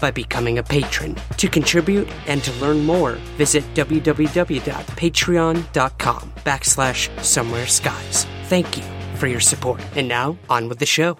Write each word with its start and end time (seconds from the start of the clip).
by 0.00 0.10
becoming 0.10 0.58
a 0.58 0.62
patron. 0.62 1.16
To 1.36 1.48
contribute 1.48 2.08
and 2.26 2.42
to 2.42 2.52
learn 2.54 2.84
more, 2.84 3.12
visit 3.36 3.62
www.patreon.com 3.74 6.32
backslash 6.44 7.24
somewhere 7.24 7.66
skies. 7.66 8.26
Thank 8.44 8.76
you 8.76 8.84
for 9.16 9.26
your 9.26 9.40
support. 9.40 9.82
And 9.94 10.08
now, 10.08 10.38
on 10.48 10.68
with 10.68 10.78
the 10.78 10.86
show. 10.86 11.18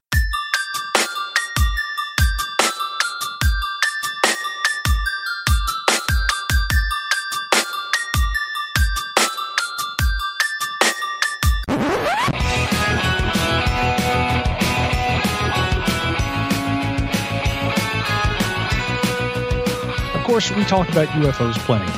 Course, 20.41 20.56
we 20.56 20.64
talk 20.64 20.88
about 20.88 21.06
UFOs 21.08 21.58
plenty 21.66 21.92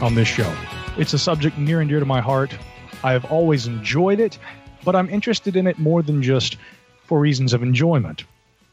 on 0.00 0.14
this 0.14 0.28
show. 0.28 0.54
It's 0.98 1.14
a 1.14 1.18
subject 1.18 1.58
near 1.58 1.80
and 1.80 1.90
dear 1.90 1.98
to 1.98 2.06
my 2.06 2.20
heart. 2.20 2.56
I 3.02 3.10
have 3.10 3.24
always 3.24 3.66
enjoyed 3.66 4.20
it, 4.20 4.38
but 4.84 4.94
I'm 4.94 5.10
interested 5.10 5.56
in 5.56 5.66
it 5.66 5.80
more 5.80 6.00
than 6.00 6.22
just 6.22 6.58
for 7.02 7.18
reasons 7.18 7.52
of 7.52 7.60
enjoyment. 7.60 8.22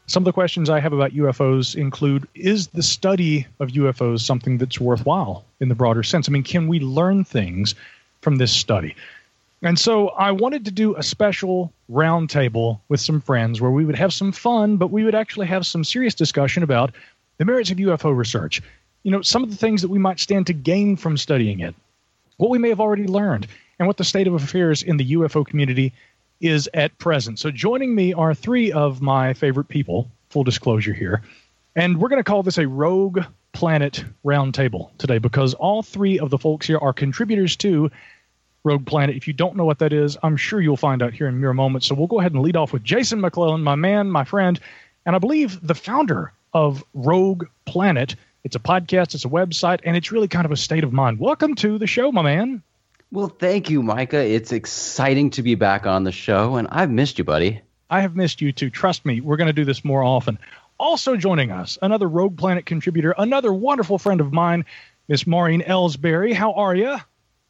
Some 0.06 0.20
of 0.20 0.26
the 0.26 0.32
questions 0.32 0.70
I 0.70 0.78
have 0.78 0.92
about 0.92 1.10
UFOs 1.10 1.74
include 1.74 2.28
Is 2.36 2.68
the 2.68 2.84
study 2.84 3.48
of 3.58 3.70
UFOs 3.70 4.20
something 4.20 4.58
that's 4.58 4.78
worthwhile 4.78 5.44
in 5.58 5.70
the 5.70 5.74
broader 5.74 6.04
sense? 6.04 6.28
I 6.28 6.30
mean, 6.30 6.44
can 6.44 6.68
we 6.68 6.78
learn 6.78 7.24
things 7.24 7.74
from 8.20 8.36
this 8.36 8.52
study? 8.52 8.94
And 9.60 9.76
so 9.76 10.10
I 10.10 10.30
wanted 10.30 10.64
to 10.66 10.70
do 10.70 10.94
a 10.94 11.02
special 11.02 11.72
roundtable 11.90 12.78
with 12.88 13.00
some 13.00 13.20
friends 13.20 13.60
where 13.60 13.72
we 13.72 13.86
would 13.86 13.96
have 13.96 14.12
some 14.12 14.30
fun, 14.30 14.76
but 14.76 14.92
we 14.92 15.02
would 15.02 15.16
actually 15.16 15.48
have 15.48 15.66
some 15.66 15.82
serious 15.82 16.14
discussion 16.14 16.62
about 16.62 16.92
the 17.38 17.44
merits 17.44 17.72
of 17.72 17.78
UFO 17.78 18.16
research. 18.16 18.62
You 19.06 19.12
know, 19.12 19.22
some 19.22 19.44
of 19.44 19.50
the 19.50 19.56
things 19.56 19.82
that 19.82 19.88
we 19.88 20.00
might 20.00 20.18
stand 20.18 20.48
to 20.48 20.52
gain 20.52 20.96
from 20.96 21.16
studying 21.16 21.60
it, 21.60 21.76
what 22.38 22.50
we 22.50 22.58
may 22.58 22.70
have 22.70 22.80
already 22.80 23.06
learned, 23.06 23.46
and 23.78 23.86
what 23.86 23.98
the 23.98 24.02
state 24.02 24.26
of 24.26 24.34
affairs 24.34 24.82
in 24.82 24.96
the 24.96 25.12
UFO 25.12 25.46
community 25.46 25.92
is 26.40 26.68
at 26.74 26.98
present. 26.98 27.38
So 27.38 27.52
joining 27.52 27.94
me 27.94 28.14
are 28.14 28.34
three 28.34 28.72
of 28.72 29.00
my 29.00 29.32
favorite 29.32 29.68
people, 29.68 30.10
full 30.30 30.42
disclosure 30.42 30.92
here. 30.92 31.22
And 31.76 32.00
we're 32.00 32.08
going 32.08 32.18
to 32.18 32.28
call 32.28 32.42
this 32.42 32.58
a 32.58 32.66
Rogue 32.66 33.20
Planet 33.52 34.04
Roundtable 34.24 34.90
today 34.98 35.18
because 35.18 35.54
all 35.54 35.84
three 35.84 36.18
of 36.18 36.30
the 36.30 36.38
folks 36.38 36.66
here 36.66 36.78
are 36.78 36.92
contributors 36.92 37.54
to 37.58 37.92
Rogue 38.64 38.86
Planet. 38.86 39.14
If 39.14 39.28
you 39.28 39.34
don't 39.34 39.54
know 39.54 39.64
what 39.64 39.78
that 39.78 39.92
is, 39.92 40.18
I'm 40.24 40.36
sure 40.36 40.60
you'll 40.60 40.76
find 40.76 41.00
out 41.00 41.14
here 41.14 41.28
in 41.28 41.40
mere 41.40 41.54
moments. 41.54 41.86
So 41.86 41.94
we'll 41.94 42.08
go 42.08 42.18
ahead 42.18 42.32
and 42.32 42.42
lead 42.42 42.56
off 42.56 42.72
with 42.72 42.82
Jason 42.82 43.20
McClellan, 43.20 43.62
my 43.62 43.76
man, 43.76 44.10
my 44.10 44.24
friend, 44.24 44.58
and 45.06 45.14
I 45.14 45.20
believe 45.20 45.64
the 45.64 45.76
founder 45.76 46.32
of 46.52 46.82
Rogue 46.92 47.44
Planet. 47.66 48.16
It's 48.46 48.54
a 48.54 48.60
podcast, 48.60 49.16
it's 49.16 49.24
a 49.24 49.28
website, 49.28 49.80
and 49.82 49.96
it's 49.96 50.12
really 50.12 50.28
kind 50.28 50.44
of 50.44 50.52
a 50.52 50.56
state 50.56 50.84
of 50.84 50.92
mind. 50.92 51.18
Welcome 51.18 51.56
to 51.56 51.78
the 51.78 51.88
show, 51.88 52.12
my 52.12 52.22
man. 52.22 52.62
Well, 53.10 53.26
thank 53.26 53.70
you, 53.70 53.82
Micah. 53.82 54.24
It's 54.24 54.52
exciting 54.52 55.30
to 55.30 55.42
be 55.42 55.56
back 55.56 55.84
on 55.84 56.04
the 56.04 56.12
show, 56.12 56.54
and 56.54 56.68
I've 56.70 56.88
missed 56.88 57.18
you, 57.18 57.24
buddy. 57.24 57.60
I 57.90 58.02
have 58.02 58.14
missed 58.14 58.40
you 58.40 58.52
too. 58.52 58.70
Trust 58.70 59.04
me, 59.04 59.20
we're 59.20 59.36
going 59.36 59.48
to 59.48 59.52
do 59.52 59.64
this 59.64 59.84
more 59.84 60.04
often. 60.04 60.38
Also 60.78 61.16
joining 61.16 61.50
us, 61.50 61.76
another 61.82 62.08
Rogue 62.08 62.38
Planet 62.38 62.66
contributor, 62.66 63.16
another 63.18 63.52
wonderful 63.52 63.98
friend 63.98 64.20
of 64.20 64.32
mine, 64.32 64.64
Miss 65.08 65.26
Maureen 65.26 65.62
Elsberry. 65.62 66.32
How 66.32 66.52
are 66.52 66.76
you? 66.76 66.98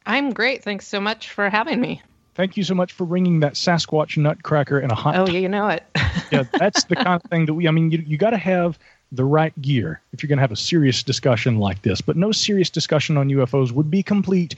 I'm 0.03 0.33
great. 0.33 0.63
Thanks 0.63 0.87
so 0.87 0.99
much 0.99 1.29
for 1.29 1.47
having 1.47 1.79
me. 1.79 2.01
Thank 2.33 2.57
you 2.57 2.63
so 2.63 2.73
much 2.73 2.93
for 2.93 3.05
bringing 3.05 3.41
that 3.41 3.53
Sasquatch 3.53 4.17
nutcracker 4.17 4.79
in 4.79 4.89
a 4.89 4.95
hot. 4.95 5.15
Oh, 5.15 5.27
yeah, 5.27 5.39
you 5.39 5.49
know 5.49 5.67
it. 5.67 5.83
yeah, 6.31 6.45
that's 6.53 6.85
the 6.85 6.95
kind 6.95 7.21
of 7.23 7.29
thing 7.29 7.45
that 7.45 7.53
we. 7.53 7.67
I 7.67 7.71
mean, 7.71 7.91
you 7.91 8.03
you 8.03 8.17
got 8.17 8.31
to 8.31 8.37
have 8.37 8.79
the 9.11 9.23
right 9.23 9.59
gear 9.61 10.01
if 10.13 10.21
you're 10.21 10.27
going 10.27 10.37
to 10.37 10.41
have 10.41 10.51
a 10.51 10.57
serious 10.57 11.03
discussion 11.03 11.59
like 11.59 11.81
this. 11.81 12.01
But 12.01 12.17
no 12.17 12.31
serious 12.31 12.69
discussion 12.69 13.17
on 13.17 13.29
UFOs 13.29 13.71
would 13.71 13.89
be 13.89 14.03
complete 14.03 14.55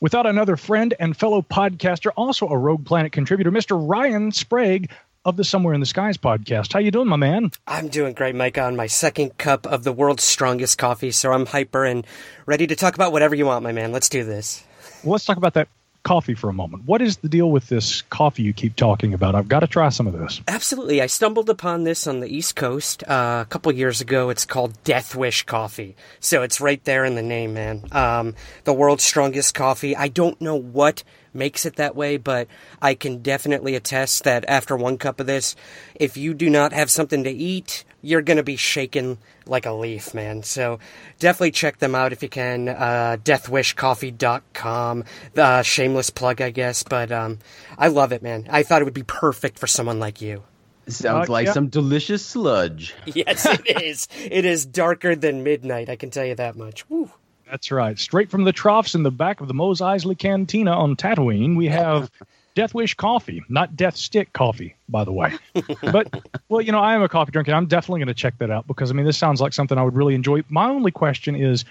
without 0.00 0.26
another 0.26 0.56
friend 0.56 0.94
and 1.00 1.16
fellow 1.16 1.42
podcaster, 1.42 2.10
also 2.16 2.48
a 2.48 2.56
Rogue 2.56 2.84
Planet 2.84 3.12
contributor, 3.12 3.50
Mr. 3.50 3.76
Ryan 3.78 4.32
Sprague 4.32 4.90
of 5.24 5.36
the 5.36 5.44
Somewhere 5.44 5.74
in 5.74 5.80
the 5.80 5.86
Skies 5.86 6.16
podcast. 6.16 6.72
How 6.72 6.78
you 6.78 6.90
doing, 6.90 7.08
my 7.08 7.16
man? 7.16 7.50
I'm 7.66 7.88
doing 7.88 8.14
great, 8.14 8.34
Mike. 8.34 8.58
on 8.58 8.76
my 8.76 8.86
second 8.86 9.36
cup 9.38 9.66
of 9.66 9.82
the 9.82 9.92
world's 9.92 10.22
strongest 10.22 10.78
coffee, 10.78 11.10
so 11.10 11.32
I'm 11.32 11.46
hyper 11.46 11.84
and 11.84 12.06
ready 12.46 12.66
to 12.68 12.76
talk 12.76 12.94
about 12.94 13.12
whatever 13.12 13.34
you 13.34 13.46
want, 13.46 13.64
my 13.64 13.72
man. 13.72 13.90
Let's 13.90 14.08
do 14.08 14.22
this. 14.22 14.62
Well, 15.02 15.12
let's 15.12 15.24
talk 15.24 15.36
about 15.36 15.54
that 15.54 15.68
coffee 16.06 16.34
for 16.34 16.48
a 16.48 16.52
moment. 16.52 16.84
What 16.86 17.02
is 17.02 17.16
the 17.16 17.28
deal 17.28 17.50
with 17.50 17.68
this 17.68 18.02
coffee 18.02 18.44
you 18.44 18.52
keep 18.52 18.76
talking 18.76 19.12
about? 19.12 19.34
I've 19.34 19.48
got 19.48 19.60
to 19.60 19.66
try 19.66 19.88
some 19.88 20.06
of 20.06 20.12
this. 20.12 20.40
Absolutely. 20.46 21.02
I 21.02 21.06
stumbled 21.06 21.50
upon 21.50 21.82
this 21.82 22.06
on 22.06 22.20
the 22.20 22.28
East 22.28 22.54
Coast 22.54 23.02
uh, 23.08 23.42
a 23.44 23.46
couple 23.50 23.72
years 23.72 24.00
ago. 24.00 24.30
It's 24.30 24.44
called 24.44 24.80
Death 24.84 25.16
Wish 25.16 25.42
Coffee. 25.42 25.96
So 26.20 26.44
it's 26.44 26.60
right 26.60 26.82
there 26.84 27.04
in 27.04 27.16
the 27.16 27.22
name, 27.22 27.54
man. 27.54 27.82
Um, 27.90 28.36
the 28.62 28.72
world's 28.72 29.02
strongest 29.02 29.54
coffee. 29.54 29.96
I 29.96 30.06
don't 30.06 30.40
know 30.40 30.54
what 30.54 31.02
makes 31.36 31.64
it 31.66 31.76
that 31.76 31.94
way, 31.94 32.16
but 32.16 32.48
I 32.82 32.94
can 32.94 33.22
definitely 33.22 33.74
attest 33.76 34.24
that 34.24 34.44
after 34.48 34.76
one 34.76 34.98
cup 34.98 35.20
of 35.20 35.26
this, 35.26 35.54
if 35.94 36.16
you 36.16 36.34
do 36.34 36.50
not 36.50 36.72
have 36.72 36.90
something 36.90 37.22
to 37.24 37.30
eat, 37.30 37.84
you're 38.02 38.22
going 38.22 38.36
to 38.38 38.42
be 38.42 38.56
shaking 38.56 39.18
like 39.46 39.66
a 39.66 39.72
leaf, 39.72 40.14
man. 40.14 40.42
So 40.42 40.78
definitely 41.18 41.50
check 41.52 41.78
them 41.78 41.94
out 41.94 42.12
if 42.12 42.22
you 42.22 42.28
can. 42.28 42.68
Uh, 42.68 43.16
deathwishcoffee.com. 43.22 45.04
Uh, 45.36 45.62
shameless 45.62 46.10
plug, 46.10 46.40
I 46.40 46.50
guess, 46.50 46.82
but 46.82 47.12
um, 47.12 47.38
I 47.78 47.88
love 47.88 48.12
it, 48.12 48.22
man. 48.22 48.46
I 48.50 48.62
thought 48.62 48.82
it 48.82 48.84
would 48.86 48.94
be 48.94 49.02
perfect 49.02 49.58
for 49.58 49.66
someone 49.66 49.98
like 50.00 50.20
you. 50.20 50.42
Sounds 50.88 51.28
Uh, 51.28 51.32
like 51.32 51.46
yeah. 51.46 51.52
some 51.52 51.66
delicious 51.68 52.24
sludge. 52.24 52.94
Yes, 53.06 53.44
it 53.46 53.82
is. 53.82 54.06
It 54.24 54.44
is 54.44 54.66
darker 54.66 55.16
than 55.16 55.42
midnight, 55.42 55.88
I 55.88 55.96
can 55.96 56.10
tell 56.10 56.24
you 56.24 56.36
that 56.36 56.54
much. 56.56 56.88
Woo. 56.88 57.10
That's 57.48 57.70
right. 57.70 57.98
Straight 57.98 58.30
from 58.30 58.44
the 58.44 58.52
troughs 58.52 58.94
in 58.94 59.02
the 59.02 59.10
back 59.10 59.40
of 59.40 59.48
the 59.48 59.54
Mos 59.54 59.80
Eisley 59.80 60.18
Cantina 60.18 60.72
on 60.72 60.96
Tatooine, 60.96 61.56
we 61.56 61.66
have 61.68 62.10
Death 62.54 62.74
Wish 62.74 62.94
coffee, 62.94 63.42
not 63.48 63.76
Death 63.76 63.96
Stick 63.96 64.32
coffee, 64.32 64.74
by 64.88 65.04
the 65.04 65.12
way. 65.12 65.32
but, 65.82 66.24
well, 66.48 66.60
you 66.60 66.72
know, 66.72 66.80
I 66.80 66.94
am 66.94 67.02
a 67.02 67.08
coffee 67.08 67.30
drinker. 67.30 67.52
I'm 67.52 67.66
definitely 67.66 68.00
going 68.00 68.08
to 68.08 68.14
check 68.14 68.38
that 68.38 68.50
out 68.50 68.66
because, 68.66 68.90
I 68.90 68.94
mean, 68.94 69.06
this 69.06 69.18
sounds 69.18 69.40
like 69.40 69.52
something 69.52 69.78
I 69.78 69.82
would 69.82 69.94
really 69.94 70.14
enjoy. 70.14 70.42
My 70.48 70.68
only 70.68 70.90
question 70.90 71.36
is 71.36 71.64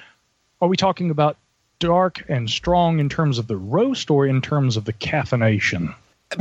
are 0.62 0.70
we 0.70 0.78
talking 0.78 1.10
about 1.10 1.38
dark 1.80 2.24
and 2.30 2.50
strong 2.50 3.00
in 3.00 3.10
terms 3.10 3.38
of 3.38 3.48
the 3.48 3.58
roast 3.58 4.10
or 4.10 4.26
in 4.26 4.42
terms 4.42 4.78
of 4.78 4.86
the 4.86 4.94
caffeination? 4.94 5.94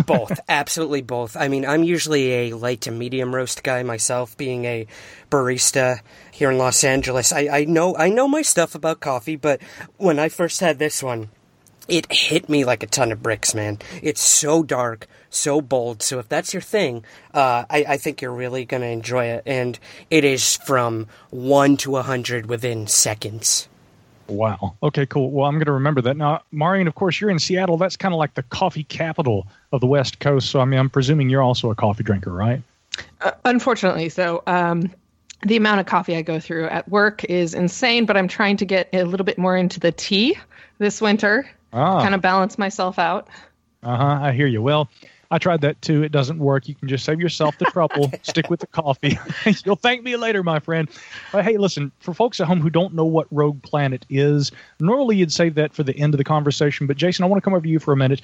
Both. 0.06 0.40
Absolutely 0.48 1.02
both. 1.02 1.36
I 1.36 1.48
mean 1.48 1.64
i'm 1.64 1.82
usually 1.82 2.32
a 2.32 2.54
light 2.54 2.82
to 2.82 2.90
medium 2.90 3.34
roast 3.34 3.62
guy 3.62 3.82
myself 3.82 4.36
being 4.36 4.64
a 4.64 4.86
barista 5.30 6.00
here 6.30 6.50
in 6.50 6.58
los 6.58 6.84
angeles. 6.84 7.32
I, 7.32 7.48
I 7.48 7.64
know 7.64 7.96
i 7.96 8.08
know 8.08 8.28
my 8.28 8.42
stuff 8.42 8.74
about 8.74 9.00
coffee 9.00 9.36
but 9.36 9.60
when 9.96 10.18
i 10.18 10.28
first 10.28 10.60
had 10.60 10.78
this 10.78 11.02
one 11.02 11.30
it 11.86 12.10
hit 12.10 12.48
me 12.48 12.64
like 12.64 12.82
a 12.82 12.86
ton 12.86 13.12
of 13.12 13.22
bricks 13.22 13.54
man. 13.54 13.78
It's 14.02 14.22
so 14.22 14.62
dark 14.62 15.06
so 15.30 15.60
bold. 15.60 16.02
So 16.02 16.18
if 16.18 16.28
that's 16.28 16.54
your 16.54 16.62
thing 16.62 17.04
uh, 17.32 17.64
I, 17.68 17.84
I 17.88 17.96
think 17.96 18.22
you're 18.22 18.32
really 18.32 18.64
going 18.64 18.82
to 18.82 18.88
enjoy 18.88 19.26
it. 19.26 19.42
And 19.46 19.78
it 20.10 20.24
is 20.24 20.56
from 20.58 21.08
1 21.30 21.76
to 21.78 21.90
a 21.90 21.92
100 21.94 22.46
within 22.46 22.86
seconds 22.86 23.68
Wow. 24.28 24.76
Okay, 24.82 25.06
cool. 25.06 25.30
Well, 25.30 25.46
I'm 25.46 25.54
going 25.54 25.66
to 25.66 25.72
remember 25.72 26.00
that. 26.02 26.16
Now, 26.16 26.42
Maureen, 26.50 26.86
of 26.86 26.94
course, 26.94 27.20
you're 27.20 27.30
in 27.30 27.38
Seattle. 27.38 27.76
That's 27.76 27.96
kind 27.96 28.14
of 28.14 28.18
like 28.18 28.34
the 28.34 28.42
coffee 28.42 28.84
capital 28.84 29.46
of 29.72 29.80
the 29.80 29.86
West 29.86 30.18
Coast. 30.18 30.50
So, 30.50 30.60
I 30.60 30.64
mean, 30.64 30.80
I'm 30.80 30.90
presuming 30.90 31.28
you're 31.28 31.42
also 31.42 31.70
a 31.70 31.74
coffee 31.74 32.04
drinker, 32.04 32.32
right? 32.32 32.62
Uh, 33.20 33.32
unfortunately, 33.44 34.08
so 34.08 34.42
um, 34.46 34.90
the 35.42 35.56
amount 35.56 35.80
of 35.80 35.86
coffee 35.86 36.16
I 36.16 36.22
go 36.22 36.40
through 36.40 36.66
at 36.66 36.88
work 36.88 37.24
is 37.24 37.54
insane, 37.54 38.06
but 38.06 38.16
I'm 38.16 38.28
trying 38.28 38.56
to 38.58 38.64
get 38.64 38.88
a 38.92 39.04
little 39.04 39.24
bit 39.24 39.38
more 39.38 39.56
into 39.56 39.80
the 39.80 39.92
tea 39.92 40.38
this 40.78 41.00
winter. 41.00 41.48
Ah. 41.72 42.02
Kind 42.02 42.14
of 42.14 42.20
balance 42.20 42.56
myself 42.56 42.98
out. 42.98 43.28
Uh 43.82 43.96
huh. 43.96 44.18
I 44.22 44.32
hear 44.32 44.46
you. 44.46 44.62
Well, 44.62 44.88
I 45.34 45.38
tried 45.38 45.62
that 45.62 45.82
too. 45.82 46.04
It 46.04 46.12
doesn't 46.12 46.38
work. 46.38 46.68
You 46.68 46.76
can 46.76 46.86
just 46.86 47.04
save 47.04 47.18
yourself 47.18 47.58
the 47.58 47.64
trouble. 47.64 48.08
Stick 48.22 48.50
with 48.50 48.60
the 48.60 48.68
coffee. 48.68 49.18
You'll 49.64 49.74
thank 49.74 50.04
me 50.04 50.14
later, 50.14 50.44
my 50.44 50.60
friend. 50.60 50.88
But 51.32 51.44
hey, 51.44 51.56
listen, 51.56 51.90
for 51.98 52.14
folks 52.14 52.38
at 52.38 52.46
home 52.46 52.60
who 52.60 52.70
don't 52.70 52.94
know 52.94 53.04
what 53.04 53.26
Rogue 53.32 53.60
Planet 53.64 54.06
is, 54.08 54.52
normally 54.78 55.16
you'd 55.16 55.32
save 55.32 55.56
that 55.56 55.74
for 55.74 55.82
the 55.82 55.96
end 55.98 56.14
of 56.14 56.18
the 56.18 56.24
conversation. 56.24 56.86
But 56.86 56.98
Jason, 56.98 57.24
I 57.24 57.26
want 57.26 57.42
to 57.42 57.44
come 57.44 57.52
over 57.52 57.64
to 57.64 57.68
you 57.68 57.80
for 57.80 57.92
a 57.92 57.96
minute 57.96 58.22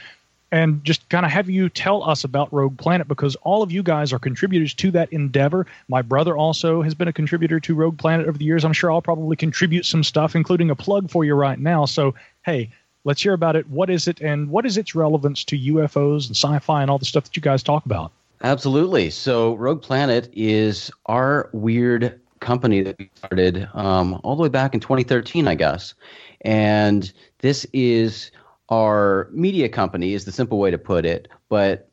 and 0.52 0.84
just 0.84 1.08
kind 1.08 1.26
of 1.26 1.32
have 1.32 1.50
you 1.50 1.68
tell 1.68 2.08
us 2.08 2.22
about 2.22 2.52
Rogue 2.52 2.78
Planet 2.78 3.08
because 3.08 3.34
all 3.42 3.64
of 3.64 3.72
you 3.72 3.82
guys 3.82 4.12
are 4.12 4.20
contributors 4.20 4.72
to 4.74 4.92
that 4.92 5.12
endeavor. 5.12 5.66
My 5.88 6.02
brother 6.02 6.36
also 6.36 6.80
has 6.80 6.94
been 6.94 7.08
a 7.08 7.12
contributor 7.12 7.58
to 7.58 7.74
Rogue 7.74 7.98
Planet 7.98 8.28
over 8.28 8.38
the 8.38 8.44
years. 8.44 8.64
I'm 8.64 8.72
sure 8.72 8.92
I'll 8.92 9.02
probably 9.02 9.34
contribute 9.34 9.84
some 9.84 10.04
stuff, 10.04 10.36
including 10.36 10.70
a 10.70 10.76
plug 10.76 11.10
for 11.10 11.24
you 11.24 11.34
right 11.34 11.58
now. 11.58 11.86
So, 11.86 12.14
hey, 12.44 12.70
let's 13.04 13.22
hear 13.22 13.32
about 13.32 13.56
it. 13.56 13.68
What 13.68 13.90
is 13.90 14.08
it, 14.08 14.20
and 14.20 14.50
what 14.50 14.66
is 14.66 14.76
its 14.76 14.94
relevance 14.94 15.44
to 15.44 15.58
UFOs 15.58 16.26
and 16.26 16.36
sci 16.36 16.58
fi 16.60 16.82
and 16.82 16.90
all 16.90 16.98
the 16.98 17.04
stuff 17.04 17.24
that 17.24 17.36
you 17.36 17.42
guys 17.42 17.62
talk 17.62 17.84
about? 17.86 18.12
Absolutely. 18.42 19.10
So, 19.10 19.54
Rogue 19.54 19.82
Planet 19.82 20.30
is 20.32 20.90
our 21.06 21.50
weird 21.52 22.20
company 22.40 22.82
that 22.82 22.98
we 22.98 23.10
started 23.14 23.68
um, 23.74 24.18
all 24.24 24.34
the 24.34 24.42
way 24.42 24.48
back 24.48 24.74
in 24.74 24.80
2013, 24.80 25.46
I 25.46 25.54
guess. 25.54 25.94
And 26.42 27.12
this 27.40 27.66
is 27.72 28.30
our 28.70 29.28
media 29.32 29.68
company 29.68 30.14
is 30.14 30.24
the 30.24 30.32
simple 30.32 30.58
way 30.58 30.70
to 30.70 30.78
put 30.78 31.04
it, 31.04 31.28
but 31.48 31.90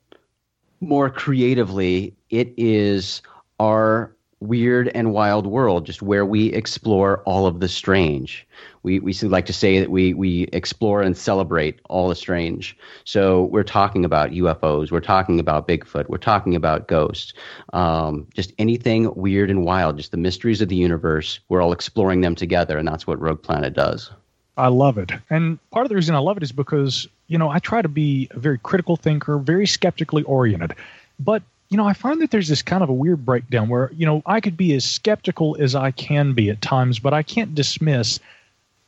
more 0.80 1.09
creatively, 1.09 2.15
it 2.30 2.54
is 2.56 3.21
our 3.59 4.15
weird 4.39 4.89
and 4.89 5.13
wild 5.13 5.48
world, 5.48 5.86
just 5.86 6.01
where 6.01 6.25
we 6.25 6.48
explore 6.54 7.22
all 7.24 7.48
of 7.48 7.60
the 7.60 7.68
strange. 7.68 8.48
We 8.84 9.00
we 9.00 9.13
like 9.13 9.45
to 9.48 9.54
say 9.54 9.80
that 9.80 9.89
we 9.89 10.13
we 10.13 10.44
explore 10.54 11.01
and 11.01 11.18
celebrate 11.18 11.80
all 11.89 12.10
the 12.10 12.16
strange. 12.16 12.78
So 13.04 13.45
we're 13.45 13.63
talking 13.63 14.06
about 14.06 14.31
UFOs, 14.31 14.92
we're 14.92 15.00
talking 15.00 15.39
about 15.39 15.68
Bigfoot, 15.68 16.07
we're 16.10 16.18
talking 16.18 16.56
about 16.56 16.88
ghosts, 16.88 17.34
um, 17.74 18.28
just 18.34 18.54
anything 18.57 19.13
weird 19.16 19.50
and 19.50 19.63
wild, 19.63 19.98
just 19.98 20.12
the 20.12 20.18
mysteries 20.18 20.62
of 20.62 20.69
the 20.69 20.75
universe. 20.75 21.40
We're 21.50 21.62
all 21.62 21.74
exploring 21.74 22.22
them 22.22 22.36
together, 22.36 22.78
and 22.78 22.88
that's 22.88 23.07
what 23.07 23.19
Rogue 23.19 23.42
Planet 23.42 23.74
does. 23.74 24.12
I 24.57 24.69
love 24.69 24.98
it. 24.98 25.12
And 25.30 25.60
part 25.69 25.86
of 25.86 25.90
the 25.90 25.95
reason 25.95 26.16
I 26.16 26.19
love 26.19 26.38
it 26.38 26.44
is 26.44 26.51
because, 26.51 27.07
you 27.28 27.38
know, 27.38 27.50
I 27.50 27.60
try 27.60 27.81
to 27.81 27.88
be 27.88 28.28
a 28.31 28.40
very 28.40 28.57
critical 28.57 28.95
thinker, 28.95 29.38
very 29.38 29.68
skeptically 29.68 30.24
oriented. 30.24 30.74
But, 31.19 31.44
you 31.69 31.78
know, 31.78 31.86
I 31.86 31.94
find 31.94 32.22
that 32.22 32.31
there's 32.31 32.48
this 32.48 32.62
kind 32.62 32.84
of 32.84 32.90
a 32.90 32.94
weird 32.94 33.25
breakdown 33.25 33.68
where, 33.68 33.92
you 33.94 34.06
know, 34.06 34.22
I 34.25 34.40
could 34.40 34.56
be 34.56 34.74
as 34.74 34.86
skeptical 34.86 35.58
as 35.60 35.75
I 35.75 35.92
can 35.92 36.34
be 36.34 36.50
at 36.50 36.62
times, 36.62 37.00
but 37.00 37.14
I 37.14 37.24
can't 37.24 37.54
dismiss 37.56 38.19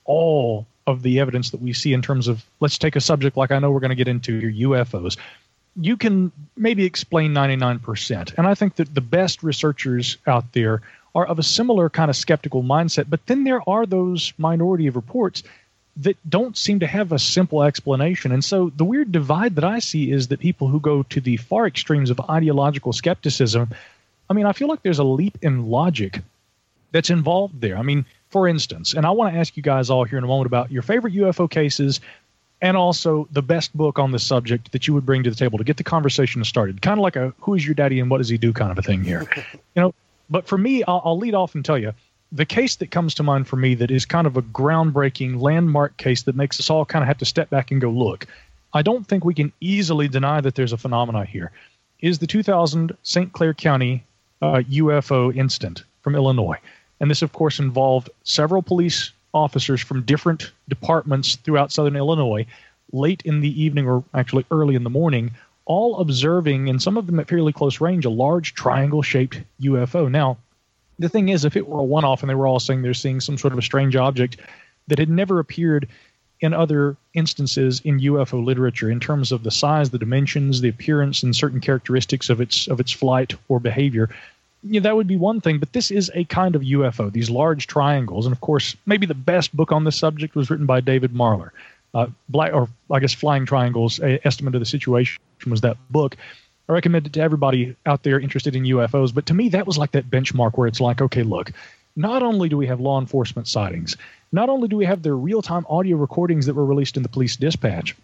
all 0.06 0.66
of 0.88 1.04
the 1.04 1.20
evidence 1.20 1.52
that 1.52 1.62
we 1.62 1.74
see 1.74 1.94
in 1.94 2.02
terms 2.02 2.28
of, 2.28 2.44
let's 2.60 2.78
take 2.78 2.96
a 2.96 3.02
subject 3.02 3.38
like 3.38 3.52
I 3.52 3.60
know 3.60 3.70
we're 3.70 3.82
going 3.82 3.90
to 3.90 3.96
get 3.96 4.08
into 4.08 4.34
your 4.34 4.70
UFOs. 4.72 5.18
You 5.80 5.98
can 5.98 6.32
maybe 6.58 6.86
explain 6.86 7.34
99%. 7.34 8.34
And 8.38 8.48
I 8.48 8.56
think 8.56 8.76
that 8.76 8.96
the 8.96 9.02
best 9.02 9.44
researchers 9.44 10.18
out 10.26 10.54
there 10.54 10.82
are 11.14 11.26
of 11.26 11.38
a 11.38 11.44
similar 11.44 11.90
kind 11.90 12.10
of 12.10 12.16
skeptical 12.16 12.64
mindset. 12.64 13.10
But 13.10 13.26
then 13.26 13.44
there 13.44 13.68
are 13.68 13.86
those 13.86 14.34
minority 14.38 14.88
of 14.88 14.96
reports 14.96 15.44
that 16.00 16.18
don't 16.30 16.58
seem 16.58 16.80
to 16.80 16.88
have 16.88 17.12
a 17.12 17.20
simple 17.20 17.64
explanation. 17.64 18.32
And 18.32 18.44
so 18.44 18.72
the 18.76 18.86
weird 18.86 19.12
divide 19.12 19.56
that 19.56 19.66
I 19.66 19.80
see 19.80 20.12
is 20.12 20.30
that 20.30 20.40
people 20.40 20.68
who 20.68 20.80
go 20.80 21.04
to 21.04 21.22
the 21.22 21.38
far 21.38 21.68
extremes 21.68 22.10
of 22.10 22.20
ideological 22.30 22.94
skepticism, 22.94 23.70
I 24.30 24.34
mean, 24.34 24.46
I 24.46 24.54
feel 24.54 24.70
like 24.70 24.82
there's 24.82 25.00
a 25.00 25.04
leap 25.04 25.38
in 25.42 25.68
logic 25.68 26.22
that's 26.92 27.10
involved 27.10 27.60
there. 27.60 27.78
I 27.78 27.82
mean, 27.82 28.06
for 28.30 28.48
instance, 28.48 28.94
and 28.94 29.06
I 29.06 29.12
want 29.12 29.34
to 29.34 29.40
ask 29.40 29.58
you 29.58 29.64
guys 29.64 29.90
all 29.90 30.06
here 30.06 30.18
in 30.18 30.24
a 30.24 30.28
moment 30.28 30.48
about 30.48 30.72
your 30.72 30.84
favorite 30.84 31.14
UFO 31.16 31.50
cases 31.50 32.00
and 32.62 32.78
also 32.78 33.28
the 33.32 33.42
best 33.42 33.76
book 33.76 34.00
on 34.00 34.12
the 34.12 34.20
subject 34.20 34.72
that 34.72 34.88
you 34.88 34.94
would 34.94 35.06
bring 35.06 35.24
to 35.24 35.30
the 35.30 35.36
table 35.36 35.58
to 35.58 35.64
get 35.64 35.78
the 35.78 35.84
conversation 35.84 36.44
started. 36.44 36.82
Kind 36.82 36.98
of 36.98 37.04
like 37.04 37.16
a 37.16 37.34
who 37.40 37.56
is 37.56 37.66
your 37.66 37.76
daddy 37.76 38.00
and 38.00 38.10
what 38.10 38.20
does 38.20 38.30
he 38.30 38.38
do 38.38 38.54
kind 38.54 38.72
of 38.72 38.78
a 38.78 38.82
thing 38.82 39.04
here. 39.04 39.28
You 39.76 39.84
know, 39.84 39.94
but 40.30 40.48
for 40.48 40.58
me, 40.58 40.84
I'll, 40.84 41.02
I'll 41.06 41.18
lead 41.18 41.36
off 41.36 41.56
and 41.56 41.64
tell 41.64 41.78
you 41.78 41.94
the 42.32 42.46
case 42.46 42.76
that 42.78 42.92
comes 42.92 43.16
to 43.16 43.24
mind 43.24 43.48
for 43.48 43.56
me 43.56 43.76
that 43.76 43.92
is 43.92 44.06
kind 44.06 44.28
of 44.28 44.38
a 44.38 44.42
groundbreaking 44.42 45.42
landmark 45.42 45.98
case 45.98 46.24
that 46.24 46.36
makes 46.36 46.60
us 46.60 46.70
all 46.70 46.86
kind 46.86 47.04
of 47.04 47.08
have 47.08 47.18
to 47.18 47.26
step 47.26 47.50
back 47.50 47.72
and 47.72 47.82
go, 47.82 47.90
look, 47.90 48.28
I 48.74 48.82
don't 48.82 49.08
think 49.08 49.26
we 49.26 49.34
can 49.34 49.52
easily 49.62 50.08
deny 50.08 50.42
that 50.42 50.56
there's 50.56 50.74
a 50.74 50.78
phenomena 50.78 51.26
here. 51.26 51.52
Is 52.02 52.20
the 52.20 52.28
2000 52.28 52.96
St. 53.04 53.34
Clair 53.34 53.54
County 53.54 54.04
uh, 54.42 54.62
UFO 54.70 55.36
incident 55.36 55.84
from 56.02 56.16
Illinois. 56.16 56.58
And 57.00 57.10
this, 57.10 57.22
of 57.22 57.34
course, 57.34 57.60
involved 57.60 58.10
several 58.24 58.62
police 58.62 59.12
officers 59.34 59.82
from 59.82 60.04
different 60.04 60.52
departments 60.68 61.36
throughout 61.36 61.72
southern 61.72 61.96
Illinois 61.96 62.46
late 62.92 63.22
in 63.26 63.42
the 63.42 63.62
evening 63.62 63.88
or 63.88 64.04
actually 64.14 64.46
early 64.52 64.76
in 64.76 64.84
the 64.84 64.90
morning, 64.90 65.32
all 65.66 66.00
observing, 66.00 66.70
and 66.70 66.82
some 66.82 66.98
of 66.98 67.06
them 67.06 67.20
at 67.20 67.28
fairly 67.28 67.54
close 67.54 67.80
range, 67.80 68.06
a 68.06 68.10
large 68.10 68.56
triangle 68.56 69.02
shaped 69.02 69.42
UFO. 69.62 70.10
Now, 70.10 70.38
the 71.00 71.10
thing 71.10 71.30
is, 71.30 71.46
if 71.46 71.56
it 71.56 71.68
were 71.68 71.80
a 71.80 71.84
one 71.84 72.06
off 72.06 72.22
and 72.22 72.30
they 72.30 72.36
were 72.36 72.48
all 72.48 72.60
saying 72.60 72.82
they're 72.82 72.94
seeing 72.94 73.22
some 73.22 73.38
sort 73.38 73.54
of 73.54 73.60
a 73.60 73.64
strange 73.64 73.96
object 73.96 74.38
that 74.88 75.00
had 75.00 75.10
never 75.10 75.40
appeared 75.40 75.88
in 76.42 76.54
other 76.54 76.96
instances 77.14 77.82
in 77.84 78.00
UFO 78.00 78.44
literature 78.44 78.90
in 78.90 79.00
terms 79.00 79.32
of 79.32 79.44
the 79.44 79.52
size, 79.52 79.90
the 79.90 79.98
dimensions, 79.98 80.62
the 80.62 80.70
appearance, 80.70 81.24
and 81.24 81.36
certain 81.36 81.60
characteristics 81.60 82.30
of 82.30 82.40
its 82.40 82.68
of 82.68 82.80
its 82.80 82.92
flight 82.92 83.34
or 83.48 83.60
behavior, 83.60 84.10
that 84.64 84.96
would 84.96 85.08
be 85.08 85.18
one 85.18 85.42
thing. 85.42 85.60
But 85.60 85.74
this 85.74 85.92
is 85.92 86.12
a 86.14 86.26
kind 86.26 86.56
of 86.56 86.62
UFO, 86.62 87.12
these 87.12 87.30
large 87.30 87.68
triangles, 87.68 88.26
and 88.26 88.34
of 88.34 88.42
course, 88.42 88.76
maybe 88.86 89.06
the 89.06 89.14
best 89.14 89.56
book 89.56 89.72
on 89.72 89.84
this 89.84 89.98
subject 89.98 90.36
was 90.36 90.50
written 90.50 90.66
by 90.66 90.82
David 90.82 91.14
Marler. 91.14 91.52
Uh, 91.94 92.08
black, 92.28 92.54
or 92.54 92.70
I 92.92 93.00
guess 93.00 93.14
Flying 93.14 93.48
Triangles, 93.48 94.00
estimate 94.04 94.54
of 94.54 94.62
the 94.62 94.66
situation 94.66 95.20
was 95.48 95.62
that 95.62 95.78
book. 95.90 96.16
I 96.70 96.74
recommend 96.74 97.08
it 97.08 97.14
to 97.14 97.22
everybody 97.22 97.76
out 97.88 98.04
there 98.04 98.20
interested 98.20 98.56
in 98.56 98.64
UFOs. 98.64 99.14
But 99.14 99.26
to 99.26 99.34
me, 99.34 99.50
that 99.50 99.66
was 99.66 99.80
like 99.80 99.92
that 99.92 100.10
benchmark 100.10 100.56
where 100.56 100.68
it's 100.68 100.80
like, 100.80 101.02
okay, 101.02 101.24
look, 101.24 101.52
not 101.96 102.22
only 102.22 102.48
do 102.48 102.58
we 102.58 102.68
have 102.68 102.80
law 102.80 103.00
enforcement 103.00 103.48
sightings, 103.48 103.98
not 104.32 104.50
only 104.50 104.68
do 104.68 104.78
we 104.78 104.86
have 104.86 105.02
their 105.02 105.16
real 105.16 105.42
time 105.42 105.66
audio 105.68 105.98
recordings 105.98 106.46
that 106.46 106.54
were 106.54 106.66
released 106.66 106.96
in 106.96 107.02
the 107.02 107.10
police 107.10 107.36
dispatch, 107.36 107.96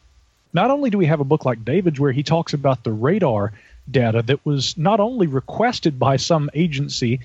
not 0.52 0.72
only 0.72 0.90
do 0.90 0.98
we 0.98 1.06
have 1.06 1.20
a 1.20 1.26
book 1.26 1.46
like 1.46 1.64
David's 1.64 2.00
where 2.00 2.12
he 2.12 2.24
talks 2.24 2.54
about 2.54 2.84
the 2.84 2.92
radar 2.92 3.54
data 3.92 4.24
that 4.24 4.44
was 4.46 4.76
not 4.78 5.00
only 5.00 5.28
requested 5.28 6.00
by 6.00 6.16
some 6.16 6.50
agency, 6.56 7.20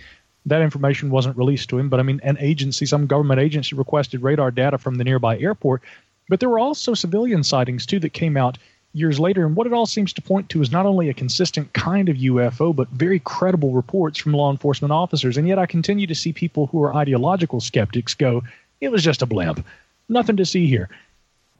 that 0.44 0.60
information 0.60 1.10
wasn't 1.10 1.38
released 1.38 1.70
to 1.70 1.78
him, 1.78 1.88
but 1.88 2.00
I 2.00 2.02
mean, 2.02 2.20
an 2.22 2.36
agency, 2.38 2.84
some 2.84 3.06
government 3.06 3.40
agency 3.40 3.74
requested 3.76 4.22
radar 4.22 4.50
data 4.50 4.76
from 4.76 4.96
the 4.96 5.04
nearby 5.04 5.38
airport. 5.38 5.80
But 6.28 6.40
there 6.40 6.50
were 6.50 6.58
also 6.58 6.92
civilian 6.92 7.42
sightings 7.44 7.86
too 7.86 7.98
that 8.00 8.12
came 8.12 8.36
out 8.36 8.58
years 8.92 9.20
later. 9.20 9.46
And 9.46 9.54
what 9.54 9.66
it 9.66 9.72
all 9.72 9.86
seems 9.86 10.12
to 10.14 10.22
point 10.22 10.48
to 10.50 10.62
is 10.62 10.72
not 10.72 10.86
only 10.86 11.08
a 11.08 11.14
consistent 11.14 11.72
kind 11.72 12.08
of 12.08 12.16
UFO, 12.16 12.74
but 12.74 12.88
very 12.88 13.20
credible 13.20 13.72
reports 13.72 14.18
from 14.18 14.32
law 14.32 14.50
enforcement 14.50 14.92
officers. 14.92 15.36
And 15.36 15.46
yet 15.46 15.58
I 15.58 15.66
continue 15.66 16.06
to 16.06 16.14
see 16.14 16.32
people 16.32 16.66
who 16.66 16.82
are 16.82 16.94
ideological 16.94 17.60
skeptics 17.60 18.14
go, 18.14 18.42
it 18.80 18.90
was 18.90 19.02
just 19.02 19.22
a 19.22 19.26
blimp. 19.26 19.64
Nothing 20.08 20.36
to 20.38 20.46
see 20.46 20.66
here. 20.66 20.88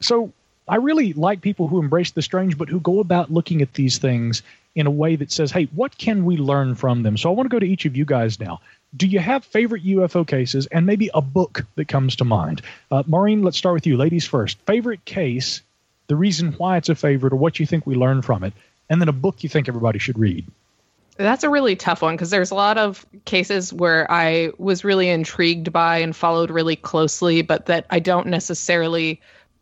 So 0.01 0.33
I 0.67 0.75
really 0.75 1.13
like 1.13 1.41
people 1.41 1.67
who 1.67 1.79
embrace 1.79 2.11
the 2.11 2.21
strange, 2.21 2.57
but 2.57 2.69
who 2.69 2.79
go 2.79 2.99
about 2.99 3.31
looking 3.31 3.61
at 3.61 3.73
these 3.73 3.97
things 3.97 4.43
in 4.75 4.87
a 4.87 4.91
way 4.91 5.15
that 5.15 5.31
says, 5.31 5.51
hey, 5.51 5.65
what 5.73 5.97
can 5.97 6.25
we 6.25 6.37
learn 6.37 6.75
from 6.75 7.03
them? 7.03 7.17
So 7.17 7.29
I 7.29 7.33
want 7.33 7.49
to 7.49 7.53
go 7.53 7.59
to 7.59 7.67
each 7.67 7.85
of 7.85 7.95
you 7.95 8.05
guys 8.05 8.39
now. 8.39 8.61
Do 8.95 9.07
you 9.07 9.19
have 9.19 9.45
favorite 9.45 9.85
UFO 9.85 10.27
cases 10.27 10.67
and 10.67 10.85
maybe 10.85 11.09
a 11.13 11.21
book 11.21 11.65
that 11.75 11.87
comes 11.87 12.15
to 12.17 12.25
mind? 12.25 12.61
Uh, 12.89 13.03
Maureen, 13.05 13.41
let's 13.43 13.57
start 13.57 13.73
with 13.73 13.87
you. 13.87 13.95
Ladies 13.95 14.25
first. 14.25 14.57
Favorite 14.65 15.03
case 15.05 15.61
the 16.11 16.17
reason 16.17 16.51
why 16.57 16.75
it's 16.75 16.89
a 16.89 16.95
favorite 16.95 17.31
or 17.31 17.37
what 17.37 17.57
you 17.57 17.65
think 17.65 17.87
we 17.87 17.95
learn 17.95 18.21
from 18.21 18.43
it, 18.43 18.51
and 18.89 18.99
then 18.99 19.07
a 19.07 19.13
book 19.13 19.43
you 19.43 19.47
think 19.47 19.69
everybody 19.69 19.97
should 19.97 20.19
read. 20.19 20.45
That's 21.15 21.45
a 21.45 21.49
really 21.49 21.77
tough 21.77 22.01
one 22.01 22.15
because 22.15 22.31
there's 22.31 22.51
a 22.51 22.55
lot 22.55 22.77
of 22.77 23.05
cases 23.23 23.71
where 23.71 24.11
I 24.11 24.51
was 24.57 24.83
really 24.83 25.07
intrigued 25.07 25.71
by 25.71 25.99
and 25.99 26.13
followed 26.13 26.51
really 26.51 26.75
closely, 26.75 27.43
but 27.43 27.67
that 27.67 27.85
I 27.91 27.99
don't 27.99 28.27
necessarily 28.27 29.21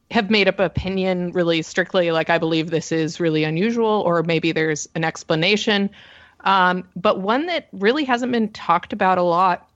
have 0.09 0.31
made 0.31 0.47
up 0.47 0.59
opinion 0.59 1.33
really 1.33 1.61
strictly 1.61 2.09
like 2.09 2.31
I 2.31 2.39
believe 2.39 2.71
this 2.71 2.91
is 2.91 3.19
really 3.19 3.43
unusual 3.43 4.01
or 4.03 4.23
maybe 4.23 4.51
there's 4.51 4.89
an 4.95 5.03
explanation. 5.03 5.91
Um, 6.45 6.83
but 6.95 7.19
one 7.19 7.45
that 7.45 7.67
really 7.73 8.05
hasn't 8.05 8.31
been 8.31 8.51
talked 8.53 8.91
about 8.91 9.19
a 9.19 9.23
lot 9.23 9.69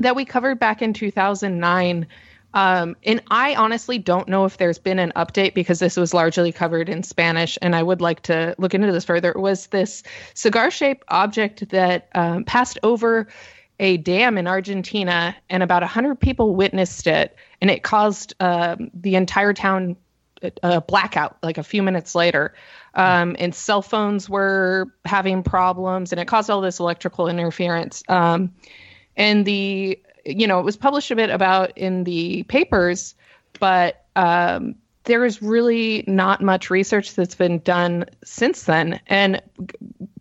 that 0.00 0.14
we 0.14 0.26
covered 0.26 0.58
back 0.58 0.82
in 0.82 0.92
2009 0.92 2.06
um, 2.54 2.96
and 3.04 3.20
I 3.30 3.54
honestly 3.56 3.98
don't 3.98 4.28
know 4.28 4.44
if 4.44 4.56
there's 4.56 4.78
been 4.78 4.98
an 4.98 5.12
update 5.16 5.54
because 5.54 5.80
this 5.80 5.96
was 5.96 6.14
largely 6.14 6.52
covered 6.52 6.88
in 6.88 7.02
Spanish, 7.02 7.58
and 7.60 7.74
I 7.74 7.82
would 7.82 8.00
like 8.00 8.22
to 8.22 8.54
look 8.58 8.74
into 8.74 8.90
this 8.92 9.04
further. 9.04 9.30
It 9.30 9.40
was 9.40 9.66
this 9.66 10.02
cigar 10.34 10.70
shaped 10.70 11.04
object 11.08 11.68
that 11.70 12.08
um, 12.14 12.44
passed 12.44 12.78
over 12.82 13.28
a 13.80 13.96
dam 13.96 14.38
in 14.38 14.46
Argentina, 14.46 15.36
and 15.50 15.62
about 15.62 15.82
100 15.82 16.18
people 16.18 16.54
witnessed 16.54 17.08
it, 17.08 17.36
and 17.60 17.70
it 17.70 17.82
caused 17.82 18.34
um, 18.38 18.90
the 18.94 19.16
entire 19.16 19.52
town 19.52 19.96
a 20.62 20.80
blackout 20.80 21.38
like 21.42 21.58
a 21.58 21.62
few 21.62 21.82
minutes 21.82 22.14
later. 22.14 22.54
Um, 22.94 23.34
and 23.38 23.54
cell 23.54 23.82
phones 23.82 24.28
were 24.28 24.86
having 25.04 25.42
problems, 25.42 26.12
and 26.12 26.20
it 26.20 26.28
caused 26.28 26.50
all 26.50 26.60
this 26.60 26.78
electrical 26.78 27.28
interference. 27.28 28.02
Um, 28.08 28.52
and 29.16 29.44
the 29.44 29.98
you 30.24 30.46
know 30.46 30.60
it 30.60 30.64
was 30.64 30.76
published 30.76 31.10
a 31.10 31.16
bit 31.16 31.30
about 31.30 31.76
in 31.76 32.04
the 32.04 32.42
papers, 32.44 33.14
but 33.58 34.04
um, 34.16 34.76
there 35.04 35.24
is 35.24 35.42
really 35.42 36.04
not 36.06 36.42
much 36.42 36.70
research 36.70 37.14
that's 37.14 37.34
been 37.34 37.58
done 37.60 38.06
since 38.24 38.64
then, 38.64 39.00
and 39.06 39.42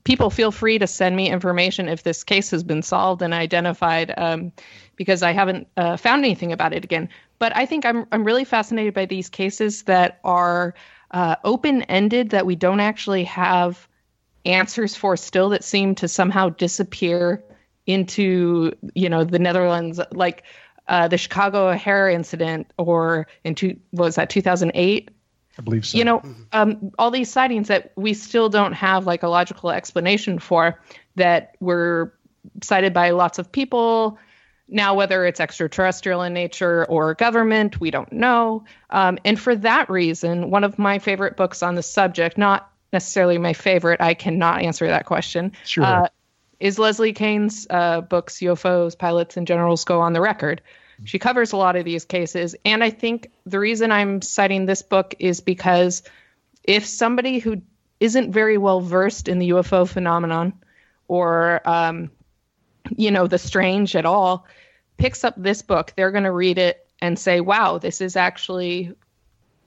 people 0.03 0.29
feel 0.29 0.51
free 0.51 0.77
to 0.77 0.87
send 0.87 1.15
me 1.15 1.29
information 1.29 1.87
if 1.87 2.03
this 2.03 2.23
case 2.23 2.51
has 2.51 2.63
been 2.63 2.81
solved 2.81 3.21
and 3.21 3.33
identified 3.33 4.13
um, 4.17 4.51
because 4.95 5.23
I 5.23 5.31
haven't 5.31 5.67
uh, 5.77 5.97
found 5.97 6.25
anything 6.25 6.51
about 6.51 6.73
it 6.73 6.83
again. 6.83 7.09
But 7.39 7.55
I 7.55 7.65
think 7.65 7.85
I'm 7.85 8.05
I'm 8.11 8.23
really 8.23 8.45
fascinated 8.45 8.93
by 8.93 9.05
these 9.05 9.29
cases 9.29 9.83
that 9.83 10.19
are 10.23 10.75
uh, 11.11 11.35
open 11.43 11.83
ended 11.83 12.31
that 12.31 12.45
we 12.45 12.55
don't 12.55 12.79
actually 12.79 13.25
have 13.25 13.87
answers 14.45 14.95
for 14.95 15.15
still 15.15 15.49
that 15.49 15.63
seem 15.63 15.95
to 15.95 16.07
somehow 16.07 16.49
disappear 16.49 17.43
into 17.85 18.73
you 18.93 19.09
know 19.09 19.23
the 19.23 19.39
Netherlands 19.39 19.99
like 20.11 20.43
uh, 20.87 21.07
the 21.07 21.17
Chicago 21.17 21.69
O'Hare 21.69 22.09
incident 22.09 22.71
or 22.77 23.27
in 23.43 23.55
two 23.55 23.77
was 23.91 24.15
that 24.15 24.29
2008 24.29 25.09
I 25.57 25.61
believe 25.61 25.85
so. 25.85 25.97
You 25.97 26.03
know, 26.03 26.23
um, 26.51 26.91
all 26.97 27.11
these 27.11 27.29
sightings 27.29 27.67
that 27.67 27.91
we 27.95 28.13
still 28.13 28.49
don't 28.49 28.73
have 28.73 29.05
like 29.05 29.23
a 29.23 29.27
logical 29.27 29.69
explanation 29.69 30.39
for 30.39 30.81
that 31.15 31.55
were 31.59 32.13
sighted 32.63 32.93
by 32.93 33.11
lots 33.11 33.37
of 33.37 33.51
people. 33.51 34.17
Now, 34.67 34.95
whether 34.95 35.25
it's 35.25 35.39
extraterrestrial 35.39 36.23
in 36.23 36.33
nature 36.33 36.85
or 36.85 37.13
government, 37.13 37.79
we 37.79 37.91
don't 37.91 38.11
know. 38.11 38.63
Um, 38.89 39.19
and 39.23 39.39
for 39.39 39.55
that 39.57 39.89
reason, 39.89 40.49
one 40.49 40.63
of 40.63 40.79
my 40.79 40.97
favorite 40.97 41.37
books 41.37 41.61
on 41.61 41.75
the 41.75 41.83
subject, 41.83 42.37
not 42.37 42.71
necessarily 42.91 43.37
my 43.37 43.53
favorite, 43.53 44.01
I 44.01 44.13
cannot 44.13 44.61
answer 44.61 44.87
that 44.87 45.05
question, 45.05 45.51
Sure. 45.65 45.83
uh, 45.83 46.07
is 46.63 46.79
Leslie 46.79 47.11
Kean's 47.11 47.67
uh, 47.69 47.99
books, 47.99 48.37
UFOs, 48.37 48.97
Pilots, 48.97 49.35
and 49.35 49.45
Generals 49.45 49.83
Go 49.83 49.99
on 49.99 50.13
the 50.13 50.21
Record. 50.21 50.61
She 51.03 51.19
covers 51.19 51.51
a 51.51 51.57
lot 51.57 51.75
of 51.75 51.83
these 51.83 52.05
cases. 52.05 52.55
And 52.63 52.81
I 52.81 52.89
think 52.89 53.29
the 53.45 53.59
reason 53.59 53.91
I'm 53.91 54.21
citing 54.21 54.65
this 54.65 54.81
book 54.81 55.13
is 55.19 55.41
because 55.41 56.03
if 56.63 56.85
somebody 56.85 57.39
who 57.39 57.61
isn't 57.99 58.31
very 58.31 58.57
well 58.57 58.79
versed 58.79 59.27
in 59.27 59.39
the 59.39 59.49
UFO 59.49 59.85
phenomenon 59.85 60.53
or, 61.09 61.67
um, 61.67 62.11
you 62.95 63.11
know, 63.11 63.27
the 63.27 63.37
strange 63.37 63.97
at 63.97 64.05
all, 64.05 64.47
picks 64.95 65.25
up 65.25 65.35
this 65.35 65.63
book, 65.63 65.91
they're 65.97 66.11
going 66.11 66.23
to 66.23 66.31
read 66.31 66.57
it 66.57 66.87
and 67.01 67.19
say, 67.19 67.41
wow, 67.41 67.77
this 67.77 67.99
is 67.99 68.15
actually 68.15 68.93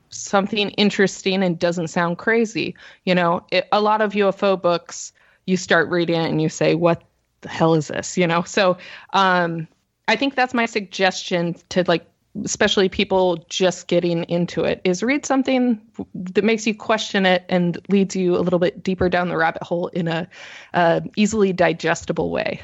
something 0.08 0.70
interesting 0.70 1.42
and 1.42 1.58
doesn't 1.58 1.88
sound 1.88 2.16
crazy. 2.16 2.74
You 3.04 3.14
know, 3.14 3.44
it, 3.50 3.68
a 3.70 3.82
lot 3.82 4.00
of 4.00 4.14
UFO 4.14 4.58
books, 4.60 5.12
you 5.46 5.56
start 5.56 5.88
reading 5.88 6.20
it 6.20 6.28
and 6.28 6.42
you 6.42 6.48
say, 6.48 6.74
what 6.74 7.02
the 7.40 7.48
hell 7.48 7.74
is 7.74 7.88
this? 7.88 8.18
You 8.18 8.26
know, 8.26 8.42
so 8.42 8.78
um, 9.12 9.68
I 10.08 10.16
think 10.16 10.34
that's 10.34 10.54
my 10.54 10.66
suggestion 10.66 11.54
to 11.70 11.84
like, 11.86 12.06
especially 12.44 12.88
people 12.88 13.44
just 13.48 13.86
getting 13.86 14.24
into 14.24 14.64
it, 14.64 14.80
is 14.84 15.02
read 15.02 15.24
something 15.24 15.80
that 16.14 16.44
makes 16.44 16.66
you 16.66 16.74
question 16.74 17.24
it 17.24 17.44
and 17.48 17.78
leads 17.88 18.14
you 18.14 18.36
a 18.36 18.42
little 18.42 18.58
bit 18.58 18.82
deeper 18.82 19.08
down 19.08 19.28
the 19.28 19.36
rabbit 19.36 19.62
hole 19.62 19.86
in 19.88 20.08
a 20.08 20.28
uh, 20.74 21.00
easily 21.16 21.52
digestible 21.52 22.30
way. 22.30 22.60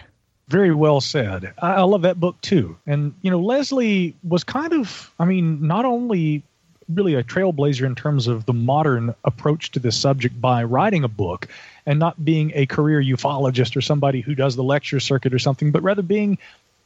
Very 0.48 0.74
well 0.74 1.00
said. 1.00 1.54
I, 1.62 1.74
I 1.74 1.82
love 1.82 2.02
that 2.02 2.20
book 2.20 2.38
too. 2.42 2.76
And, 2.86 3.14
you 3.22 3.30
know, 3.30 3.40
Leslie 3.40 4.16
was 4.22 4.44
kind 4.44 4.74
of, 4.74 5.10
I 5.18 5.24
mean, 5.24 5.66
not 5.66 5.86
only 5.86 6.44
really 6.88 7.14
a 7.14 7.22
trailblazer 7.22 7.86
in 7.86 7.94
terms 7.94 8.26
of 8.26 8.46
the 8.46 8.52
modern 8.52 9.14
approach 9.24 9.70
to 9.72 9.78
this 9.78 9.96
subject 9.96 10.40
by 10.40 10.64
writing 10.64 11.04
a 11.04 11.08
book 11.08 11.48
and 11.86 11.98
not 11.98 12.24
being 12.24 12.52
a 12.54 12.66
career 12.66 13.02
ufologist 13.02 13.76
or 13.76 13.80
somebody 13.80 14.20
who 14.20 14.34
does 14.34 14.56
the 14.56 14.62
lecture 14.62 15.00
circuit 15.00 15.34
or 15.34 15.38
something, 15.38 15.70
but 15.70 15.82
rather 15.82 16.02
being 16.02 16.38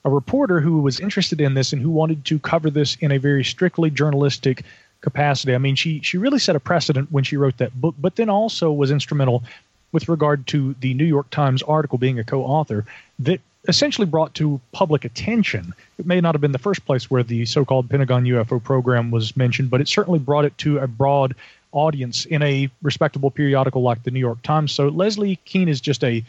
a 0.04 0.10
reporter 0.10 0.60
who 0.60 0.80
was 0.80 1.00
interested 1.00 1.40
in 1.40 1.54
this 1.54 1.72
and 1.72 1.82
who 1.82 1.90
wanted 1.90 2.24
to 2.24 2.38
cover 2.38 2.70
this 2.70 2.96
in 2.96 3.10
a 3.12 3.18
very 3.18 3.44
strictly 3.44 3.90
journalistic 3.90 4.64
capacity. 5.00 5.54
I 5.54 5.58
mean, 5.58 5.74
she 5.74 6.00
she 6.00 6.18
really 6.18 6.38
set 6.38 6.56
a 6.56 6.60
precedent 6.60 7.10
when 7.12 7.24
she 7.24 7.36
wrote 7.36 7.58
that 7.58 7.78
book, 7.78 7.94
but 7.98 8.16
then 8.16 8.30
also 8.30 8.72
was 8.72 8.90
instrumental 8.90 9.42
with 9.92 10.08
regard 10.08 10.46
to 10.48 10.74
the 10.80 10.94
New 10.94 11.04
York 11.04 11.30
Times 11.30 11.62
article 11.62 11.98
being 11.98 12.18
a 12.18 12.24
co-author 12.24 12.84
that 13.20 13.40
essentially 13.68 14.06
brought 14.06 14.34
to 14.34 14.60
public 14.72 15.04
attention. 15.04 15.74
It 15.98 16.06
may 16.06 16.20
not 16.20 16.34
have 16.34 16.40
been 16.40 16.52
the 16.52 16.58
first 16.58 16.84
place 16.84 17.10
where 17.10 17.22
the 17.22 17.46
so-called 17.46 17.90
Pentagon 17.90 18.24
UFO 18.24 18.62
program 18.62 19.10
was 19.10 19.36
mentioned, 19.36 19.70
but 19.70 19.80
it 19.80 19.88
certainly 19.88 20.18
brought 20.18 20.44
it 20.44 20.56
to 20.58 20.78
a 20.78 20.86
broad 20.86 21.34
audience 21.72 22.24
in 22.24 22.42
a 22.42 22.70
respectable 22.82 23.30
periodical 23.30 23.82
like 23.82 24.02
the 24.02 24.10
New 24.10 24.20
York 24.20 24.42
Times. 24.42 24.72
So 24.72 24.88
Leslie 24.88 25.36
Kean 25.44 25.68
is 25.68 25.80
just 25.80 26.02
a 26.04 26.24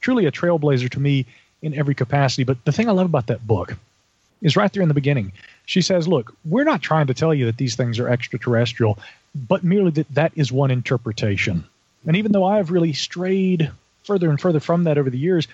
truly 0.00 0.26
a 0.26 0.32
trailblazer 0.32 0.90
to 0.90 1.00
me 1.00 1.26
in 1.62 1.74
every 1.74 1.94
capacity. 1.94 2.44
But 2.44 2.64
the 2.64 2.72
thing 2.72 2.88
I 2.88 2.92
love 2.92 3.06
about 3.06 3.26
that 3.28 3.46
book 3.46 3.76
is 4.42 4.56
right 4.56 4.72
there 4.72 4.82
in 4.82 4.88
the 4.88 4.94
beginning. 4.94 5.32
She 5.66 5.82
says, 5.82 6.08
Look, 6.08 6.34
we're 6.44 6.64
not 6.64 6.82
trying 6.82 7.06
to 7.08 7.14
tell 7.14 7.34
you 7.34 7.46
that 7.46 7.56
these 7.56 7.76
things 7.76 7.98
are 7.98 8.08
extraterrestrial, 8.08 8.98
but 9.34 9.62
merely 9.62 9.90
that 9.92 10.14
that 10.14 10.32
is 10.34 10.50
one 10.50 10.70
interpretation. 10.70 11.64
And 12.06 12.16
even 12.16 12.32
though 12.32 12.44
I 12.44 12.56
have 12.56 12.70
really 12.70 12.94
strayed 12.94 13.70
further 14.04 14.30
and 14.30 14.40
further 14.40 14.60
from 14.60 14.84
that 14.84 14.98
over 14.98 15.10
the 15.10 15.18
years, 15.18 15.46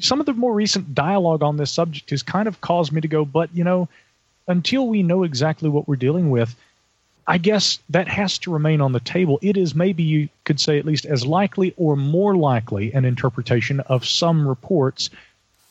some 0.00 0.20
of 0.20 0.26
the 0.26 0.34
more 0.34 0.52
recent 0.52 0.94
dialogue 0.94 1.42
on 1.42 1.56
this 1.56 1.70
subject 1.70 2.10
has 2.10 2.22
kind 2.22 2.48
of 2.48 2.60
caused 2.60 2.92
me 2.92 3.00
to 3.00 3.08
go, 3.08 3.24
but 3.24 3.50
you 3.54 3.64
know, 3.64 3.88
until 4.48 4.86
we 4.86 5.02
know 5.02 5.22
exactly 5.22 5.68
what 5.68 5.86
we're 5.86 5.96
dealing 5.96 6.30
with, 6.30 6.54
I 7.26 7.38
guess 7.38 7.78
that 7.90 8.08
has 8.08 8.38
to 8.38 8.52
remain 8.52 8.80
on 8.80 8.92
the 8.92 9.00
table. 9.00 9.38
It 9.42 9.56
is 9.56 9.74
maybe 9.74 10.02
you 10.02 10.28
could 10.44 10.58
say 10.58 10.78
at 10.78 10.84
least 10.84 11.06
as 11.06 11.24
likely 11.24 11.74
or 11.76 11.96
more 11.96 12.34
likely 12.34 12.92
an 12.92 13.04
interpretation 13.04 13.80
of 13.80 14.04
some 14.04 14.48
reports 14.48 15.10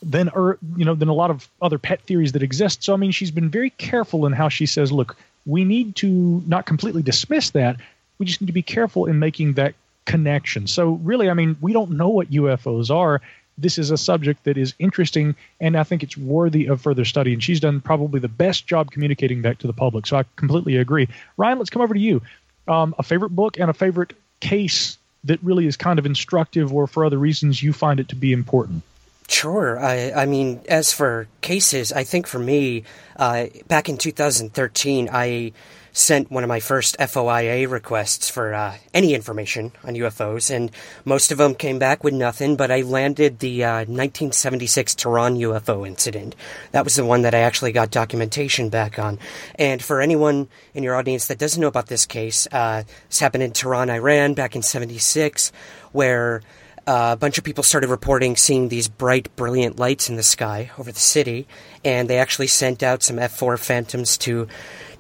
than 0.01 0.29
or 0.29 0.57
you 0.77 0.85
know 0.85 0.95
than 0.95 1.09
a 1.09 1.13
lot 1.13 1.29
of 1.29 1.49
other 1.61 1.77
pet 1.77 2.01
theories 2.01 2.31
that 2.31 2.43
exist. 2.43 2.83
So 2.83 2.93
I 2.93 2.97
mean, 2.97 3.11
she's 3.11 3.31
been 3.31 3.49
very 3.49 3.71
careful 3.71 4.25
in 4.25 4.33
how 4.33 4.49
she 4.49 4.65
says, 4.65 4.91
look, 4.91 5.17
we 5.45 5.65
need 5.65 5.97
to 5.97 6.07
not 6.47 6.65
completely 6.65 7.01
dismiss 7.01 7.49
that. 7.51 7.77
We 8.17 8.25
just 8.25 8.41
need 8.41 8.47
to 8.47 8.53
be 8.53 8.61
careful 8.61 9.07
in 9.07 9.19
making 9.19 9.53
that 9.53 9.75
connection. 10.05 10.67
So 10.67 10.91
really, 10.91 11.29
I 11.29 11.33
mean, 11.33 11.57
we 11.61 11.73
don't 11.73 11.91
know 11.91 12.09
what 12.09 12.31
UFOs 12.31 12.89
are. 12.89 13.21
This 13.61 13.77
is 13.77 13.91
a 13.91 13.97
subject 13.97 14.43
that 14.45 14.57
is 14.57 14.73
interesting, 14.79 15.35
and 15.59 15.77
I 15.77 15.83
think 15.83 16.03
it's 16.03 16.17
worthy 16.17 16.67
of 16.67 16.81
further 16.81 17.05
study. 17.05 17.33
And 17.33 17.43
she's 17.43 17.59
done 17.59 17.81
probably 17.81 18.19
the 18.19 18.27
best 18.27 18.67
job 18.67 18.91
communicating 18.91 19.41
that 19.43 19.59
to 19.59 19.67
the 19.67 19.73
public. 19.73 20.07
So 20.07 20.17
I 20.17 20.25
completely 20.35 20.77
agree. 20.77 21.07
Ryan, 21.37 21.57
let's 21.57 21.69
come 21.69 21.81
over 21.81 21.93
to 21.93 21.99
you. 21.99 22.21
Um, 22.67 22.95
a 22.97 23.03
favorite 23.03 23.31
book 23.31 23.59
and 23.59 23.69
a 23.69 23.73
favorite 23.73 24.13
case 24.39 24.97
that 25.25 25.43
really 25.43 25.67
is 25.67 25.75
kind 25.75 25.99
of 25.99 26.05
instructive, 26.05 26.73
or 26.73 26.87
for 26.87 27.03
other 27.03 27.17
reasons 27.17 27.61
you 27.61 27.73
find 27.73 27.99
it 27.99 28.09
to 28.09 28.15
be 28.15 28.31
important. 28.31 28.83
Sure. 29.27 29.79
I, 29.79 30.11
I 30.11 30.25
mean, 30.25 30.61
as 30.67 30.91
for 30.91 31.27
cases, 31.41 31.91
I 31.93 32.03
think 32.03 32.25
for 32.25 32.39
me, 32.39 32.83
uh, 33.15 33.45
back 33.67 33.87
in 33.87 33.97
2013, 33.97 35.09
I 35.11 35.51
sent 35.99 36.31
one 36.31 36.43
of 36.43 36.47
my 36.47 36.59
first 36.59 36.97
FOIA 36.97 37.69
requests 37.69 38.29
for 38.29 38.53
uh, 38.53 38.75
any 38.93 39.13
information 39.13 39.71
on 39.83 39.95
UFOs, 39.95 40.53
and 40.53 40.71
most 41.05 41.31
of 41.31 41.37
them 41.37 41.55
came 41.55 41.77
back 41.77 42.03
with 42.03 42.13
nothing. 42.13 42.55
But 42.55 42.71
I 42.71 42.81
landed 42.81 43.39
the 43.39 43.63
uh, 43.63 43.73
1976 43.79 44.95
Tehran 44.95 45.35
UFO 45.35 45.85
incident. 45.85 46.35
That 46.71 46.83
was 46.83 46.95
the 46.95 47.05
one 47.05 47.23
that 47.23 47.35
I 47.35 47.39
actually 47.39 47.71
got 47.71 47.91
documentation 47.91 48.69
back 48.69 48.97
on. 48.97 49.19
And 49.55 49.83
for 49.83 50.01
anyone 50.01 50.47
in 50.73 50.83
your 50.83 50.95
audience 50.95 51.27
that 51.27 51.37
doesn't 51.37 51.59
know 51.59 51.67
about 51.67 51.87
this 51.87 52.05
case, 52.05 52.47
uh, 52.51 52.83
this 53.09 53.19
happened 53.19 53.43
in 53.43 53.51
Tehran, 53.51 53.89
Iran, 53.89 54.33
back 54.33 54.55
in 54.55 54.61
'76, 54.61 55.51
where 55.91 56.41
uh, 56.89 57.11
a 57.13 57.17
bunch 57.17 57.37
of 57.37 57.43
people 57.43 57.63
started 57.63 57.87
reporting 57.87 58.35
seeing 58.35 58.69
these 58.69 58.87
bright, 58.87 59.35
brilliant 59.35 59.77
lights 59.77 60.09
in 60.09 60.15
the 60.15 60.23
sky 60.23 60.71
over 60.79 60.91
the 60.91 60.99
city, 60.99 61.47
and 61.85 62.09
they 62.09 62.17
actually 62.17 62.47
sent 62.47 62.81
out 62.81 63.03
some 63.03 63.19
F-4 63.19 63.59
Phantoms 63.59 64.17
to 64.17 64.47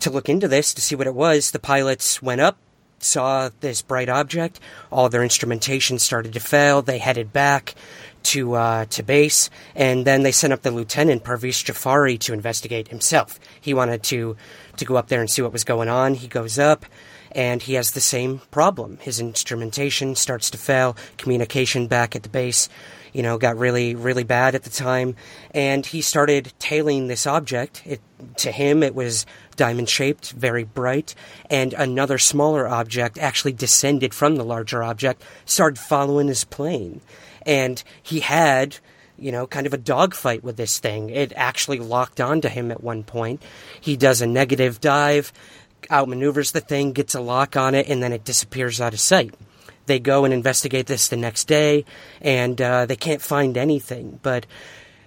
to 0.01 0.09
look 0.09 0.29
into 0.29 0.47
this 0.47 0.73
to 0.73 0.81
see 0.81 0.95
what 0.95 1.07
it 1.07 1.15
was. 1.15 1.51
The 1.51 1.59
pilots 1.59 2.21
went 2.21 2.41
up, 2.41 2.57
saw 2.99 3.49
this 3.59 3.81
bright 3.81 4.09
object. 4.09 4.59
All 4.91 5.09
their 5.09 5.23
instrumentation 5.23 5.99
started 5.99 6.33
to 6.33 6.39
fail. 6.39 6.81
They 6.81 6.97
headed 6.97 7.33
back 7.33 7.75
to 8.21 8.53
uh, 8.55 8.85
to 8.85 9.03
base, 9.03 9.49
and 9.75 10.05
then 10.05 10.23
they 10.23 10.31
sent 10.31 10.53
up 10.53 10.61
the 10.61 10.71
lieutenant 10.71 11.23
Parviz 11.23 11.63
Jafari 11.63 12.19
to 12.19 12.33
investigate 12.33 12.89
himself. 12.89 13.39
He 13.61 13.73
wanted 13.73 14.03
to 14.03 14.35
to 14.77 14.85
go 14.85 14.95
up 14.95 15.07
there 15.07 15.21
and 15.21 15.29
see 15.29 15.41
what 15.41 15.53
was 15.53 15.63
going 15.63 15.89
on. 15.89 16.15
He 16.15 16.27
goes 16.27 16.59
up 16.59 16.85
and 17.31 17.61
he 17.61 17.75
has 17.75 17.91
the 17.91 18.01
same 18.01 18.39
problem. 18.51 18.97
His 19.01 19.19
instrumentation 19.19 20.15
starts 20.15 20.49
to 20.49 20.57
fail, 20.57 20.97
communication 21.17 21.87
back 21.87 22.15
at 22.15 22.23
the 22.23 22.29
base, 22.29 22.69
you 23.13 23.23
know, 23.23 23.37
got 23.37 23.57
really, 23.57 23.95
really 23.95 24.23
bad 24.23 24.55
at 24.55 24.63
the 24.63 24.69
time, 24.69 25.15
and 25.51 25.85
he 25.85 26.01
started 26.01 26.53
tailing 26.59 27.07
this 27.07 27.25
object. 27.27 27.81
It, 27.85 28.01
to 28.37 28.51
him, 28.51 28.83
it 28.83 28.95
was 28.95 29.25
diamond 29.55 29.89
shaped, 29.89 30.31
very 30.31 30.63
bright, 30.63 31.15
and 31.49 31.73
another 31.73 32.17
smaller 32.17 32.67
object 32.67 33.17
actually 33.17 33.53
descended 33.53 34.13
from 34.13 34.35
the 34.35 34.45
larger 34.45 34.83
object, 34.83 35.23
started 35.45 35.79
following 35.79 36.27
his 36.27 36.43
plane. 36.43 37.01
And 37.45 37.81
he 38.01 38.19
had 38.19 38.77
you 39.19 39.31
know, 39.31 39.45
kind 39.45 39.67
of 39.67 39.73
a 39.73 39.77
dogfight 39.77 40.43
with 40.43 40.57
this 40.57 40.79
thing. 40.79 41.09
It 41.09 41.33
actually 41.35 41.79
locked 41.79 42.21
onto 42.21 42.47
him 42.47 42.71
at 42.71 42.81
one 42.81 43.03
point. 43.03 43.41
He 43.81 43.97
does 43.97 44.21
a 44.21 44.27
negative 44.27 44.79
dive, 44.79 45.33
outmaneuvers 45.89 46.51
the 46.51 46.61
thing, 46.61 46.93
gets 46.93 47.15
a 47.15 47.21
lock 47.21 47.57
on 47.57 47.75
it, 47.75 47.87
and 47.89 48.01
then 48.01 48.13
it 48.13 48.23
disappears 48.23 48.79
out 48.79 48.93
of 48.93 48.99
sight. 48.99 49.33
They 49.89 49.99
go 49.99 50.23
and 50.23 50.31
investigate 50.31 50.85
this 50.85 51.07
the 51.07 51.17
next 51.17 51.45
day, 51.45 51.83
and 52.21 52.61
uh, 52.61 52.85
they 52.85 52.95
can't 52.95 53.23
find 53.23 53.57
anything. 53.57 54.19
But 54.21 54.45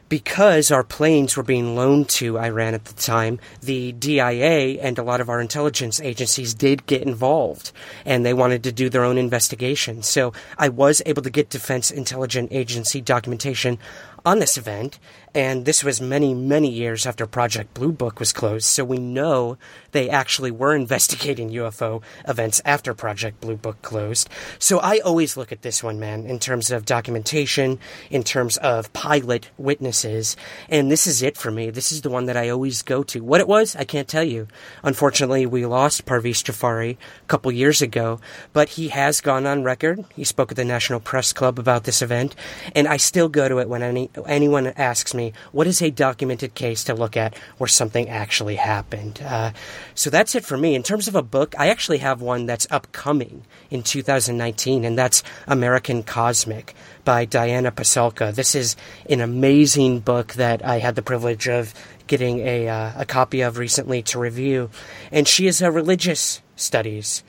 because 0.08 0.72
our 0.72 0.82
planes 0.82 1.36
were 1.36 1.42
being 1.44 1.76
loaned 1.76 2.06
to 2.06 2.36
Iran 2.38 2.74
at 2.74 2.84
the 2.84 2.94
time, 2.94 3.38
the 3.62 3.92
DIA 3.92 4.78
and 4.82 4.98
a 4.98 5.02
lot 5.04 5.20
of 5.20 5.30
our 5.30 5.40
intelligence 5.40 6.00
agencies 6.00 6.52
did 6.52 6.84
get 6.84 7.00
involved 7.00 7.72
and 8.04 8.26
they 8.26 8.34
wanted 8.34 8.64
to 8.64 8.72
do 8.72 8.90
their 8.90 9.04
own 9.04 9.16
investigation. 9.16 10.02
So 10.02 10.34
I 10.58 10.68
was 10.68 11.00
able 11.06 11.22
to 11.22 11.30
get 11.30 11.48
Defense 11.48 11.90
Intelligence 11.90 12.48
Agency 12.50 13.00
documentation 13.00 13.78
on 14.24 14.38
this 14.38 14.56
event, 14.56 14.98
and 15.34 15.64
this 15.64 15.82
was 15.82 16.00
many, 16.00 16.34
many 16.34 16.68
years 16.68 17.06
after 17.06 17.26
Project 17.26 17.72
Blue 17.72 17.90
Book 17.90 18.20
was 18.20 18.32
closed, 18.32 18.66
so 18.66 18.84
we 18.84 18.98
know 18.98 19.56
they 19.92 20.10
actually 20.10 20.50
were 20.50 20.74
investigating 20.82 21.50
UFO 21.50 22.02
events 22.28 22.60
after 22.64 22.92
Project 22.92 23.40
Blue 23.40 23.56
Book 23.56 23.80
closed. 23.82 24.28
So 24.58 24.78
I 24.78 24.98
always 24.98 25.36
look 25.36 25.50
at 25.50 25.62
this 25.62 25.82
one, 25.82 25.98
man, 25.98 26.26
in 26.26 26.38
terms 26.38 26.70
of 26.70 26.84
documentation, 26.84 27.78
in 28.10 28.22
terms 28.22 28.58
of 28.58 28.92
pilot 28.92 29.50
witnesses, 29.56 30.36
and 30.68 30.90
this 30.90 31.06
is 31.06 31.22
it 31.22 31.36
for 31.36 31.50
me. 31.50 31.70
This 31.70 31.92
is 31.92 32.02
the 32.02 32.10
one 32.10 32.26
that 32.26 32.36
I 32.36 32.50
always 32.50 32.82
go 32.82 33.02
to. 33.04 33.24
What 33.24 33.40
it 33.40 33.48
was, 33.48 33.74
I 33.74 33.84
can't 33.84 34.08
tell 34.08 34.24
you. 34.24 34.48
Unfortunately, 34.82 35.46
we 35.46 35.64
lost 35.66 36.04
Parviz 36.04 36.42
Jafari 36.42 36.92
a 36.92 37.26
couple 37.26 37.50
years 37.50 37.80
ago, 37.80 38.20
but 38.52 38.70
he 38.70 38.88
has 38.88 39.20
gone 39.20 39.46
on 39.46 39.64
record. 39.64 40.04
He 40.14 40.24
spoke 40.24 40.52
at 40.52 40.56
the 40.56 40.64
National 40.64 41.00
Press 41.00 41.32
Club 41.32 41.58
about 41.58 41.84
this 41.84 42.02
event, 42.02 42.36
and 42.74 42.86
I 42.86 42.98
still 42.98 43.28
go 43.28 43.48
to 43.48 43.58
it 43.58 43.68
when 43.68 43.82
any, 43.82 44.10
anyone 44.26 44.66
asks 44.66 45.14
me 45.14 45.32
what 45.52 45.66
is 45.66 45.80
a 45.82 45.90
documented 45.90 46.54
case 46.54 46.84
to 46.84 46.94
look 46.94 47.16
at 47.16 47.36
where 47.58 47.68
something 47.68 48.08
actually 48.08 48.56
happened. 48.56 49.20
Uh, 49.24 49.52
so 49.94 50.10
that's 50.10 50.34
it 50.34 50.44
for 50.44 50.56
me. 50.56 50.74
In 50.74 50.82
terms 50.82 51.08
of 51.08 51.14
a 51.14 51.22
book, 51.22 51.54
I 51.58 51.68
actually 51.68 51.98
have 51.98 52.20
one 52.20 52.46
that's 52.46 52.66
upcoming 52.70 53.44
in 53.70 53.82
2019, 53.82 54.84
and 54.84 54.98
that's 54.98 55.22
American 55.46 56.02
Cosmic 56.02 56.74
by 57.04 57.24
Diana 57.24 57.72
Pasulka. 57.72 58.34
This 58.34 58.54
is 58.54 58.76
an 59.08 59.20
amazing 59.20 60.00
book 60.00 60.34
that 60.34 60.64
I 60.64 60.78
had 60.78 60.94
the 60.94 61.02
privilege 61.02 61.48
of 61.48 61.74
getting 62.06 62.40
a, 62.40 62.68
uh, 62.68 62.92
a 62.96 63.04
copy 63.04 63.40
of 63.40 63.58
recently 63.58 64.02
to 64.02 64.18
review. 64.18 64.70
And 65.10 65.26
she 65.26 65.46
is 65.46 65.62
a 65.62 65.70
religious 65.70 66.42
studies 66.56 67.24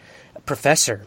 professor 0.45 1.05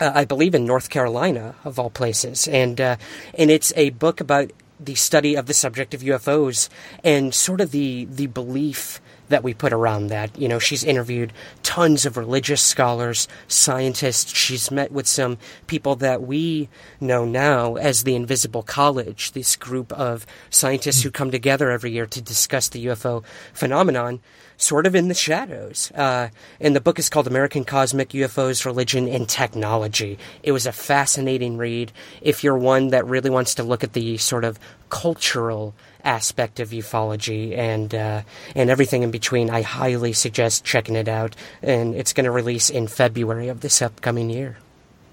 uh, 0.00 0.12
I 0.14 0.24
believe 0.24 0.54
in 0.54 0.64
North 0.64 0.90
Carolina, 0.90 1.54
of 1.64 1.78
all 1.78 1.90
places, 1.90 2.46
and 2.48 2.80
uh, 2.80 2.96
and 3.34 3.50
it's 3.50 3.72
a 3.76 3.90
book 3.90 4.20
about 4.20 4.50
the 4.80 4.94
study 4.94 5.34
of 5.34 5.46
the 5.46 5.54
subject 5.54 5.94
of 5.94 6.02
UFOs 6.02 6.68
and 7.02 7.34
sort 7.34 7.60
of 7.60 7.70
the 7.70 8.06
the 8.10 8.26
belief 8.26 9.00
that 9.28 9.42
we 9.42 9.54
put 9.54 9.72
around 9.72 10.08
that. 10.08 10.36
You 10.38 10.48
know, 10.48 10.58
she's 10.58 10.84
interviewed 10.84 11.32
tons 11.62 12.06
of 12.06 12.16
religious 12.16 12.62
scholars, 12.62 13.28
scientists. 13.46 14.34
She's 14.34 14.70
met 14.70 14.90
with 14.90 15.06
some 15.06 15.38
people 15.66 15.96
that 15.96 16.22
we 16.22 16.68
know 17.00 17.24
now 17.24 17.76
as 17.76 18.04
the 18.04 18.14
Invisible 18.14 18.62
College, 18.62 19.32
this 19.32 19.56
group 19.56 19.92
of 19.92 20.26
scientists 20.50 21.02
who 21.02 21.10
hmm. 21.10 21.14
come 21.14 21.30
together 21.30 21.70
every 21.70 21.92
year 21.92 22.06
to 22.06 22.22
discuss 22.22 22.68
the 22.68 22.86
UFO 22.86 23.24
phenomenon 23.52 24.20
sort 24.58 24.86
of 24.86 24.94
in 24.94 25.08
the 25.08 25.14
shadows. 25.14 25.90
Uh, 25.94 26.28
and 26.60 26.76
the 26.76 26.80
book 26.80 26.98
is 26.98 27.08
called 27.08 27.26
American 27.26 27.64
Cosmic 27.64 28.10
UFOs, 28.10 28.66
Religion, 28.66 29.08
and 29.08 29.26
Technology. 29.26 30.18
It 30.42 30.52
was 30.52 30.66
a 30.66 30.72
fascinating 30.72 31.56
read. 31.56 31.92
If 32.20 32.44
you're 32.44 32.58
one 32.58 32.88
that 32.88 33.06
really 33.06 33.30
wants 33.30 33.54
to 33.54 33.62
look 33.62 33.82
at 33.82 33.94
the 33.94 34.18
sort 34.18 34.44
of 34.44 34.58
cultural 34.90 35.74
aspect 36.04 36.60
of 36.60 36.70
ufology 36.70 37.56
and 37.56 37.94
uh, 37.94 38.22
and 38.54 38.68
everything 38.68 39.02
in 39.02 39.10
between, 39.10 39.48
I 39.48 39.62
highly 39.62 40.12
suggest 40.12 40.64
checking 40.64 40.96
it 40.96 41.08
out. 41.08 41.36
And 41.62 41.94
it's 41.94 42.12
going 42.12 42.24
to 42.24 42.30
release 42.30 42.68
in 42.68 42.88
February 42.88 43.48
of 43.48 43.60
this 43.60 43.80
upcoming 43.80 44.28
year 44.28 44.58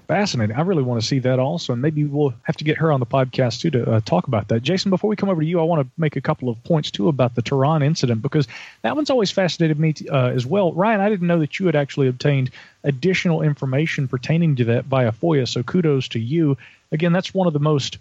fascinating. 0.08 0.56
I 0.56 0.62
really 0.62 0.84
want 0.84 1.02
to 1.02 1.08
see 1.08 1.20
that 1.20 1.40
also, 1.40 1.74
and 1.74 1.82
maybe 1.82 2.04
we'll 2.04 2.34
have 2.44 2.58
to 2.58 2.64
get 2.64 2.78
her 2.78 2.92
on 2.92 3.00
the 3.00 3.06
podcast 3.06 3.62
too 3.62 3.72
to 3.72 3.92
uh, 3.92 4.00
talk 4.02 4.28
about 4.28 4.48
that. 4.50 4.64
Jason, 4.64 4.90
before 4.90 5.10
we 5.10 5.16
come 5.16 5.30
over 5.30 5.42
to 5.42 5.48
you, 5.48 5.60
I 5.60 5.64
want 5.64 5.86
to 5.86 5.92
make 5.98 6.16
a 6.16 6.22
couple 6.22 6.50
of 6.50 6.64
points 6.64 6.92
too 6.92 7.08
about 7.08 7.36
the 7.36 7.42
Tehran 7.42 7.84
incident 7.84 8.22
because 8.22 8.48
that 8.82 8.96
one's 8.96 9.10
always 9.10 9.32
fascinated 9.32 9.80
me 9.80 9.94
uh, 10.10 10.28
as 10.28 10.46
well. 10.46 10.74
Ryan, 10.74 11.02
I 11.02 11.10
didn't 11.10 11.28
know 11.28 11.40
that 11.40 11.60
you 11.60 11.66
had 11.66 11.76
actually 11.76 12.08
obtained 12.08 12.52
additional 12.84 13.42
information 13.42 14.08
pertaining 14.08 14.56
to 14.58 14.66
that 14.66 14.86
via 14.86 15.12
FOIA, 15.12 15.48
so 15.48 15.64
kudos 15.64 16.08
to 16.10 16.20
you. 16.20 16.58
Again, 16.92 17.14
that's 17.14 17.34
one 17.34 17.48
of 17.48 17.54
the 17.54 17.60
most 17.60 17.98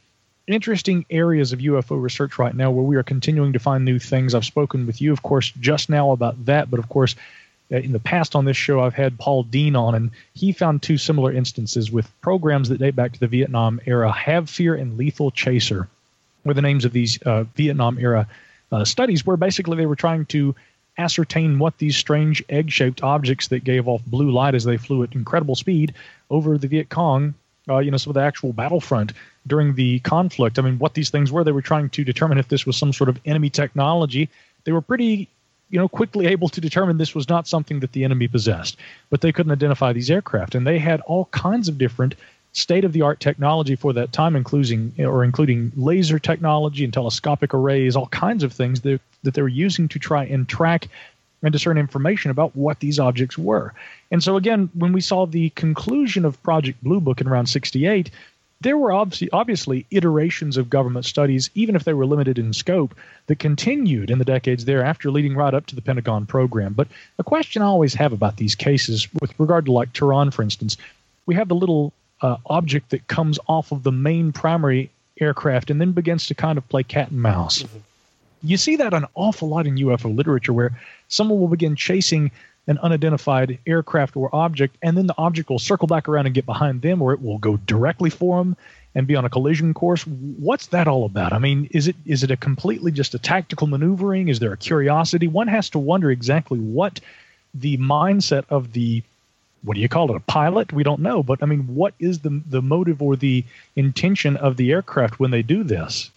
interesting 0.47 1.07
areas 1.09 1.53
of 1.53 1.61
UFO 1.61 2.01
research 2.01 2.39
right 2.39 2.55
now 2.55 2.71
where 2.71 2.85
we 2.85 2.97
are 2.97 3.03
continuing 3.03 3.55
to 3.55 3.59
find 3.59 3.85
new 3.85 3.99
things. 3.99 4.35
I've 4.35 4.45
spoken 4.45 4.87
with 4.87 5.01
you, 5.01 5.13
of 5.13 5.23
course, 5.23 5.51
just 5.59 5.89
now 5.89 6.13
about 6.13 6.45
that, 6.47 6.71
but 6.71 6.79
of 6.79 6.89
course 6.89 7.17
in 7.83 7.93
the 7.93 7.99
past 7.99 8.37
on 8.37 8.45
this 8.45 8.57
show, 8.57 8.81
I've 8.81 8.95
had 8.95 9.19
Paul 9.19 9.43
Dean 9.43 9.77
on, 9.77 9.95
and 9.95 10.11
he 10.35 10.53
found 10.53 10.83
two 10.83 10.99
similar 10.99 11.33
instances 11.33 11.91
with 11.91 12.11
programs 12.21 12.69
that 12.69 12.79
date 12.79 12.97
back 12.97 13.13
to 13.13 13.21
the 13.21 13.27
Vietnam 13.27 13.81
era. 13.87 14.11
Have 14.11 14.51
Fear 14.51 14.75
and 14.75 14.97
Lethal 14.97 15.31
Chaser 15.31 15.89
were 16.45 16.55
the 16.55 16.63
names 16.63 16.85
of 16.85 16.93
these 16.93 17.21
uh, 17.23 17.45
Vietnam 17.55 17.99
era 17.99 18.27
uh, 18.71 18.85
studies, 18.85 19.25
where 19.27 19.37
basically 19.37 19.77
they 19.77 19.87
were 19.87 19.97
trying 19.97 20.27
to 20.27 20.55
ascertain 20.99 21.59
what 21.59 21.79
these 21.79 21.97
strange 21.97 22.45
egg 22.49 22.71
shaped 22.71 23.03
objects 23.03 23.49
that 23.49 23.65
gave 23.65 23.89
off 23.89 24.03
blue 24.07 24.31
light 24.31 24.55
as 24.55 24.65
they 24.65 24.77
flew 24.77 25.03
at 25.03 25.15
incredible 25.15 25.57
speed 25.57 25.95
over 26.31 26.57
the 26.57 26.69
Viet 26.69 26.89
Cong, 26.89 27.35
uh, 27.69 27.79
you 27.79 27.91
know, 27.91 27.97
some 27.97 28.11
of 28.11 28.15
the 28.15 28.21
actual 28.21 28.53
battlefront 28.53 29.13
during 29.47 29.75
the 29.75 29.99
conflict. 30.01 30.59
I 30.59 30.63
mean, 30.63 30.79
what 30.79 30.95
these 30.95 31.11
things 31.11 31.33
were, 31.33 31.45
they 31.45 31.53
were 31.53 31.63
trying 31.63 31.91
to 31.91 32.05
determine 32.05 32.39
if 32.39 32.49
this 32.49 32.67
was 32.67 32.77
some 32.77 32.93
sort 32.93 33.09
of 33.09 33.19
enemy 33.25 33.51
technology. 33.51 34.29
They 34.65 34.73
were 34.73 34.81
pretty 34.81 35.29
you 35.75 35.81
know, 35.81 35.89
quickly 35.89 36.29
able 36.29 36.49
to 36.49 36.61
determine 36.61 36.99
this 36.99 37.17
was 37.17 37.29
not 37.29 37.49
something 37.49 37.81
that 37.81 37.91
the 37.91 38.05
enemy 38.05 38.29
possessed. 38.29 38.77
But 39.11 39.23
they 39.23 39.33
couldn't 39.33 39.51
identify 39.51 39.93
these 39.93 40.09
aircraft, 40.09 40.55
and 40.55 40.65
they 40.65 40.79
had 40.79 41.01
all 41.01 41.25
kinds 41.33 41.69
of 41.69 41.79
different 41.79 42.15
state-of-the-art 42.53 43.19
technology 43.19 43.75
for 43.75 43.93
that 43.93 44.13
time, 44.13 44.37
including 44.37 44.95
or 45.01 45.25
including 45.25 45.73
laser 45.75 46.21
technology 46.21 46.85
and 46.85 46.93
telescopic 46.93 47.53
arrays, 47.53 47.97
all 47.97 48.07
kinds 48.07 48.45
of 48.45 48.53
things 48.53 48.83
that 48.83 49.01
that 49.25 49.35
they 49.35 49.43
were 49.43 49.49
using 49.49 49.89
to 49.89 49.99
try 49.99 50.25
and 50.25 50.49
track 50.49 50.87
and 51.43 51.53
discern 51.53 51.77
information 51.77 52.31
about 52.31 52.55
what 52.55 52.79
these 52.79 53.01
objects 53.01 53.37
were. 53.37 53.75
And 54.13 54.23
so 54.23 54.37
again, 54.37 54.71
when 54.75 54.93
we 54.93 55.01
saw 55.01 55.27
the 55.27 55.51
conclusion 55.51 56.25
of 56.25 56.41
Project 56.45 56.85
Blue 56.85 57.01
Book 57.01 57.21
in 57.21 57.27
around 57.27 57.47
68, 57.47 58.13
there 58.65 58.79
were 58.79 58.93
obviously, 58.93 59.31
obviously 59.31 59.87
iterations 59.91 60.57
of 60.57 60.71
government 60.71 61.05
studies, 61.05 61.51
even 61.55 61.77
if 61.77 61.85
they 61.85 61.93
were 61.93 62.07
limited 62.07 62.39
in 62.39 62.53
scope, 62.55 62.95
that 63.27 63.39
continued 63.39 64.11
in 64.11 64.19
the 64.19 64.25
decades 64.25 64.65
thereafter, 64.65 65.11
leading 65.11 65.37
right 65.37 65.53
up 65.53 65.67
to 65.67 65.75
the 65.75 65.83
Pentagon 65.83 66.25
program. 66.25 66.73
But 66.73 66.89
a 67.19 67.25
question 67.25 67.61
I 67.61 67.67
always 67.67 67.93
have 67.95 68.13
about 68.13 68.39
these 68.39 68.55
cases, 68.55 69.07
with 69.21 69.39
regard 69.39 69.67
to 69.67 69.73
like 69.73 69.93
Tehran, 69.93 70.31
for 70.31 70.43
instance, 70.43 70.79
we 71.27 71.35
have 71.35 71.49
the 71.49 71.55
little 71.55 71.93
uh, 72.23 72.39
object 72.47 72.89
that 72.91 73.07
comes 73.07 73.39
off 73.49 73.71
of 73.71 73.83
the 73.83 73.93
main 73.93 74.33
primary 74.33 74.91
aircraft 75.21 75.71
and 75.71 75.79
then 75.79 75.93
begins 75.93 76.27
to 76.27 76.35
kind 76.35 76.57
of 76.57 76.67
play 76.71 76.83
cat 76.83 77.11
and 77.11 77.21
mouse. 77.21 77.63
Mm-hmm. 77.63 77.79
You 78.45 78.57
see 78.57 78.77
that 78.77 78.95
an 78.95 79.05
awful 79.15 79.49
lot 79.49 79.67
in 79.67 79.77
UFO 79.77 80.15
literature 80.15 80.53
where 80.55 80.79
someone 81.09 81.39
will 81.39 81.49
begin 81.49 81.77
chasing 81.77 82.31
an 82.67 82.79
unidentified 82.79 83.59
aircraft 83.67 84.17
or 84.17 84.35
object, 84.35 84.77
and 84.83 84.97
then 84.97 85.07
the 85.07 85.15
object 85.19 85.51
will 85.51 85.59
circle 85.59 85.87
back 85.87 86.09
around 86.09 86.27
and 86.27 86.35
get 86.35 86.47
behind 86.47 86.83
them, 86.83 87.03
or 87.03 87.13
it 87.13 87.23
will 87.23 87.39
go 87.39 87.57
directly 87.57 88.11
for 88.11 88.39
them 88.39 88.57
and 88.95 89.07
be 89.07 89.17
on 89.17 89.25
a 89.25 89.31
collision 89.31 89.75
course. 89.75 90.07
What's 90.07 90.69
that 90.69 90.89
all 90.89 91.05
about? 91.05 91.33
I 91.33 91.39
mean, 91.39 91.69
is 91.73 91.89
it 91.89 91.97
is 92.07 92.23
it 92.23 92.31
a 92.31 92.37
completely 92.37 92.93
just 92.93 93.15
a 93.15 93.19
tactical 93.19 93.67
maneuvering? 93.67 94.29
Is 94.29 94.39
there 94.39 94.53
a 94.53 94.57
curiosity? 94.57 95.29
One 95.29 95.49
has 95.49 95.71
to 95.71 95.79
wonder 95.79 96.11
exactly 96.11 96.59
what 96.59 97.01
the 97.55 97.77
mindset 97.79 98.45
of 98.49 98.73
the 98.73 99.03
what 99.63 99.75
do 99.75 99.81
you 99.81 99.89
call 99.89 100.11
it 100.11 100.17
a 100.17 100.21
pilot 100.21 100.73
we 100.73 100.83
don't 100.83 101.01
know 101.01 101.23
but 101.23 101.43
i 101.43 101.47
mean 101.47 101.61
what 101.75 101.95
is 101.99 102.19
the 102.21 102.43
the 102.51 102.61
motive 102.61 103.01
or 103.01 103.17
the 103.17 103.45
intention 103.77 104.37
of 104.37 104.57
the 104.57 104.73
aircraft 104.73 105.19
when 105.19 105.31
they 105.31 105.43
do 105.43 105.65
this 105.65 106.11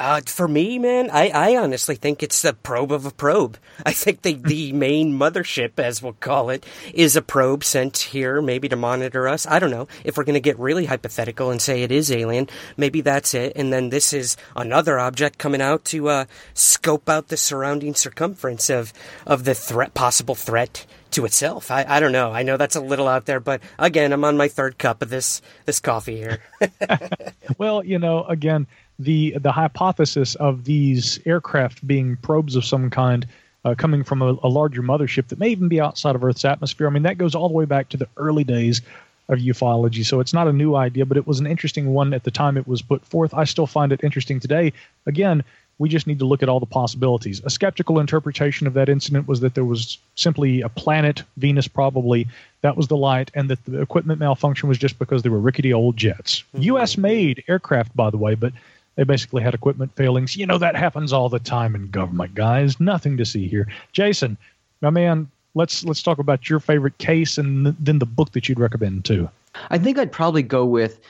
uh, 0.00 0.20
for 0.26 0.48
me, 0.48 0.78
man, 0.78 1.08
I, 1.10 1.28
I 1.28 1.56
honestly 1.56 1.94
think 1.94 2.22
it's 2.22 2.42
the 2.42 2.52
probe 2.52 2.90
of 2.90 3.06
a 3.06 3.10
probe. 3.10 3.58
I 3.86 3.92
think 3.92 4.22
the, 4.22 4.34
the 4.34 4.72
main 4.72 5.18
mothership, 5.18 5.78
as 5.78 6.02
we'll 6.02 6.14
call 6.14 6.50
it, 6.50 6.66
is 6.92 7.16
a 7.16 7.22
probe 7.22 7.62
sent 7.62 7.96
here 7.98 8.42
maybe 8.42 8.68
to 8.68 8.76
monitor 8.76 9.28
us. 9.28 9.46
I 9.46 9.58
don't 9.58 9.70
know. 9.70 9.86
If 10.02 10.16
we're 10.16 10.24
going 10.24 10.34
to 10.34 10.40
get 10.40 10.58
really 10.58 10.86
hypothetical 10.86 11.50
and 11.50 11.62
say 11.62 11.82
it 11.82 11.92
is 11.92 12.10
alien, 12.10 12.48
maybe 12.76 13.00
that's 13.02 13.34
it. 13.34 13.52
And 13.56 13.72
then 13.72 13.90
this 13.90 14.12
is 14.12 14.36
another 14.56 14.98
object 14.98 15.38
coming 15.38 15.62
out 15.62 15.84
to 15.86 16.08
uh, 16.08 16.24
scope 16.54 17.08
out 17.08 17.28
the 17.28 17.36
surrounding 17.36 17.94
circumference 17.94 18.70
of, 18.70 18.92
of 19.26 19.44
the 19.44 19.54
threat, 19.54 19.94
possible 19.94 20.34
threat 20.34 20.86
to 21.14 21.24
itself. 21.24 21.70
I, 21.70 21.84
I 21.88 22.00
don't 22.00 22.12
know. 22.12 22.32
I 22.32 22.42
know 22.42 22.56
that's 22.56 22.76
a 22.76 22.80
little 22.80 23.08
out 23.08 23.26
there, 23.26 23.40
but 23.40 23.60
again, 23.78 24.12
I'm 24.12 24.24
on 24.24 24.36
my 24.36 24.48
third 24.48 24.78
cup 24.78 25.00
of 25.00 25.10
this 25.10 25.40
this 25.64 25.80
coffee 25.80 26.16
here. 26.16 26.40
well, 27.58 27.84
you 27.84 27.98
know, 27.98 28.24
again, 28.24 28.66
the 28.98 29.36
the 29.38 29.52
hypothesis 29.52 30.34
of 30.36 30.64
these 30.64 31.18
aircraft 31.26 31.86
being 31.86 32.16
probes 32.16 32.56
of 32.56 32.64
some 32.64 32.90
kind 32.90 33.26
uh, 33.64 33.74
coming 33.74 34.04
from 34.04 34.22
a, 34.22 34.36
a, 34.42 34.48
larger 34.48 34.82
mothership 34.82 35.28
that 35.28 35.38
may 35.38 35.48
even 35.48 35.68
be 35.68 35.80
outside 35.80 36.14
of 36.14 36.22
Earth's 36.22 36.44
atmosphere. 36.44 36.86
I 36.86 36.90
mean, 36.90 37.04
that 37.04 37.18
goes 37.18 37.34
all 37.34 37.48
the 37.48 37.54
way 37.54 37.64
back 37.64 37.88
to 37.90 37.96
the 37.96 38.08
early 38.16 38.44
days 38.44 38.82
of 39.28 39.38
ufology. 39.38 40.04
So 40.04 40.20
it's 40.20 40.34
not 40.34 40.48
a 40.48 40.52
new 40.52 40.74
idea, 40.74 41.06
but 41.06 41.16
it 41.16 41.26
was 41.26 41.40
an 41.40 41.46
interesting 41.46 41.94
one 41.94 42.12
at 42.12 42.24
the 42.24 42.30
time 42.30 42.56
it 42.58 42.68
was 42.68 42.82
put 42.82 43.04
forth. 43.06 43.32
I 43.32 43.44
still 43.44 43.66
find 43.66 43.90
it 43.90 44.04
interesting 44.04 44.38
today. 44.38 44.74
Again, 45.06 45.42
we 45.78 45.88
just 45.88 46.06
need 46.06 46.18
to 46.20 46.24
look 46.24 46.42
at 46.42 46.48
all 46.48 46.60
the 46.60 46.66
possibilities. 46.66 47.40
A 47.44 47.50
skeptical 47.50 47.98
interpretation 47.98 48.66
of 48.66 48.74
that 48.74 48.88
incident 48.88 49.26
was 49.26 49.40
that 49.40 49.54
there 49.54 49.64
was 49.64 49.98
simply 50.14 50.60
a 50.60 50.68
planet, 50.68 51.22
Venus 51.36 51.66
probably, 51.66 52.28
that 52.60 52.76
was 52.76 52.88
the 52.88 52.96
light, 52.96 53.30
and 53.34 53.50
that 53.50 53.64
the 53.64 53.80
equipment 53.80 54.20
malfunction 54.20 54.68
was 54.68 54.78
just 54.78 54.98
because 54.98 55.22
they 55.22 55.30
were 55.30 55.40
rickety 55.40 55.72
old 55.72 55.96
jets. 55.96 56.44
Mm-hmm. 56.54 56.62
U.S. 56.62 56.96
made 56.96 57.42
aircraft, 57.48 57.96
by 57.96 58.10
the 58.10 58.18
way, 58.18 58.34
but 58.34 58.52
They 58.96 59.04
basically 59.04 59.42
had 59.42 59.54
equipment 59.54 59.94
failings. 59.96 60.36
You 60.36 60.46
know, 60.46 60.58
that 60.58 60.76
happens 60.76 61.12
all 61.12 61.28
the 61.28 61.38
time 61.38 61.74
in 61.74 61.90
government, 61.90 62.34
guys. 62.34 62.78
Nothing 62.78 63.16
to 63.16 63.24
see 63.24 63.48
here. 63.48 63.68
Jason, 63.92 64.36
my 64.80 64.90
man, 64.90 65.28
let's 65.54 65.84
let's 65.84 66.02
talk 66.02 66.18
about 66.18 66.48
your 66.48 66.60
favorite 66.60 66.98
case 66.98 67.38
and 67.38 67.66
then 67.78 67.98
the 67.98 68.06
book 68.06 68.32
that 68.32 68.48
you'd 68.48 68.60
recommend 68.60 69.04
too. 69.04 69.28
I 69.70 69.78
think 69.78 69.98
I'd 69.98 70.12
probably 70.12 70.42
go 70.42 70.64
with 70.64 71.00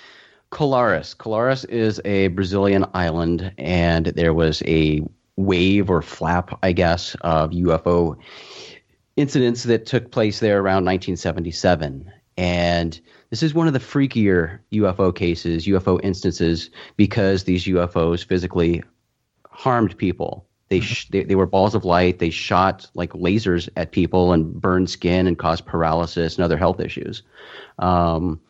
Colares. 0.51 1.17
Colares 1.17 1.69
is 1.69 2.01
a 2.05 2.29
Brazilian 2.29 2.85
island, 2.95 3.53
and 3.59 4.07
there 4.07 4.35
was 4.35 4.63
a 4.67 5.03
wave 5.37 5.91
or 5.91 6.01
flap, 6.01 6.59
I 6.63 6.73
guess, 6.73 7.17
of 7.23 7.51
UFO 7.51 8.17
incidents 9.17 9.65
that 9.65 9.87
took 9.87 10.11
place 10.11 10.41
there 10.41 10.57
around 10.59 10.85
1977. 10.85 12.11
And 12.37 13.01
this 13.31 13.43
is 13.43 13.55
one 13.55 13.67
of 13.67 13.73
the 13.73 13.79
freakier 13.79 14.59
UFO 14.73 15.15
cases, 15.15 15.67
UFO 15.67 16.01
instances, 16.03 16.71
because 16.97 17.45
these 17.45 17.65
UFOs 17.65 18.25
physically 18.25 18.83
harmed 19.49 19.97
people. 19.97 20.47
They, 20.69 20.81
sh- 20.81 21.09
they, 21.11 21.23
they 21.23 21.35
were 21.35 21.47
balls 21.47 21.75
of 21.75 21.85
light. 21.85 22.19
They 22.19 22.31
shot 22.31 22.89
like 22.95 23.13
lasers 23.13 23.69
at 23.77 23.93
people 23.93 24.33
and 24.33 24.61
burned 24.61 24.91
skin 24.91 25.27
and 25.27 25.39
caused 25.39 25.67
paralysis 25.67 26.37
and 26.37 26.45
other 26.45 26.57
health 26.57 26.81
issues. 26.81 27.23
Um, 27.79 28.41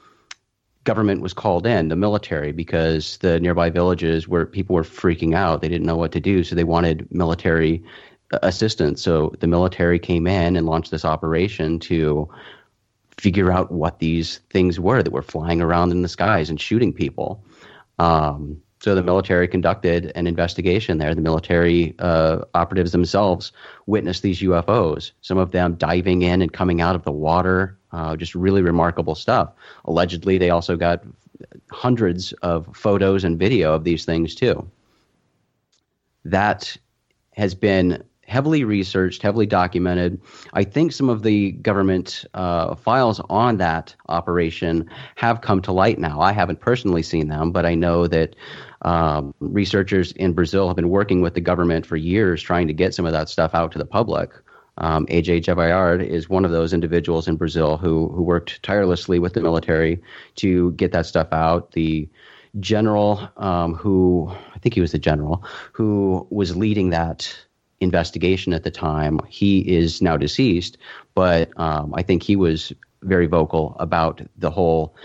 government 0.85 1.23
was 1.23 1.33
called 1.33 1.67
in, 1.67 1.89
the 1.89 1.97
military, 1.97 2.53
because 2.53 3.19
the 3.19 3.41
nearby 3.41 3.71
villages 3.71 4.29
where 4.29 4.47
people 4.47 4.75
were 4.75 4.83
freaking 4.83 5.35
out. 5.35 5.61
They 5.61 5.69
didn't 5.69 5.87
know 5.87 5.97
what 5.97 6.13
to 6.13 6.21
do, 6.21 6.45
so 6.45 6.55
they 6.55 6.65
wanted 6.65 7.09
military 7.11 7.83
uh, 8.33 8.39
assistance. 8.43 9.03
So 9.03 9.35
the 9.41 9.47
military 9.47 9.99
came 9.99 10.27
in 10.27 10.57
and 10.57 10.67
launched 10.67 10.91
this 10.91 11.05
operation 11.05 11.79
to 11.81 12.29
figure 13.19 13.53
out 13.53 13.71
what 13.71 13.99
these 13.99 14.39
things 14.51 14.81
were 14.81 15.03
that 15.03 15.13
were 15.13 15.23
flying 15.23 15.61
around 15.61 15.93
in 15.93 16.03
the 16.03 16.09
skies 16.09 16.51
and 16.51 16.61
shooting 16.61 16.93
people. 16.93 17.45
Um, 17.99 18.61
so 18.81 18.95
the 18.95 19.03
military 19.03 19.49
conducted 19.49 20.13
an 20.15 20.27
investigation 20.27 20.99
there. 20.99 21.15
The 21.15 21.23
military 21.23 21.95
uh, 22.01 22.41
operatives 22.53 22.93
themselves 22.93 23.51
witnessed 23.87 24.23
these 24.23 24.41
UFOs, 24.43 25.13
some 25.23 25.39
of 25.39 25.53
them 25.53 25.77
diving 25.77 26.21
in 26.21 26.43
and 26.43 26.53
coming 26.53 26.83
out 26.83 26.95
of 26.95 27.03
the 27.05 27.13
water, 27.13 27.79
uh, 27.93 28.15
just 28.17 28.35
really 28.35 28.61
remarkable 28.61 29.15
stuff. 29.15 29.53
Allegedly, 29.87 30.37
they 30.37 30.51
also 30.51 30.77
got 30.77 31.03
hundreds 31.71 32.33
of 32.43 32.69
photos 32.77 33.25
and 33.25 33.39
video 33.39 33.73
of 33.73 33.85
these 33.85 34.05
things 34.05 34.35
too. 34.35 34.69
That 36.25 36.77
has 37.33 37.55
been 37.55 38.05
heavily 38.27 38.65
researched, 38.65 39.23
heavily 39.23 39.47
documented. 39.47 40.21
I 40.53 40.65
think 40.65 40.93
some 40.93 41.09
of 41.09 41.23
the 41.23 41.53
government 41.53 42.25
uh, 42.35 42.75
files 42.75 43.21
on 43.29 43.59
that 43.59 43.95
operation 44.09 44.89
have 45.17 45.41
come 45.41 45.61
to 45.63 45.73
light 45.73 45.99
now. 45.99 46.21
I 46.21 46.33
haven't 46.33 46.61
personally 46.61 47.03
seen 47.03 47.29
them, 47.29 47.53
but 47.53 47.67
I 47.67 47.75
know 47.75 48.07
that 48.07 48.37
um, 48.83 49.35
researchers 49.41 50.13
in 50.13 50.33
Brazil 50.33 50.67
have 50.69 50.77
been 50.77 50.91
working 50.91 51.21
with 51.21 51.35
the 51.35 51.41
government 51.41 51.87
for 51.87 51.97
years 51.97 52.43
trying 52.43 52.67
to 52.67 52.75
get 52.75 52.95
some 52.95 53.07
of 53.07 53.13
that 53.13 53.29
stuff 53.29 53.55
out 53.55 53.73
to 53.73 53.79
the 53.79 53.87
public. 53.87 54.31
Um, 54.79 55.07
AJ 55.07 55.45
Gevaerd 55.45 56.05
is 56.05 56.29
one 56.29 56.45
of 56.45 56.51
those 56.51 56.73
individuals 56.73 57.29
in 57.29 57.37
Brazil 57.37 57.77
who 57.77 58.09
who 58.09 58.23
worked 58.23 58.63
tirelessly 58.63 59.19
with 59.21 59.35
the 59.35 59.41
military 59.41 60.03
to 60.37 60.73
get 60.73 60.93
that 60.93 61.07
stuff 61.07 61.29
out. 61.33 61.73
The 61.73 62.09
general 62.61 63.29
um, 63.37 63.75
who 63.75 64.33
I 64.55 64.59
think 64.59 64.75
he 64.75 64.81
was 64.81 64.93
the 64.93 64.99
general 64.99 65.45
who 65.73 66.27
was 66.31 66.57
leading 66.57 66.91
that 66.91 67.37
investigation 67.85 68.53
at 68.53 68.65
the 68.65 68.71
time. 68.71 69.21
He 69.29 69.61
is 69.61 70.03
now 70.03 70.17
deceased, 70.17 70.77
but 71.15 71.51
um, 71.59 71.95
I 71.95 72.03
think 72.03 72.23
he 72.23 72.35
was 72.35 72.73
very 73.03 73.27
vocal 73.27 73.77
about 73.79 74.21
the 74.37 74.51
whole 74.51 74.97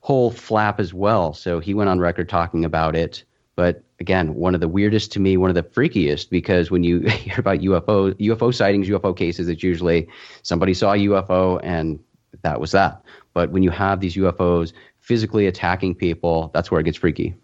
whole 0.00 0.30
flap 0.30 0.80
as 0.80 0.92
well. 0.92 1.32
So 1.32 1.60
he 1.60 1.72
went 1.72 1.88
on 1.88 1.98
record 1.98 2.28
talking 2.28 2.62
about 2.62 2.94
it. 2.94 3.24
But 3.56 3.82
again, 4.00 4.34
one 4.34 4.54
of 4.54 4.60
the 4.60 4.68
weirdest 4.68 5.12
to 5.12 5.20
me, 5.20 5.38
one 5.38 5.48
of 5.48 5.54
the 5.54 5.62
freakiest, 5.62 6.28
because 6.28 6.70
when 6.70 6.84
you 6.84 7.00
hear 7.08 7.36
about 7.38 7.60
UFO 7.60 8.12
UFO 8.14 8.54
sightings, 8.54 8.88
UFO 8.88 9.16
cases, 9.16 9.48
it's 9.48 9.62
usually 9.62 10.06
somebody 10.42 10.74
saw 10.74 10.92
a 10.92 10.98
UFO 10.98 11.58
and 11.62 11.98
that 12.42 12.60
was 12.60 12.72
that. 12.72 13.02
But 13.32 13.50
when 13.50 13.62
you 13.62 13.70
have 13.70 14.00
these 14.00 14.16
UFOs 14.16 14.74
physically 15.00 15.46
attacking 15.46 15.94
people, 15.94 16.50
that's 16.52 16.70
where 16.70 16.80
it 16.80 16.84
gets 16.84 16.98
freaky. 16.98 17.34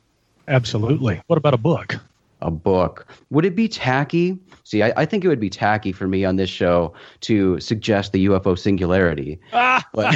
Absolutely. 0.49 1.23
What 1.29 1.37
about 1.37 1.55
a 1.55 1.59
book? 1.59 1.97
A 2.43 2.51
book. 2.51 3.07
Would 3.31 3.45
it 3.45 3.55
be 3.55 3.69
tacky? 3.69 4.39
See, 4.65 4.83
I, 4.83 4.93
I, 4.97 5.05
think 5.05 5.25
it 5.25 5.29
would 5.29 5.41
be 5.41 5.51
tacky 5.51 5.93
for 5.93 6.07
me 6.07 6.25
on 6.25 6.37
this 6.37 6.51
show 6.51 6.95
to 7.21 7.61
suggest 7.61 8.13
the 8.13 8.27
UFO 8.27 8.59
singularity. 8.59 9.41
Ah! 9.53 9.87
but 9.93 10.15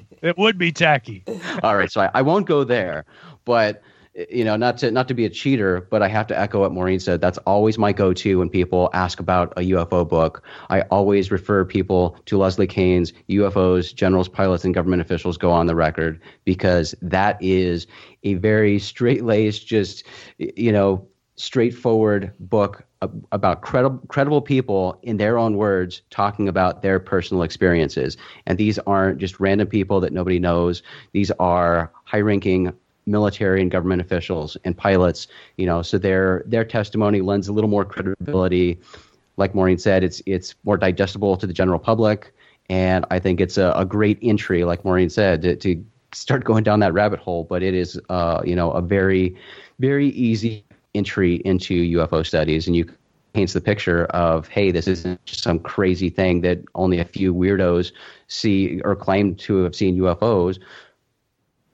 it 0.22 0.36
would 0.38 0.58
be 0.58 0.72
tacky. 0.72 1.24
all 1.62 1.76
right, 1.76 1.90
so 1.90 2.02
I, 2.02 2.10
I, 2.14 2.22
won't 2.22 2.46
go 2.46 2.64
there. 2.64 3.04
But 3.44 3.82
you 4.30 4.44
know, 4.44 4.56
not 4.56 4.76
to 4.78 4.90
not 4.90 5.08
to 5.08 5.14
be 5.14 5.24
a 5.24 5.30
cheater, 5.30 5.86
but 5.90 6.02
I 6.02 6.08
have 6.08 6.26
to 6.26 6.38
echo 6.38 6.60
what 6.60 6.72
Maureen 6.72 7.00
said. 7.00 7.20
That's 7.20 7.38
always 7.38 7.78
my 7.78 7.92
go-to 7.92 8.38
when 8.38 8.50
people 8.50 8.90
ask 8.92 9.20
about 9.20 9.52
a 9.56 9.62
UFO 9.70 10.06
book. 10.06 10.42
I 10.68 10.82
always 10.82 11.30
refer 11.30 11.64
people 11.64 12.16
to 12.26 12.36
Leslie 12.36 12.66
Kean's 12.66 13.14
UFOs, 13.30 13.94
generals, 13.94 14.28
pilots, 14.28 14.64
and 14.64 14.74
government 14.74 15.00
officials 15.00 15.38
go 15.38 15.50
on 15.50 15.66
the 15.66 15.74
record 15.74 16.20
because 16.44 16.94
that 17.00 17.42
is 17.42 17.86
a 18.22 18.34
very 18.34 18.78
straight-laced, 18.78 19.66
just 19.66 20.04
you 20.36 20.72
know 20.72 21.06
straightforward 21.36 22.32
book 22.40 22.84
about 23.32 23.62
credible 23.62 24.00
credible 24.08 24.40
people 24.40 24.98
in 25.02 25.16
their 25.16 25.38
own 25.38 25.56
words 25.56 26.02
talking 26.10 26.48
about 26.48 26.82
their 26.82 27.00
personal 27.00 27.42
experiences. 27.42 28.16
And 28.46 28.58
these 28.58 28.78
aren't 28.80 29.18
just 29.18 29.40
random 29.40 29.66
people 29.66 30.00
that 30.00 30.12
nobody 30.12 30.38
knows. 30.38 30.82
These 31.12 31.30
are 31.32 31.90
high 32.04 32.20
ranking 32.20 32.72
military 33.06 33.60
and 33.60 33.70
government 33.70 34.00
officials 34.00 34.56
and 34.64 34.76
pilots 34.76 35.26
you 35.56 35.66
know 35.66 35.82
so 35.82 35.98
their 35.98 36.44
their 36.46 36.64
testimony 36.64 37.20
lends 37.20 37.48
a 37.48 37.52
little 37.52 37.70
more 37.70 37.84
credibility. 37.84 38.78
Like 39.36 39.54
maureen 39.54 39.78
said 39.78 40.04
it's 40.04 40.22
it's 40.26 40.54
more 40.64 40.76
digestible 40.76 41.36
to 41.36 41.46
the 41.46 41.52
general 41.52 41.78
public. 41.78 42.32
And 42.68 43.04
i 43.10 43.18
think 43.18 43.40
it's 43.40 43.58
a, 43.58 43.72
a 43.74 43.84
great 43.84 44.18
entry 44.22 44.64
like 44.64 44.84
maureen 44.84 45.10
said 45.10 45.42
to, 45.42 45.56
to 45.56 45.84
start 46.14 46.44
going 46.44 46.62
down 46.62 46.80
that 46.80 46.92
rabbit 46.92 47.18
hole. 47.18 47.44
But 47.44 47.62
it 47.62 47.74
is 47.74 48.00
uh, 48.08 48.42
you 48.44 48.54
know 48.54 48.70
a 48.70 48.82
very 48.82 49.36
very 49.80 50.08
easy 50.10 50.64
entry 50.94 51.36
into 51.36 51.74
UFO 51.98 52.24
studies, 52.24 52.66
and 52.66 52.76
you 52.76 52.90
paints 53.32 53.52
the 53.52 53.60
picture 53.60 54.04
of 54.06 54.48
hey, 54.48 54.70
this 54.70 54.86
isn't 54.86 55.24
just 55.24 55.42
some 55.42 55.58
crazy 55.58 56.10
thing 56.10 56.42
that 56.42 56.58
only 56.74 56.98
a 56.98 57.04
few 57.04 57.34
weirdos 57.34 57.92
see 58.28 58.80
or 58.82 58.94
claim 58.94 59.34
to 59.36 59.62
have 59.62 59.74
seen 59.74 59.98
UFOs. 59.98 60.58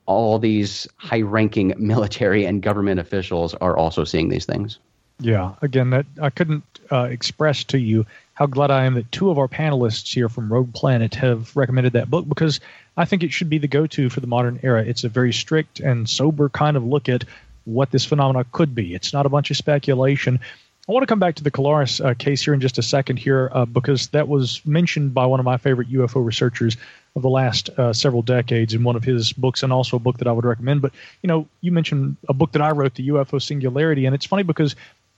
All 0.05 0.39
these 0.39 0.87
high-ranking 0.97 1.75
military 1.77 2.45
and 2.45 2.61
government 2.61 2.99
officials 2.99 3.53
are 3.55 3.77
also 3.77 4.03
seeing 4.03 4.29
these 4.29 4.45
things. 4.45 4.79
Yeah, 5.19 5.55
again, 5.61 5.89
that 5.89 6.05
I 6.21 6.29
couldn't 6.29 6.63
uh, 6.91 7.03
express 7.03 7.65
to 7.65 7.77
you 7.77 8.05
how 8.33 8.45
glad 8.45 8.71
I 8.71 8.85
am 8.85 8.93
that 8.93 9.11
two 9.11 9.29
of 9.29 9.37
our 9.37 9.49
panelists 9.49 10.13
here 10.13 10.29
from 10.29 10.51
Rogue 10.51 10.73
Planet 10.73 11.13
have 11.15 11.53
recommended 11.57 11.93
that 11.93 12.09
book 12.09 12.27
because 12.27 12.61
I 12.95 13.03
think 13.03 13.21
it 13.21 13.33
should 13.33 13.49
be 13.49 13.57
the 13.57 13.67
go-to 13.67 14.09
for 14.09 14.21
the 14.21 14.27
modern 14.27 14.61
era. 14.63 14.81
It's 14.81 15.03
a 15.03 15.09
very 15.09 15.33
strict 15.33 15.81
and 15.81 16.09
sober 16.09 16.47
kind 16.47 16.77
of 16.77 16.85
look 16.85 17.09
at 17.09 17.25
what 17.73 17.91
this 17.91 18.05
phenomena 18.05 18.45
could 18.51 18.73
be. 18.75 18.93
It's 18.93 19.13
not 19.13 19.25
a 19.25 19.29
bunch 19.29 19.51
of 19.51 19.57
speculation. 19.57 20.39
I 20.87 20.91
want 20.91 21.03
to 21.03 21.07
come 21.07 21.19
back 21.19 21.35
to 21.35 21.43
the 21.43 21.51
Colares 21.51 22.03
uh, 22.03 22.15
case 22.15 22.43
here 22.43 22.53
in 22.55 22.61
just 22.61 22.79
a 22.79 22.81
second 22.81 23.17
here 23.17 23.51
uh, 23.53 23.65
because 23.65 24.07
that 24.07 24.27
was 24.27 24.65
mentioned 24.65 25.13
by 25.13 25.27
one 25.27 25.39
of 25.39 25.45
my 25.45 25.57
favorite 25.57 25.91
UFO 25.91 26.25
researchers 26.25 26.77
of 27.15 27.21
the 27.21 27.29
last 27.29 27.69
uh, 27.69 27.93
several 27.93 28.23
decades 28.23 28.73
in 28.73 28.83
one 28.83 28.95
of 28.95 29.03
his 29.03 29.31
books 29.31 29.61
and 29.61 29.71
also 29.71 29.97
a 29.97 29.99
book 29.99 30.17
that 30.17 30.27
I 30.27 30.31
would 30.31 30.45
recommend. 30.45 30.81
But, 30.81 30.93
you 31.21 31.27
know, 31.27 31.47
you 31.61 31.71
mentioned 31.71 32.17
a 32.27 32.33
book 32.33 32.53
that 32.53 32.63
I 32.63 32.71
wrote, 32.71 32.95
The 32.95 33.07
UFO 33.09 33.39
Singularity, 33.39 34.07
and 34.07 34.15
it's 34.15 34.25
funny 34.25 34.41
because 34.41 34.75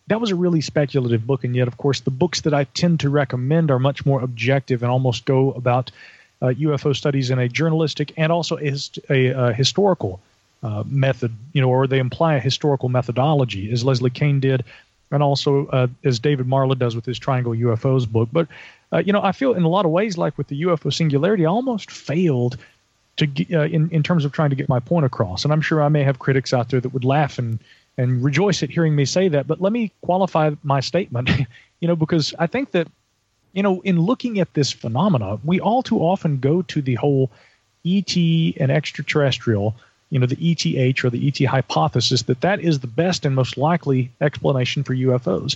that 0.08 0.20
was 0.20 0.32
a 0.32 0.36
really 0.36 0.60
speculative 0.60 1.26
book. 1.26 1.46
And 1.46 1.56
yet, 1.56 1.70
of 1.70 1.78
course, 1.78 2.02
the 2.02 2.12
books 2.12 2.42
that 2.42 2.54
I 2.54 2.66
tend 2.66 3.00
to 3.02 3.10
recommend 3.10 3.72
are 3.72 3.80
much 3.80 4.06
more 4.06 4.22
objective 4.22 4.84
and 4.84 4.92
almost 4.92 5.24
go 5.24 5.54
about 5.54 5.90
UFO 6.42 6.92
uh, 6.92 6.94
studies 6.94 7.30
in 7.30 7.40
a 7.40 7.48
journalistic 7.48 8.12
and 8.18 8.30
also 8.30 8.58
a, 8.58 8.74
a, 9.10 9.28
a 9.28 9.54
historical 9.54 10.20
uh, 10.64 10.84
method, 10.86 11.36
you 11.54 11.62
know, 11.62 11.70
or 11.70 11.88
they 11.88 12.00
imply 12.00 12.36
a 12.36 12.40
historical 12.40 12.90
methodology, 12.90 13.72
as 13.72 13.84
Leslie 13.84 14.10
Kean 14.10 14.40
did, 14.40 14.64
and 15.12 15.24
also 15.24 15.68
uh, 15.68 15.88
as 16.04 16.20
David 16.20 16.48
Marler 16.48 16.78
does 16.78 16.96
with 16.96 17.06
his 17.06 17.20
Triangle 17.20 17.54
UFOs 17.54 18.08
book. 18.08 18.30
But, 18.32 18.48
uh, 18.92 19.00
you 19.00 19.14
know, 19.14 19.22
I 19.22 19.32
feel 19.32 19.54
in 19.54 19.64
a 19.64 19.70
lot 19.70 19.86
of 19.86 19.92
ways, 19.92 20.18
like 20.18 20.38
with 20.38 20.48
the 20.48 20.62
UFO 20.64 20.94
singularity, 20.94 21.46
I 21.46 21.50
almost 21.50 21.92
failed 21.92 22.58
to 23.18 23.26
get, 23.26 23.54
uh, 23.54 23.64
in 23.64 23.90
in 23.90 24.04
terms 24.04 24.26
of 24.26 24.32
trying 24.32 24.52
to 24.52 24.56
get 24.56 24.70
my 24.70 24.80
point 24.80 25.06
across. 25.06 25.44
And 25.44 25.54
I'm 25.54 25.62
sure 25.62 25.82
I 25.82 25.90
may 25.90 26.04
have 26.04 26.20
critics 26.20 26.54
out 26.54 26.70
there 26.70 26.80
that 26.80 26.90
would 26.90 27.06
laugh 27.06 27.40
and 27.40 27.60
and 27.98 28.24
rejoice 28.24 28.64
at 28.64 28.70
hearing 28.70 28.96
me 28.96 29.06
say 29.06 29.28
that. 29.30 29.48
But 29.48 29.62
let 29.62 29.74
me 29.74 29.92
qualify 30.02 30.52
my 30.64 30.80
statement, 30.80 31.30
you 31.80 31.88
know, 31.88 31.96
because 31.96 32.34
I 32.40 32.48
think 32.48 32.72
that, 32.72 32.88
you 33.54 33.64
know, 33.64 33.82
in 33.82 34.00
looking 34.00 34.40
at 34.40 34.54
this 34.54 34.72
phenomena, 34.72 35.40
we 35.44 35.60
all 35.60 35.84
too 35.84 36.00
often 36.00 36.40
go 36.40 36.62
to 36.64 36.82
the 36.82 36.96
whole 36.96 37.32
ET 37.86 38.16
and 38.16 38.72
extraterrestrial 38.72 39.76
you 40.12 40.20
know, 40.20 40.28
the 40.28 40.38
ETH 40.40 41.04
or 41.04 41.10
the 41.10 41.28
ET 41.28 41.44
hypothesis 41.46 42.22
that 42.24 42.42
that 42.42 42.60
is 42.60 42.80
the 42.80 42.88
best 42.88 43.26
and 43.26 43.34
most 43.34 43.58
likely 43.58 44.12
explanation 44.22 44.84
for 44.84 44.94
UFOs. 44.94 45.56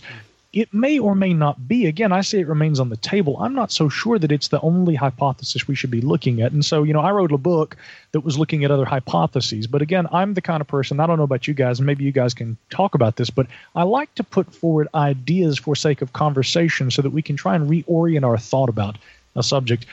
it 0.55 0.73
may 0.73 0.97
or 0.97 1.15
may 1.15 1.33
not 1.33 1.67
be. 1.67 1.85
Again, 1.85 2.13
I 2.13 2.21
say 2.21 2.39
it 2.39 2.47
remains 2.47 2.79
on 2.79 2.87
the 2.87 2.95
table. 2.95 3.35
I'm 3.41 3.53
not 3.53 3.73
so 3.73 3.89
sure 3.89 4.17
that 4.17 4.31
it's 4.31 4.47
the 4.47 4.61
only 4.61 4.95
hypothesis 4.95 5.67
we 5.67 5.75
should 5.75 5.91
be 5.91 5.99
looking 5.99 6.41
at. 6.41 6.53
And 6.53 6.63
so, 6.63 6.83
you 6.83 6.93
know, 6.93 7.01
I 7.01 7.11
wrote 7.11 7.33
a 7.33 7.37
book 7.37 7.75
that 8.13 8.21
was 8.21 8.39
looking 8.39 8.63
at 8.63 8.71
other 8.71 8.85
hypotheses. 8.85 9.67
But 9.67 9.81
again, 9.81 10.07
I'm 10.13 10.33
the 10.33 10.41
kind 10.41 10.61
of 10.61 10.67
person, 10.67 11.01
I 11.01 11.07
don't 11.07 11.17
know 11.17 11.23
about 11.23 11.45
you 11.45 11.53
guys, 11.53 11.79
and 11.79 11.85
maybe 11.85 12.05
you 12.05 12.13
guys 12.13 12.33
can 12.33 12.57
talk 12.69 12.95
about 12.95 13.17
this, 13.17 13.29
but 13.29 13.47
I 13.75 13.83
like 13.83 14.15
to 14.15 14.23
put 14.23 14.55
forward 14.55 14.87
ideas 14.95 15.59
for 15.59 15.75
sake 15.75 16.01
of 16.01 16.13
conversation 16.13 16.89
so 16.89 17.01
that 17.01 17.09
we 17.09 17.21
can 17.21 17.35
try 17.35 17.53
and 17.55 17.69
reorient 17.69 18.23
our 18.23 18.37
thought 18.37 18.69
about 18.69 18.97
a 19.35 19.43
subject 19.43 19.85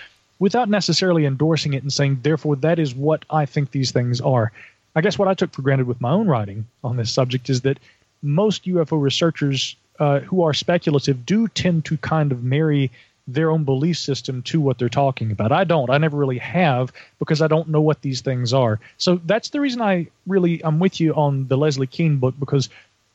without 0.42 0.68
necessarily 0.68 1.24
endorsing 1.24 1.72
it 1.72 1.84
and 1.84 1.92
saying, 1.92 2.18
therefore, 2.24 2.56
that 2.56 2.80
is 2.80 2.96
what 2.96 3.24
I 3.30 3.46
think 3.46 3.70
these 3.70 3.92
things 3.92 4.20
are. 4.20 4.50
I 4.92 5.00
guess 5.00 5.16
what 5.16 5.28
I 5.28 5.34
took 5.34 5.52
for 5.52 5.62
granted 5.62 5.86
with 5.86 6.00
my 6.00 6.10
own 6.10 6.26
writing 6.26 6.66
on 6.82 6.96
this 6.96 7.12
subject 7.12 7.48
is 7.48 7.60
that 7.60 7.78
most 8.22 8.64
UFO 8.64 9.00
researchers 9.00 9.76
uh, 10.00 10.18
who 10.18 10.42
are 10.42 10.52
speculative 10.52 11.24
do 11.24 11.46
tend 11.46 11.84
to 11.84 11.96
kind 11.96 12.32
of 12.32 12.42
marry 12.42 12.90
their 13.28 13.52
own 13.52 13.62
belief 13.62 13.98
system 13.98 14.42
to 14.42 14.60
what 14.60 14.78
they're 14.78 14.88
talking 14.88 15.30
about. 15.30 15.52
I 15.52 15.62
don't. 15.62 15.90
I 15.90 15.98
never 15.98 16.16
really 16.16 16.38
have 16.38 16.92
because 17.20 17.40
I 17.40 17.46
don't 17.46 17.68
know 17.68 17.80
what 17.80 18.02
these 18.02 18.20
things 18.20 18.52
are. 18.52 18.80
So 18.98 19.20
that's 19.24 19.50
the 19.50 19.60
reason 19.60 19.80
I 19.80 20.08
really 20.26 20.60
I'm 20.64 20.80
with 20.80 21.00
you 21.00 21.14
on 21.14 21.46
the 21.46 21.56
Leslie 21.56 21.86
Kean 21.86 22.16
book 22.16 22.34
because 22.36 22.68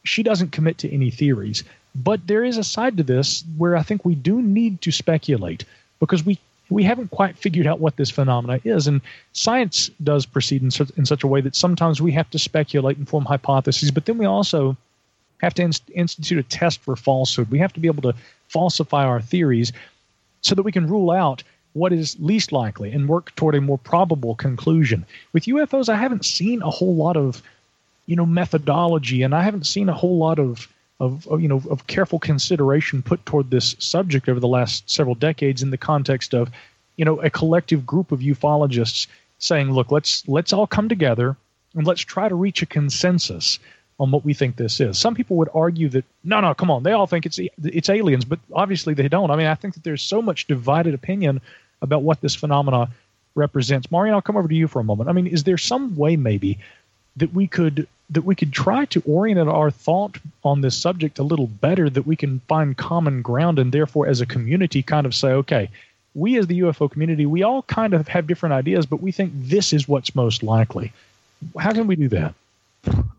she 0.06 0.24
doesn't 0.24 0.54
commit 0.54 0.78
to 0.78 0.94
any 0.94 1.12
theories. 1.12 1.66
But 1.94 2.26
there 2.26 2.46
is 2.46 2.58
a 2.58 2.64
side 2.64 2.96
to 2.98 3.04
this 3.04 3.44
where 3.58 3.76
I 3.76 3.84
think 3.84 4.06
we 4.06 4.16
do 4.16 4.42
need 4.42 4.80
to 4.84 4.92
speculate 4.92 5.66
because 6.00 6.26
we 6.26 6.40
we 6.70 6.84
haven't 6.84 7.12
quite 7.12 7.38
figured 7.38 7.68
out 7.68 7.80
what 7.80 7.96
this 7.96 8.10
phenomena 8.10 8.60
is. 8.64 8.88
And 8.88 9.02
science 9.34 9.90
does 10.04 10.26
proceed 10.26 10.62
in 10.62 10.72
such, 10.72 10.90
in 10.92 11.06
such 11.06 11.24
a 11.24 11.28
way 11.28 11.42
that 11.42 11.56
sometimes 11.56 12.02
we 12.02 12.12
have 12.14 12.30
to 12.32 12.40
speculate 12.40 12.98
and 12.98 13.08
form 13.08 13.26
hypotheses, 13.26 13.92
but 13.92 14.06
then 14.06 14.18
we 14.18 14.26
also 14.26 14.76
have 15.40 15.54
to 15.56 15.64
inst- 15.64 15.90
institute 15.94 16.40
a 16.40 16.44
test 16.44 16.82
for 16.82 16.96
falsehood. 16.96 17.52
We 17.52 17.60
have 17.60 17.74
to 17.74 17.80
be 17.80 17.88
able 17.88 18.12
to 18.12 18.18
falsify 18.50 19.06
our 19.06 19.22
theories 19.22 19.72
so 20.42 20.56
that 20.56 20.64
we 20.64 20.72
can 20.72 20.88
rule 20.88 21.12
out 21.12 21.44
what 21.74 21.94
is 21.94 22.18
least 22.20 22.52
likely 22.52 22.92
and 22.92 23.08
work 23.08 23.34
toward 23.36 23.56
a 23.56 23.62
more 23.62 23.78
probable 23.78 24.36
conclusion. 24.36 25.06
With 25.34 25.46
UFOs, 25.46 25.90
I 25.90 25.96
haven't 25.96 26.26
seen 26.26 26.62
a 26.62 26.70
whole 26.70 26.96
lot 26.96 27.16
of, 27.16 27.42
you 28.08 28.16
know, 28.16 28.26
methodology, 28.26 29.22
and 29.22 29.36
I 29.36 29.44
haven't 29.44 29.68
seen 29.68 29.90
a 29.90 29.94
whole 29.94 30.18
lot 30.18 30.40
of, 30.40 30.68
of, 31.00 31.28
of 31.28 31.42
you 31.42 31.48
know, 31.48 31.62
of 31.70 31.88
careful 31.88 32.20
consideration 32.20 33.02
put 33.02 33.26
toward 33.26 33.50
this 33.50 33.76
subject 33.80 34.28
over 34.30 34.40
the 34.40 34.48
last 34.48 34.90
several 34.90 35.16
decades 35.16 35.62
in 35.62 35.70
the 35.70 35.78
context 35.78 36.34
of, 36.34 36.50
you 36.96 37.06
know, 37.06 37.20
a 37.22 37.30
collective 37.30 37.86
group 37.86 38.12
of 38.12 38.20
ufologists 38.20 39.08
saying, 39.40 39.72
look, 39.72 39.92
let's 39.92 40.28
let's 40.28 40.54
all 40.54 40.68
come 40.68 40.90
together 40.90 41.38
and 41.76 41.86
let's 41.86 42.02
try 42.02 42.28
to 42.28 42.36
reach 42.36 42.62
a 42.62 42.66
consensus 42.66 43.60
on 44.00 44.12
what 44.12 44.26
we 44.26 44.34
think 44.34 44.56
this 44.56 44.80
is. 44.80 44.98
Some 44.98 45.16
people 45.16 45.38
would 45.38 45.50
argue 45.54 45.90
that 45.90 46.06
no, 46.24 46.40
no, 46.40 46.54
come 46.54 46.72
on, 46.72 46.84
they 46.84 46.92
all 46.92 47.08
think 47.08 47.26
it's 47.26 47.40
it's 47.64 47.90
aliens, 47.90 48.26
but 48.26 48.40
obviously 48.54 48.94
they 48.94 49.08
don't. 49.08 49.32
I 49.32 49.36
mean, 49.36 49.48
I 49.48 49.56
think 49.56 49.76
that 49.76 49.84
there's 49.84 50.02
so 50.02 50.22
much 50.22 50.48
divided 50.48 50.94
opinion 50.94 51.42
about 51.82 52.02
what 52.02 52.22
this 52.22 52.36
phenomena 52.36 52.90
represents. 53.36 53.92
Maureen, 53.92 54.14
I'll 54.14 54.22
come 54.22 54.38
over 54.38 54.48
to 54.48 54.56
you 54.56 54.68
for 54.68 54.80
a 54.80 54.84
moment. 54.84 55.10
I 55.10 55.14
mean, 55.14 55.28
is 55.28 55.44
there 55.44 55.58
some 55.58 55.96
way 55.96 56.16
maybe 56.16 56.60
that 57.18 57.34
we 57.34 57.48
could 57.48 57.88
that 58.10 58.24
we 58.24 58.36
could 58.36 58.54
try 58.54 58.86
to 58.86 59.02
orient 59.06 59.50
our 59.50 59.70
thought 59.70 60.18
on 60.44 60.62
this 60.62 60.78
subject 60.78 61.20
a 61.20 61.24
little 61.24 61.48
better 61.48 61.90
that 61.90 62.08
we 62.08 62.16
can 62.16 62.40
find 62.48 62.78
common 62.78 63.22
ground 63.22 63.60
and 63.60 63.72
therefore 63.72 64.08
as 64.08 64.22
a 64.22 64.26
community 64.26 64.82
kind 64.82 65.06
of 65.06 65.14
say 65.14 65.30
okay 65.30 65.70
we 66.16 66.38
as 66.38 66.48
the 66.48 66.60
ufo 66.62 66.90
community 66.90 67.26
we 67.26 67.44
all 67.44 67.62
kind 67.64 67.94
of 67.94 68.08
have 68.08 68.28
different 68.28 68.54
ideas 68.54 68.86
but 68.86 69.02
we 69.02 69.12
think 69.12 69.32
this 69.36 69.74
is 69.74 69.88
what's 69.88 70.16
most 70.16 70.44
likely. 70.44 70.92
How 71.60 71.72
can 71.72 71.88
we 71.88 71.96
do 71.96 72.08
that? 72.10 72.34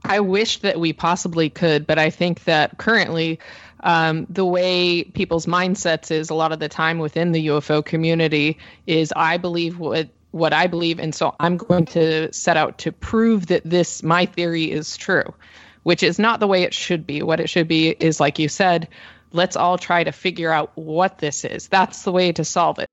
I 0.05 0.21
wish 0.21 0.61
that 0.61 0.81
we 0.81 0.93
possibly 0.93 1.51
could, 1.51 1.87
but 1.87 1.99
I 1.99 2.11
think 2.11 2.45
that 2.45 2.79
currently 2.79 3.39
um, 3.81 4.27
the 4.29 4.45
way 4.45 5.05
people's 5.05 5.47
mindsets 5.47 6.11
is 6.11 6.31
a 6.31 6.35
lot 6.35 6.53
of 6.53 6.59
the 6.59 6.69
time 6.69 6.99
within 6.99 7.33
the 7.33 7.49
UFO 7.49 7.85
community 7.85 8.59
is 8.87 9.13
I 9.15 9.37
believe 9.37 9.79
what 9.79 10.09
what 10.31 10.53
I 10.53 10.67
believe, 10.67 10.99
and 10.99 11.15
so 11.15 11.35
I'm 11.41 11.57
going 11.57 11.87
to 11.87 12.33
set 12.33 12.57
out 12.57 12.79
to 12.79 12.93
prove 12.93 13.47
that 13.47 13.63
this 13.65 14.03
my 14.03 14.27
theory 14.27 14.71
is 14.71 14.97
true, 14.97 15.35
which 15.83 16.03
is 16.03 16.19
not 16.19 16.41
the 16.41 16.47
way 16.47 16.63
it 16.63 16.75
should 16.75 17.07
be. 17.07 17.23
What 17.23 17.41
it 17.41 17.49
should 17.49 17.69
be 17.69 17.89
is 17.89 18.21
like 18.21 18.39
you 18.39 18.49
said, 18.49 18.89
let's 19.33 19.57
all 19.57 19.79
try 19.79 20.05
to 20.05 20.13
figure 20.13 20.53
out 20.53 20.73
what 20.75 21.19
this 21.19 21.45
is. 21.45 21.69
That's 21.69 22.03
the 22.03 22.13
way 22.13 22.33
to 22.33 22.45
solve 22.45 22.79
it. 22.79 22.89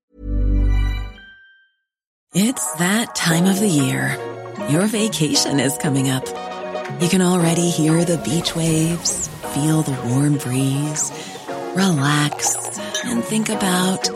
It's 2.34 2.72
that 2.74 3.14
time 3.14 3.46
of 3.46 3.60
the 3.60 3.68
year. 3.68 4.18
Your 4.68 4.86
vacation 4.86 5.60
is 5.60 5.78
coming 5.78 6.10
up. 6.10 6.26
You 7.00 7.08
can 7.08 7.22
already 7.22 7.70
hear 7.70 8.04
the 8.04 8.18
beach 8.18 8.56
waves, 8.56 9.28
feel 9.54 9.82
the 9.82 9.92
warm 10.08 10.38
breeze, 10.38 11.12
relax, 11.74 12.78
and 13.04 13.22
think 13.22 13.48
about 13.48 14.08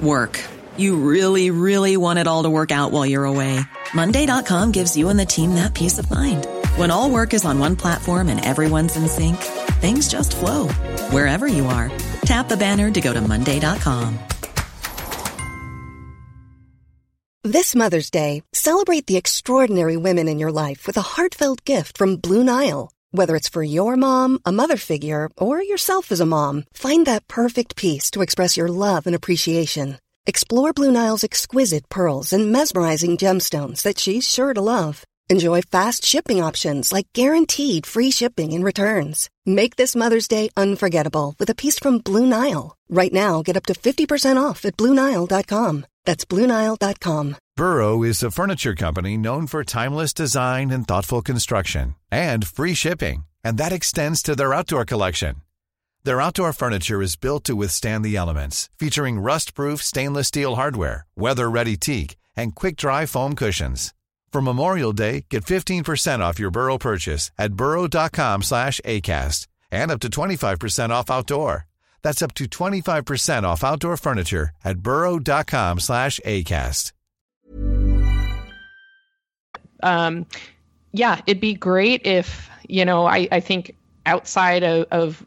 work. 0.00 0.40
You 0.78 0.94
really, 0.94 1.50
really 1.50 1.96
want 1.96 2.20
it 2.20 2.28
all 2.28 2.44
to 2.44 2.50
work 2.50 2.70
out 2.70 2.92
while 2.92 3.04
you're 3.04 3.24
away. 3.24 3.58
Monday.com 3.92 4.70
gives 4.70 4.96
you 4.96 5.08
and 5.08 5.18
the 5.18 5.26
team 5.26 5.56
that 5.56 5.74
peace 5.74 5.98
of 5.98 6.08
mind. 6.08 6.46
When 6.76 6.92
all 6.92 7.10
work 7.10 7.34
is 7.34 7.44
on 7.44 7.58
one 7.58 7.74
platform 7.74 8.28
and 8.28 8.44
everyone's 8.44 8.96
in 8.96 9.08
sync, 9.08 9.38
things 9.82 10.08
just 10.08 10.36
flow 10.36 10.68
wherever 11.10 11.46
you 11.48 11.66
are. 11.66 11.90
Tap 12.22 12.48
the 12.48 12.56
banner 12.56 12.90
to 12.90 13.00
go 13.00 13.12
to 13.12 13.20
Monday.com. 13.20 14.18
This 17.44 17.74
Mother's 17.74 18.10
Day, 18.10 18.42
celebrate 18.52 19.06
the 19.06 19.16
extraordinary 19.16 19.96
women 19.96 20.28
in 20.28 20.38
your 20.38 20.52
life 20.52 20.86
with 20.86 20.96
a 20.96 21.02
heartfelt 21.16 21.64
gift 21.64 21.98
from 21.98 22.16
Blue 22.16 22.44
Nile. 22.44 22.90
Whether 23.10 23.36
it's 23.36 23.48
for 23.48 23.62
your 23.62 23.96
mom, 23.96 24.38
a 24.44 24.52
mother 24.52 24.76
figure, 24.76 25.30
or 25.36 25.62
yourself 25.62 26.12
as 26.12 26.20
a 26.20 26.26
mom, 26.26 26.64
find 26.72 27.06
that 27.06 27.26
perfect 27.26 27.74
piece 27.74 28.10
to 28.12 28.22
express 28.22 28.56
your 28.56 28.68
love 28.68 29.06
and 29.06 29.16
appreciation. 29.16 29.98
Explore 30.28 30.74
Blue 30.74 30.92
Nile's 30.92 31.24
exquisite 31.24 31.88
pearls 31.88 32.34
and 32.34 32.52
mesmerizing 32.52 33.16
gemstones 33.16 33.80
that 33.80 33.98
she's 33.98 34.28
sure 34.28 34.52
to 34.52 34.60
love. 34.60 35.02
Enjoy 35.30 35.62
fast 35.62 36.04
shipping 36.04 36.44
options 36.44 36.92
like 36.92 37.08
guaranteed 37.14 37.86
free 37.86 38.10
shipping 38.10 38.52
and 38.52 38.62
returns. 38.62 39.30
Make 39.46 39.76
this 39.76 39.96
Mother's 39.96 40.28
Day 40.28 40.50
unforgettable 40.54 41.34
with 41.38 41.48
a 41.48 41.54
piece 41.54 41.78
from 41.78 42.00
Blue 42.00 42.26
Nile. 42.26 42.76
Right 42.90 43.12
now, 43.12 43.40
get 43.42 43.56
up 43.56 43.64
to 43.66 43.72
50% 43.72 44.36
off 44.36 44.66
at 44.66 44.76
BlueNile.com. 44.76 45.86
That's 46.04 46.26
BlueNile.com. 46.26 47.36
Burrow 47.56 48.02
is 48.02 48.22
a 48.22 48.30
furniture 48.30 48.74
company 48.74 49.16
known 49.16 49.46
for 49.46 49.64
timeless 49.64 50.12
design 50.12 50.70
and 50.70 50.86
thoughtful 50.86 51.22
construction 51.22 51.94
and 52.12 52.46
free 52.46 52.74
shipping, 52.74 53.24
and 53.42 53.56
that 53.56 53.72
extends 53.72 54.22
to 54.24 54.36
their 54.36 54.52
outdoor 54.52 54.84
collection. 54.84 55.36
Their 56.04 56.20
outdoor 56.20 56.52
furniture 56.52 57.02
is 57.02 57.16
built 57.16 57.44
to 57.44 57.56
withstand 57.56 58.04
the 58.04 58.16
elements, 58.16 58.70
featuring 58.78 59.18
rust-proof 59.20 59.82
stainless 59.82 60.28
steel 60.28 60.54
hardware, 60.56 61.06
weather-ready 61.16 61.76
teak, 61.76 62.16
and 62.36 62.54
quick-dry 62.54 63.06
foam 63.06 63.34
cushions. 63.34 63.94
For 64.32 64.40
Memorial 64.42 64.92
Day, 64.92 65.24
get 65.30 65.44
15% 65.44 66.20
off 66.20 66.38
your 66.38 66.50
Burrow 66.50 66.78
purchase 66.78 67.30
at 67.38 67.54
burrow.com 67.54 68.42
slash 68.42 68.80
ACAST 68.84 69.46
and 69.70 69.90
up 69.90 70.00
to 70.00 70.08
25% 70.08 70.90
off 70.90 71.10
outdoor. 71.10 71.66
That's 72.02 72.22
up 72.22 72.34
to 72.34 72.44
25% 72.44 73.42
off 73.42 73.64
outdoor 73.64 73.96
furniture 73.96 74.50
at 74.64 74.78
burrow.com 74.78 75.80
slash 75.80 76.20
ACAST. 76.24 76.92
Um, 79.82 80.26
yeah, 80.92 81.20
it'd 81.26 81.40
be 81.40 81.54
great 81.54 82.06
if, 82.06 82.48
you 82.68 82.84
know, 82.84 83.06
I, 83.06 83.28
I 83.30 83.40
think 83.40 83.76
outside 84.06 84.62
of, 84.62 84.86
of 84.90 85.24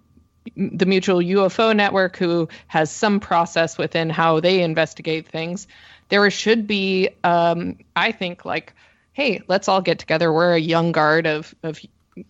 the 0.55 0.85
Mutual 0.85 1.17
UFO 1.17 1.75
Network, 1.75 2.17
who 2.17 2.47
has 2.67 2.91
some 2.91 3.19
process 3.19 3.77
within 3.77 4.09
how 4.09 4.39
they 4.39 4.61
investigate 4.61 5.27
things, 5.27 5.67
there 6.09 6.29
should 6.29 6.67
be, 6.67 7.09
um, 7.23 7.77
I 7.95 8.11
think, 8.11 8.43
like, 8.45 8.73
hey, 9.13 9.41
let's 9.47 9.67
all 9.67 9.81
get 9.81 9.99
together. 9.99 10.31
We're 10.31 10.53
a 10.53 10.59
young 10.59 10.91
guard 10.91 11.27
of, 11.27 11.53
of 11.63 11.79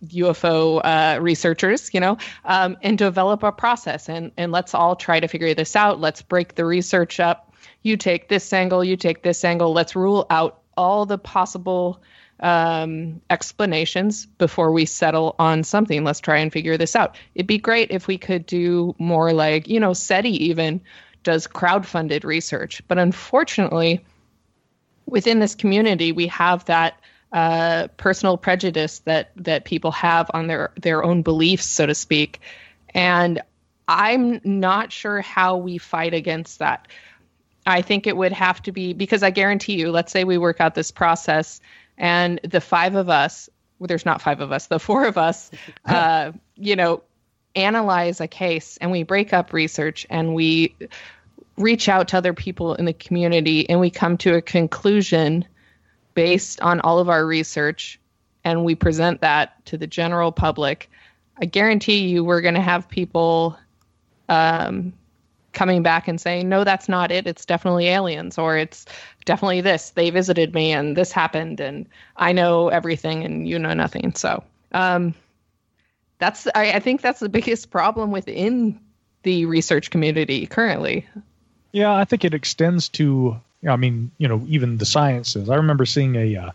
UFO 0.06 0.80
uh, 0.84 1.20
researchers, 1.20 1.92
you 1.92 2.00
know, 2.00 2.18
um, 2.44 2.76
and 2.82 2.96
develop 2.96 3.42
a 3.42 3.52
process. 3.52 4.08
And, 4.08 4.30
and 4.36 4.52
let's 4.52 4.74
all 4.74 4.96
try 4.96 5.20
to 5.20 5.28
figure 5.28 5.54
this 5.54 5.74
out. 5.74 6.00
Let's 6.00 6.22
break 6.22 6.54
the 6.54 6.64
research 6.64 7.20
up. 7.20 7.52
You 7.82 7.96
take 7.96 8.28
this 8.28 8.52
angle, 8.52 8.84
you 8.84 8.96
take 8.96 9.22
this 9.22 9.44
angle. 9.44 9.72
Let's 9.72 9.96
rule 9.96 10.26
out 10.30 10.60
all 10.76 11.04
the 11.06 11.18
possible 11.18 12.00
um, 12.42 13.22
explanations 13.30 14.26
before 14.26 14.72
we 14.72 14.84
settle 14.84 15.36
on 15.38 15.62
something. 15.62 16.04
Let's 16.04 16.20
try 16.20 16.38
and 16.38 16.52
figure 16.52 16.76
this 16.76 16.96
out. 16.96 17.16
It'd 17.34 17.46
be 17.46 17.58
great 17.58 17.92
if 17.92 18.06
we 18.06 18.18
could 18.18 18.44
do 18.46 18.94
more 18.98 19.32
like, 19.32 19.68
you 19.68 19.80
know, 19.80 19.92
SETI 19.92 20.48
even 20.48 20.82
does 21.22 21.46
crowd-funded 21.46 22.24
research. 22.24 22.82
But 22.88 22.98
unfortunately, 22.98 24.04
within 25.06 25.38
this 25.38 25.54
community, 25.54 26.10
we 26.10 26.26
have 26.26 26.64
that 26.64 27.00
uh, 27.32 27.88
personal 27.96 28.36
prejudice 28.36 28.98
that 29.00 29.30
that 29.36 29.64
people 29.64 29.90
have 29.92 30.30
on 30.34 30.48
their 30.48 30.72
their 30.78 31.02
own 31.02 31.22
beliefs, 31.22 31.64
so 31.64 31.86
to 31.86 31.94
speak, 31.94 32.40
and 32.92 33.40
I'm 33.88 34.40
not 34.44 34.92
sure 34.92 35.22
how 35.22 35.56
we 35.56 35.78
fight 35.78 36.12
against 36.12 36.58
that. 36.58 36.88
I 37.64 37.82
think 37.82 38.06
it 38.06 38.16
would 38.16 38.32
have 38.32 38.60
to 38.62 38.72
be 38.72 38.92
because 38.92 39.22
I 39.22 39.30
guarantee 39.30 39.78
you, 39.78 39.92
let's 39.92 40.12
say 40.12 40.24
we 40.24 40.36
work 40.36 40.60
out 40.60 40.74
this 40.74 40.90
process 40.90 41.60
and 42.02 42.40
the 42.42 42.60
five 42.60 42.96
of 42.96 43.08
us, 43.08 43.48
well, 43.78 43.86
there's 43.86 44.04
not 44.04 44.20
five 44.20 44.40
of 44.40 44.50
us, 44.50 44.66
the 44.66 44.80
four 44.80 45.06
of 45.06 45.16
us, 45.16 45.50
uh, 45.86 46.32
you 46.56 46.76
know, 46.76 47.02
analyze 47.54 48.20
a 48.20 48.26
case 48.26 48.76
and 48.78 48.90
we 48.90 49.04
break 49.04 49.32
up 49.32 49.52
research 49.52 50.06
and 50.10 50.34
we 50.34 50.74
reach 51.56 51.88
out 51.88 52.08
to 52.08 52.16
other 52.16 52.34
people 52.34 52.74
in 52.74 52.86
the 52.86 52.92
community 52.92 53.70
and 53.70 53.78
we 53.78 53.88
come 53.90 54.16
to 54.16 54.34
a 54.34 54.42
conclusion 54.42 55.46
based 56.14 56.60
on 56.60 56.80
all 56.80 56.98
of 56.98 57.08
our 57.08 57.24
research 57.24 58.00
and 58.42 58.64
we 58.64 58.74
present 58.74 59.20
that 59.20 59.64
to 59.66 59.78
the 59.78 59.86
general 59.86 60.32
public, 60.32 60.90
I 61.40 61.44
guarantee 61.44 62.08
you 62.08 62.24
we're 62.24 62.40
going 62.40 62.54
to 62.54 62.60
have 62.60 62.88
people 62.88 63.56
um, 64.28 64.92
coming 65.52 65.82
back 65.82 66.08
and 66.08 66.20
saying, 66.20 66.48
no, 66.48 66.64
that's 66.64 66.88
not 66.88 67.12
it. 67.12 67.26
It's 67.26 67.44
definitely 67.44 67.88
aliens, 67.88 68.38
or 68.38 68.56
it's 68.56 68.86
definitely 69.24 69.60
this. 69.60 69.90
They 69.90 70.10
visited 70.10 70.54
me 70.54 70.72
and 70.72 70.96
this 70.96 71.12
happened, 71.12 71.60
and 71.60 71.86
I 72.16 72.32
know 72.32 72.68
everything 72.68 73.24
and 73.24 73.48
you 73.48 73.58
know 73.58 73.74
nothing. 73.74 74.14
So 74.14 74.42
um, 74.72 75.14
that's, 76.18 76.46
I, 76.54 76.72
I 76.72 76.80
think 76.80 77.00
that's 77.00 77.20
the 77.20 77.28
biggest 77.28 77.70
problem 77.70 78.10
within 78.10 78.80
the 79.22 79.46
research 79.46 79.90
community 79.90 80.46
currently. 80.46 81.06
Yeah, 81.72 81.94
I 81.94 82.04
think 82.04 82.24
it 82.24 82.34
extends 82.34 82.88
to, 82.90 83.36
I 83.68 83.76
mean, 83.76 84.10
you 84.18 84.28
know, 84.28 84.44
even 84.48 84.78
the 84.78 84.86
sciences. 84.86 85.48
I 85.48 85.56
remember 85.56 85.86
seeing 85.86 86.16
a 86.16 86.36
uh, 86.36 86.50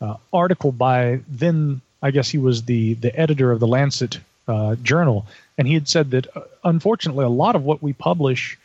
uh, 0.00 0.16
article 0.32 0.72
by 0.72 1.20
then, 1.28 1.80
I 2.02 2.10
guess 2.10 2.28
he 2.28 2.38
was 2.38 2.64
the 2.64 2.94
the 2.94 3.14
editor 3.18 3.52
of 3.52 3.60
the 3.60 3.66
Lancet 3.66 4.18
uh, 4.48 4.74
journal, 4.76 5.26
and 5.62 5.68
he 5.68 5.74
had 5.74 5.86
said 5.86 6.10
that 6.10 6.26
uh, 6.36 6.40
unfortunately 6.64 7.24
a 7.24 7.28
lot 7.28 7.54
of 7.54 7.62
what 7.62 7.80
we 7.80 7.92
publish 7.92 8.58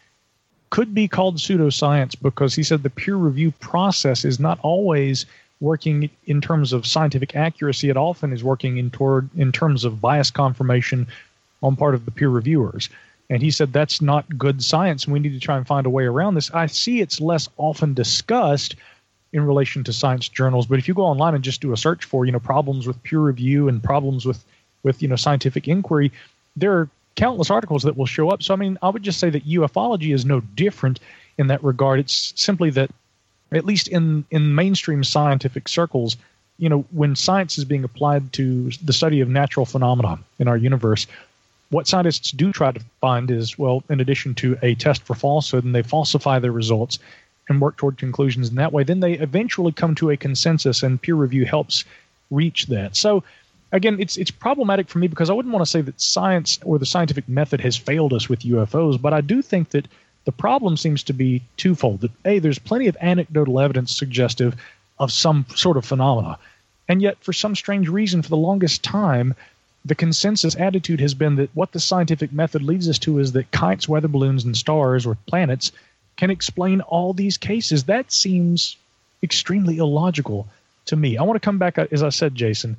could 0.72 0.96
be 0.96 1.08
called 1.08 1.38
pseudoscience 1.38 2.20
because 2.20 2.56
he 2.56 2.64
said 2.64 2.82
the 2.82 2.90
peer 2.90 3.16
review 3.16 3.52
process 3.60 4.26
is 4.26 4.40
not 4.40 4.58
always 4.64 5.28
working 5.62 6.10
in 6.26 6.42
terms 6.42 6.74
of 6.74 6.88
scientific 6.88 7.36
accuracy. 7.36 7.90
It 7.90 7.98
often 7.98 8.34
is 8.34 8.44
working 8.44 8.78
in 8.78 8.90
toward 8.90 9.30
in 9.38 9.52
terms 9.52 9.86
of 9.86 10.02
bias 10.02 10.32
confirmation 10.32 11.06
on 11.62 11.76
part 11.76 11.94
of 11.94 12.06
the 12.06 12.10
peer 12.10 12.30
reviewers. 12.30 12.90
And 13.30 13.44
he 13.44 13.52
said 13.52 13.72
that's 13.72 14.02
not 14.02 14.36
good 14.36 14.64
science, 14.64 15.04
and 15.04 15.14
we 15.14 15.20
need 15.20 15.34
to 15.34 15.40
try 15.40 15.56
and 15.56 15.68
find 15.68 15.86
a 15.86 15.92
way 15.92 16.06
around 16.06 16.34
this. 16.34 16.50
I 16.50 16.66
see 16.66 17.00
it's 17.00 17.22
less 17.22 17.48
often 17.58 17.94
discussed 17.94 18.76
in 19.34 19.46
relation 19.46 19.84
to 19.84 19.94
science 19.94 20.28
journals, 20.28 20.66
but 20.66 20.80
if 20.80 20.88
you 20.88 20.96
go 20.96 21.04
online 21.04 21.36
and 21.36 21.44
just 21.44 21.62
do 21.62 21.74
a 21.74 21.78
search 21.78 22.06
for, 22.06 22.26
you 22.26 22.32
know, 22.32 22.40
problems 22.40 22.88
with 22.88 23.04
peer 23.04 23.20
review 23.20 23.70
and 23.70 23.84
problems 23.84 24.26
with, 24.26 24.44
with 24.82 25.04
you 25.04 25.08
know, 25.08 25.16
scientific 25.16 25.68
inquiry, 25.68 26.12
there 26.58 26.74
are 26.74 26.90
countless 27.16 27.50
articles 27.50 27.84
that 27.84 27.98
will 27.98 28.06
show 28.06 28.30
up. 28.30 28.44
So, 28.44 28.54
I 28.54 28.58
mean, 28.58 28.78
I 28.82 28.90
would 28.90 29.04
just 29.04 29.20
say 29.20 29.30
that 29.30 29.48
ufology 29.48 30.14
is 30.14 30.26
no 30.26 30.42
different 30.42 31.00
in 31.38 31.48
that 31.48 31.64
regard. 31.64 32.00
It's 32.00 32.34
simply 32.36 32.70
that, 32.72 32.92
at 33.52 33.66
least 33.66 33.88
in, 33.88 34.26
in 34.30 34.56
mainstream 34.56 35.04
scientific 35.04 35.68
circles, 35.68 36.18
you 36.58 36.70
know, 36.70 36.86
when 36.92 37.16
science 37.16 37.58
is 37.58 37.66
being 37.66 37.84
applied 37.84 38.34
to 38.34 38.72
the 38.84 38.94
study 38.94 39.22
of 39.22 39.30
natural 39.30 39.66
phenomena 39.66 40.20
in 40.40 40.48
our 40.48 40.58
universe, 40.58 41.08
what 41.70 41.88
scientists 41.88 42.32
do 42.32 42.52
try 42.52 42.72
to 42.72 42.80
find 43.02 43.30
is, 43.30 43.58
well, 43.58 43.84
in 43.90 44.00
addition 44.00 44.34
to 44.36 44.58
a 44.62 44.76
test 44.76 45.04
for 45.04 45.14
falsehood, 45.14 45.64
and 45.64 45.76
they 45.76 45.84
falsify 45.84 46.40
their 46.40 46.52
results 46.52 47.00
and 47.50 47.62
work 47.62 47.78
toward 47.78 47.98
conclusions 47.98 48.50
in 48.50 48.56
that 48.56 48.74
way, 48.74 48.84
then 48.84 49.00
they 49.00 49.14
eventually 49.14 49.72
come 49.72 49.96
to 49.96 50.10
a 50.10 50.18
consensus, 50.18 50.84
and 50.84 51.02
peer 51.02 51.16
review 51.16 51.46
helps 51.46 51.86
reach 52.32 52.68
that. 52.68 52.96
So, 52.96 53.24
again, 53.72 53.98
it's 54.00 54.18
it's 54.18 54.32
problematic 54.32 54.90
for 54.90 55.00
me 55.00 55.08
because 55.08 55.30
I 55.30 55.34
wouldn't 55.34 55.54
want 55.54 55.66
to 55.66 55.70
say 55.70 55.82
that 55.82 56.02
science 56.02 56.60
or 56.64 56.80
the 56.80 56.86
scientific 56.86 57.28
method 57.28 57.62
has 57.62 57.76
failed 57.78 58.14
us 58.14 58.30
with 58.30 58.42
UFOs, 58.42 59.02
but 59.02 59.14
I 59.14 59.22
do 59.22 59.42
think 59.42 59.70
that 59.70 59.88
the 60.26 60.32
problem 60.32 60.78
seems 60.78 61.04
to 61.04 61.14
be 61.14 61.42
twofold. 61.58 62.02
That 62.02 62.12
a 62.26 62.40
there's 62.40 62.60
plenty 62.60 62.88
of 62.88 62.98
anecdotal 63.02 63.60
evidence 63.60 63.96
suggestive 63.96 64.56
of 65.00 65.12
some 65.12 65.46
sort 65.56 65.78
of 65.78 65.86
phenomena, 65.86 66.38
and 66.88 67.02
yet 67.02 67.18
for 67.24 67.34
some 67.34 67.56
strange 67.56 67.90
reason, 67.90 68.22
for 68.22 68.30
the 68.30 68.38
longest 68.38 68.84
time, 68.84 69.36
the 69.86 69.96
consensus 69.96 70.56
attitude 70.56 71.00
has 71.00 71.14
been 71.14 71.36
that 71.36 71.50
what 71.54 71.72
the 71.72 71.80
scientific 71.80 72.34
method 72.34 72.62
leads 72.62 72.90
us 72.90 73.00
to 73.00 73.20
is 73.20 73.32
that 73.34 73.52
kites, 73.52 73.88
weather 73.88 74.08
balloons, 74.08 74.44
and 74.44 74.58
stars 74.58 75.06
or 75.06 75.18
planets 75.28 75.72
can 76.18 76.30
explain 76.30 76.82
all 76.82 77.14
these 77.14 77.38
cases. 77.38 77.86
That 77.86 78.12
seems 78.12 78.76
extremely 79.24 79.78
illogical 79.78 80.48
to 80.86 80.96
me. 80.96 81.18
I 81.18 81.24
want 81.24 81.36
to 81.42 81.46
come 81.46 81.58
back, 81.58 81.78
uh, 81.78 81.88
as 81.92 82.04
I 82.04 82.10
said, 82.10 82.36
Jason, 82.36 82.78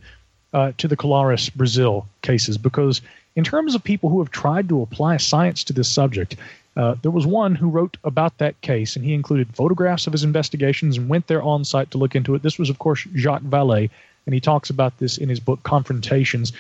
uh, 0.53 0.73
to 0.79 0.89
the 0.89 0.97
Colares 0.97 1.53
Brazil 1.55 2.07
cases 2.23 2.59
because, 2.59 3.01
in 3.37 3.45
terms 3.45 3.75
of 3.75 3.85
people 3.85 4.11
who 4.11 4.21
have 4.21 4.31
tried 4.31 4.69
to 4.69 4.83
apply 4.83 5.17
science 5.19 5.65
to 5.65 5.73
this 5.73 5.89
subject, 5.89 6.37
uh, 6.77 6.95
there 7.03 7.11
was 7.11 7.27
one 7.27 7.55
who 7.55 7.69
wrote 7.69 7.97
about 8.05 8.39
that 8.39 8.61
case, 8.61 8.95
and 8.95 9.05
he 9.05 9.13
included 9.13 9.55
photographs 9.55 10.07
of 10.07 10.13
his 10.13 10.23
investigations 10.25 10.97
and 10.97 11.09
went 11.09 11.27
there 11.27 11.43
on 11.43 11.65
site 11.65 11.91
to 11.91 11.99
look 11.99 12.15
into 12.15 12.35
it. 12.35 12.43
This 12.43 12.59
was, 12.59 12.71
of 12.71 12.79
course, 12.79 13.07
Jacques 13.17 13.43
Vallée, 13.43 13.91
and 14.27 14.35
he 14.35 14.41
talks 14.41 14.71
about 14.71 14.97
this 14.99 15.19
in 15.19 15.29
his 15.29 15.41
book 15.41 15.63
Confrontations. 15.65 16.53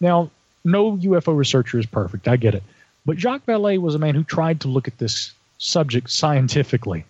Now, 0.00 0.30
no 0.64 0.96
UFO 0.96 1.36
researcher 1.36 1.78
is 1.78 1.86
perfect. 1.86 2.26
I 2.26 2.36
get 2.36 2.54
it. 2.54 2.62
But 3.04 3.18
Jacques 3.18 3.46
Vallée 3.46 3.78
was 3.78 3.94
a 3.94 3.98
man 3.98 4.14
who 4.14 4.24
tried 4.24 4.60
to 4.62 4.68
look 4.68 4.88
at 4.88 4.98
this 4.98 5.32
subject 5.58 6.10
scientifically. 6.10 7.04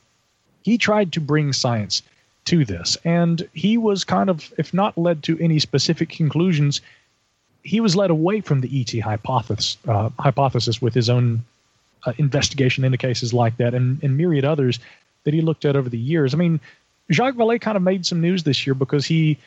He 0.62 0.76
tried 0.76 1.12
to 1.12 1.20
bring 1.20 1.52
science 1.52 2.02
to 2.46 2.64
this, 2.64 2.96
and 3.04 3.48
he 3.52 3.76
was 3.76 4.04
kind 4.04 4.30
of, 4.30 4.52
if 4.58 4.72
not 4.72 4.96
led 4.96 5.22
to 5.24 5.38
any 5.38 5.58
specific 5.58 6.08
conclusions, 6.08 6.80
he 7.62 7.80
was 7.80 7.96
led 7.96 8.10
away 8.10 8.40
from 8.40 8.60
the 8.60 8.80
ET 8.80 9.00
hypothesis, 9.00 9.76
uh, 9.88 10.10
hypothesis 10.18 10.80
with 10.80 10.94
his 10.94 11.10
own 11.10 11.44
uh, 12.04 12.12
investigation 12.18 12.84
into 12.84 12.98
cases 12.98 13.34
like 13.34 13.56
that 13.56 13.74
and, 13.74 14.02
and 14.02 14.16
myriad 14.16 14.44
others 14.44 14.78
that 15.24 15.34
he 15.34 15.40
looked 15.40 15.64
at 15.64 15.74
over 15.74 15.88
the 15.88 15.98
years. 15.98 16.32
I 16.32 16.36
mean, 16.36 16.60
Jacques 17.10 17.34
Vallée 17.34 17.60
kind 17.60 17.76
of 17.76 17.82
made 17.82 18.06
some 18.06 18.20
news 18.20 18.44
this 18.44 18.66
year 18.66 18.74
because 18.74 19.04
he 19.04 19.38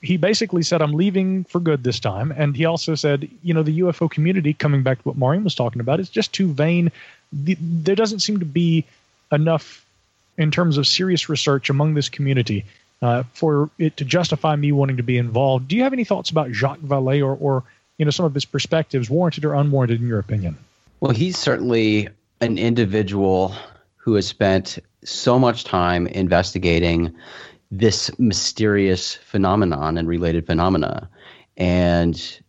he 0.00 0.18
basically 0.18 0.62
said, 0.62 0.82
I'm 0.82 0.92
leaving 0.92 1.44
for 1.44 1.60
good 1.60 1.82
this 1.82 1.98
time. 1.98 2.30
And 2.36 2.54
he 2.54 2.66
also 2.66 2.94
said, 2.94 3.28
you 3.42 3.54
know, 3.54 3.62
the 3.62 3.80
UFO 3.80 4.10
community, 4.10 4.52
coming 4.52 4.82
back 4.82 4.98
to 4.98 5.08
what 5.08 5.16
Maureen 5.16 5.44
was 5.44 5.54
talking 5.54 5.80
about, 5.80 5.98
is 5.98 6.10
just 6.10 6.32
too 6.32 6.52
vain. 6.52 6.92
The, 7.32 7.56
there 7.58 7.94
doesn't 7.94 8.20
seem 8.20 8.38
to 8.38 8.44
be 8.44 8.84
enough 9.32 9.83
in 10.36 10.50
terms 10.50 10.78
of 10.78 10.86
serious 10.86 11.28
research 11.28 11.70
among 11.70 11.94
this 11.94 12.08
community 12.08 12.64
uh, 13.02 13.22
for 13.32 13.70
it 13.78 13.96
to 13.98 14.04
justify 14.04 14.56
me 14.56 14.72
wanting 14.72 14.96
to 14.96 15.02
be 15.02 15.18
involved. 15.18 15.68
Do 15.68 15.76
you 15.76 15.82
have 15.82 15.92
any 15.92 16.04
thoughts 16.04 16.30
about 16.30 16.50
Jacques 16.52 16.80
Vallée 16.80 17.24
or, 17.24 17.36
or, 17.36 17.62
you 17.98 18.04
know, 18.04 18.10
some 18.10 18.26
of 18.26 18.34
his 18.34 18.44
perspectives, 18.44 19.10
warranted 19.10 19.44
or 19.44 19.54
unwarranted, 19.54 20.00
in 20.00 20.08
your 20.08 20.18
opinion? 20.18 20.56
Well, 21.00 21.12
he's 21.12 21.36
certainly 21.36 22.08
an 22.40 22.58
individual 22.58 23.54
who 23.96 24.14
has 24.14 24.26
spent 24.26 24.78
so 25.04 25.38
much 25.38 25.64
time 25.64 26.06
investigating 26.06 27.14
this 27.70 28.10
mysterious 28.18 29.14
phenomenon 29.14 29.98
and 29.98 30.08
related 30.08 30.46
phenomena. 30.46 31.08
And 31.56 32.40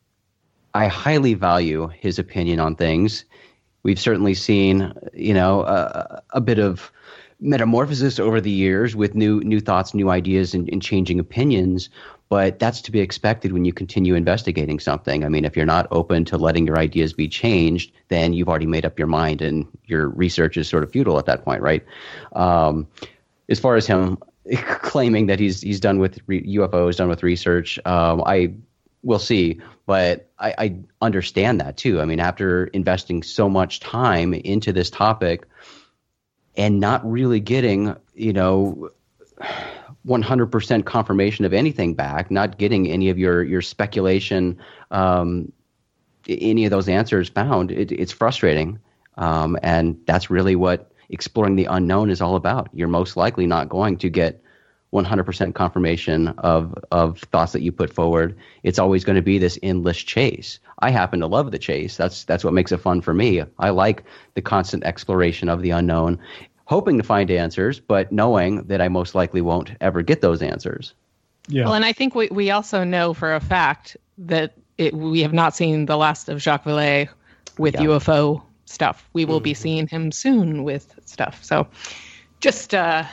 I 0.74 0.88
highly 0.88 1.34
value 1.34 1.88
his 1.88 2.20
opinion 2.20 2.60
on 2.60 2.76
things. 2.76 3.26
We've 3.84 4.00
certainly 4.00 4.34
seen, 4.34 4.94
you 5.14 5.34
know, 5.34 5.62
a, 5.62 6.22
a 6.32 6.42
bit 6.42 6.60
of 6.60 6.92
metamorphosis 7.40 8.20
over 8.20 8.40
the 8.40 8.52
years 8.52 8.96
with 8.96 9.16
new 9.16 9.42
new 9.42 9.60
thoughts, 9.60 9.94
new 9.94 10.10
ideas, 10.10 10.54
and, 10.54 10.70
and 10.70 10.82
changing 10.82 11.20
opinions. 11.20 11.90
But 12.28 12.58
that's 12.58 12.82
to 12.82 12.92
be 12.92 13.02
expected 13.02 13.54
when 13.54 13.66
you 13.66 13.74
continue 13.74 14.16
investigating 14.16 14.80
something. 14.80 15.24
I 15.24 15.30
mean, 15.30 15.46
if 15.46 15.56
you're 15.56 15.66
not 15.66 15.88
open 15.92 16.26
to 16.26 16.38
letting 16.38 16.66
your 16.66 16.80
ideas 16.80 17.14
be 17.14 17.28
changed, 17.28 17.92
then 18.08 18.34
you've 18.34 18.50
already 18.50 18.66
made 18.66 18.86
up 18.86 18.98
your 18.98 19.08
mind, 19.08 19.42
and 19.42 19.68
your 19.86 20.10
research 20.10 20.58
is 20.58 20.68
sort 20.68 20.84
of 20.84 20.92
futile 20.92 21.20
at 21.20 21.26
that 21.26 21.46
point, 21.46 21.62
right? 21.62 21.86
Um, 22.34 22.88
as 23.48 23.60
far 23.60 23.76
as 23.76 23.86
him 23.86 24.18
claiming 24.82 25.28
that 25.28 25.40
he's 25.40 25.62
he's 25.62 25.80
done 25.80 26.00
with 26.00 26.20
re- 26.28 26.56
UFOs, 26.58 26.98
done 26.98 27.10
with 27.10 27.24
research. 27.24 27.80
Um, 27.86 28.24
I 28.26 28.54
will 29.04 29.20
see, 29.20 29.62
but 29.86 30.30
I, 30.40 30.56
I, 30.58 30.76
understand 31.02 31.62
that 31.62 31.78
too. 31.78 32.02
I 32.02 32.06
mean, 32.06 32.20
after 32.20 32.66
investing 32.68 33.22
so 33.22 33.48
much 33.48 33.80
time 33.80 34.34
into 34.34 34.74
this 34.74 34.90
topic 34.90 35.48
and 36.58 36.80
not 36.80 37.10
really 37.10 37.40
getting, 37.40 37.96
you 38.14 38.34
know. 38.34 38.90
100% 40.08 40.86
confirmation 40.86 41.46
of 41.46 41.54
anything 41.54 41.96
back, 41.96 42.30
not 42.30 42.60
getting 42.60 42.88
any 42.88 43.10
of 43.10 43.18
your 43.18 43.44
your 43.44 43.62
speculation, 43.62 44.58
um, 44.92 45.52
any 46.28 46.66
of 46.66 46.72
those 46.72 46.88
answers 46.88 47.28
found. 47.28 47.72
It, 47.72 47.92
it's 47.92 48.12
frustrating, 48.12 48.80
um, 49.18 49.58
and 49.64 49.98
that's 50.06 50.30
really 50.30 50.56
what 50.56 50.92
exploring 51.10 51.56
the 51.56 51.66
unknown 51.66 52.10
is 52.10 52.22
all 52.22 52.36
about. 52.36 52.70
You're 52.72 52.88
most 52.88 53.18
likely 53.18 53.48
not 53.48 53.68
going 53.70 53.98
to 53.98 54.10
get 54.10 54.42
100% 54.96 55.54
confirmation 55.54 56.30
of 56.40 56.74
of 56.92 57.20
thoughts 57.32 57.52
that 57.52 57.62
you 57.62 57.72
put 57.72 57.94
forward. 57.94 58.38
It's 58.64 58.80
always 58.80 59.04
going 59.04 59.18
to 59.18 59.22
be 59.22 59.38
this 59.38 59.60
endless 59.62 59.98
chase. 59.98 60.60
I 60.80 60.90
happen 60.90 61.20
to 61.20 61.28
love 61.28 61.52
the 61.52 61.60
chase. 61.60 61.98
That's 61.98 62.24
that's 62.24 62.44
what 62.44 62.54
makes 62.54 62.72
it 62.72 62.78
fun 62.78 63.02
for 63.02 63.14
me. 63.14 63.44
I 63.60 63.70
like 63.70 64.04
the 64.34 64.42
constant 64.42 64.84
exploration 64.84 65.50
of 65.50 65.62
the 65.62 65.72
unknown, 65.72 66.20
hoping 66.66 66.98
to 66.98 67.04
find 67.04 67.30
answers, 67.30 67.80
but 67.80 68.12
knowing 68.12 68.64
that 68.64 68.82
I 68.82 68.88
most 68.88 69.16
likely 69.16 69.42
won't 69.42 69.72
ever 69.82 70.02
get 70.02 70.22
those 70.22 70.42
answers. 70.42 70.94
Yeah. 71.48 71.66
Well, 71.66 71.74
and 71.74 71.86
I 71.86 71.94
think 71.94 72.16
we 72.16 72.28
we 72.30 72.52
also 72.52 72.84
know 72.84 73.14
for 73.14 73.36
a 73.36 73.40
fact 73.40 73.98
that 74.18 74.54
it, 74.78 74.94
we 74.94 75.22
have 75.22 75.34
not 75.34 75.56
seen 75.56 75.86
the 75.86 75.98
last 75.98 76.30
of 76.30 76.42
Jacques 76.42 76.64
Vallée 76.64 77.10
with 77.58 77.76
yeah. 77.76 77.82
UFO 77.82 78.42
stuff. 78.66 79.08
We 79.14 79.26
will 79.26 79.38
mm-hmm. 79.38 79.44
be 79.44 79.54
seeing 79.54 79.88
him 79.88 80.12
soon 80.12 80.64
with 80.64 80.94
stuff. 81.06 81.44
So 81.44 81.68
just 82.40 82.74
uh, 82.74 83.06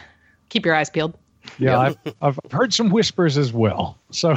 keep 0.48 0.66
your 0.66 0.74
eyes 0.74 0.90
peeled. 0.90 1.16
Yeah, 1.58 1.78
I've, 1.78 1.96
I've 2.20 2.38
heard 2.50 2.72
some 2.72 2.90
whispers 2.90 3.36
as 3.38 3.52
well. 3.52 3.98
So, 4.10 4.34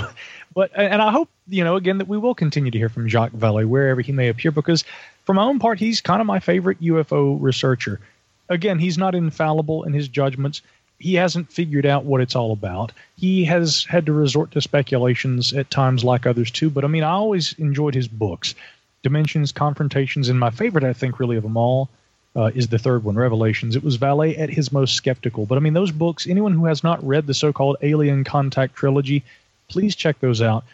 But 0.56 0.72
and 0.74 1.02
I 1.02 1.12
hope 1.12 1.30
you 1.50 1.64
know 1.66 1.76
again 1.76 1.98
that 1.98 2.08
we 2.08 2.18
will 2.18 2.34
continue 2.34 2.72
to 2.72 2.78
hear 2.78 2.90
from 2.90 3.10
Jacques 3.10 3.34
Vallée 3.34 3.68
wherever 3.68 4.00
he 4.00 4.14
may 4.14 4.30
appear 4.30 4.52
because 4.52 4.86
for 5.26 5.34
my 5.34 5.44
own 5.44 5.60
part 5.60 5.80
he's 5.80 6.00
kind 6.00 6.22
of 6.22 6.26
my 6.26 6.40
favorite 6.40 6.82
UFO 6.82 7.38
researcher. 7.40 8.00
Again, 8.48 8.80
he's 8.80 8.98
not 8.98 9.16
infallible 9.16 9.84
in 9.84 9.92
his 9.92 10.08
judgments. 10.08 10.62
He 10.98 11.16
hasn't 11.16 11.52
figured 11.52 11.86
out 11.86 12.06
what 12.06 12.22
it's 12.22 12.38
all 12.38 12.54
about. 12.54 12.94
He 13.18 13.44
has 13.46 13.84
had 13.84 14.06
to 14.06 14.14
resort 14.14 14.52
to 14.52 14.62
speculations 14.62 15.52
at 15.52 15.70
times 15.70 16.06
like 16.06 16.26
others 16.26 16.50
too, 16.50 16.70
but 16.70 16.86
I 16.86 16.88
mean 16.88 17.04
I 17.04 17.12
always 17.12 17.54
enjoyed 17.60 17.94
his 17.94 18.08
books. 18.08 18.56
Dimensions, 19.04 19.52
Confrontations, 19.52 20.30
and 20.30 20.40
my 20.40 20.52
favorite 20.52 20.86
I 20.86 20.94
think 20.94 21.20
really 21.20 21.36
of 21.36 21.44
them 21.44 21.58
all 21.58 21.90
uh, 22.36 22.52
is 22.54 22.68
the 22.68 22.80
third 22.80 23.04
one, 23.04 23.16
Revelations. 23.16 23.76
It 23.76 23.84
was 23.84 23.98
Vallée 23.98 24.38
at 24.38 24.50
his 24.50 24.72
most 24.72 24.96
skeptical. 24.96 25.46
But 25.46 25.58
I 25.58 25.62
mean, 25.62 25.74
those 25.74 25.92
books, 25.92 26.28
anyone 26.28 26.54
who 26.54 26.66
has 26.66 26.84
not 26.84 27.06
read 27.06 27.28
the 27.28 27.34
so 27.34 27.54
called 27.54 27.78
Alien 27.82 28.24
Contact 28.24 28.76
trilogy, 28.76 29.24
please 29.70 29.96
check 29.96 30.20
those 30.20 30.42
out. 30.42 30.66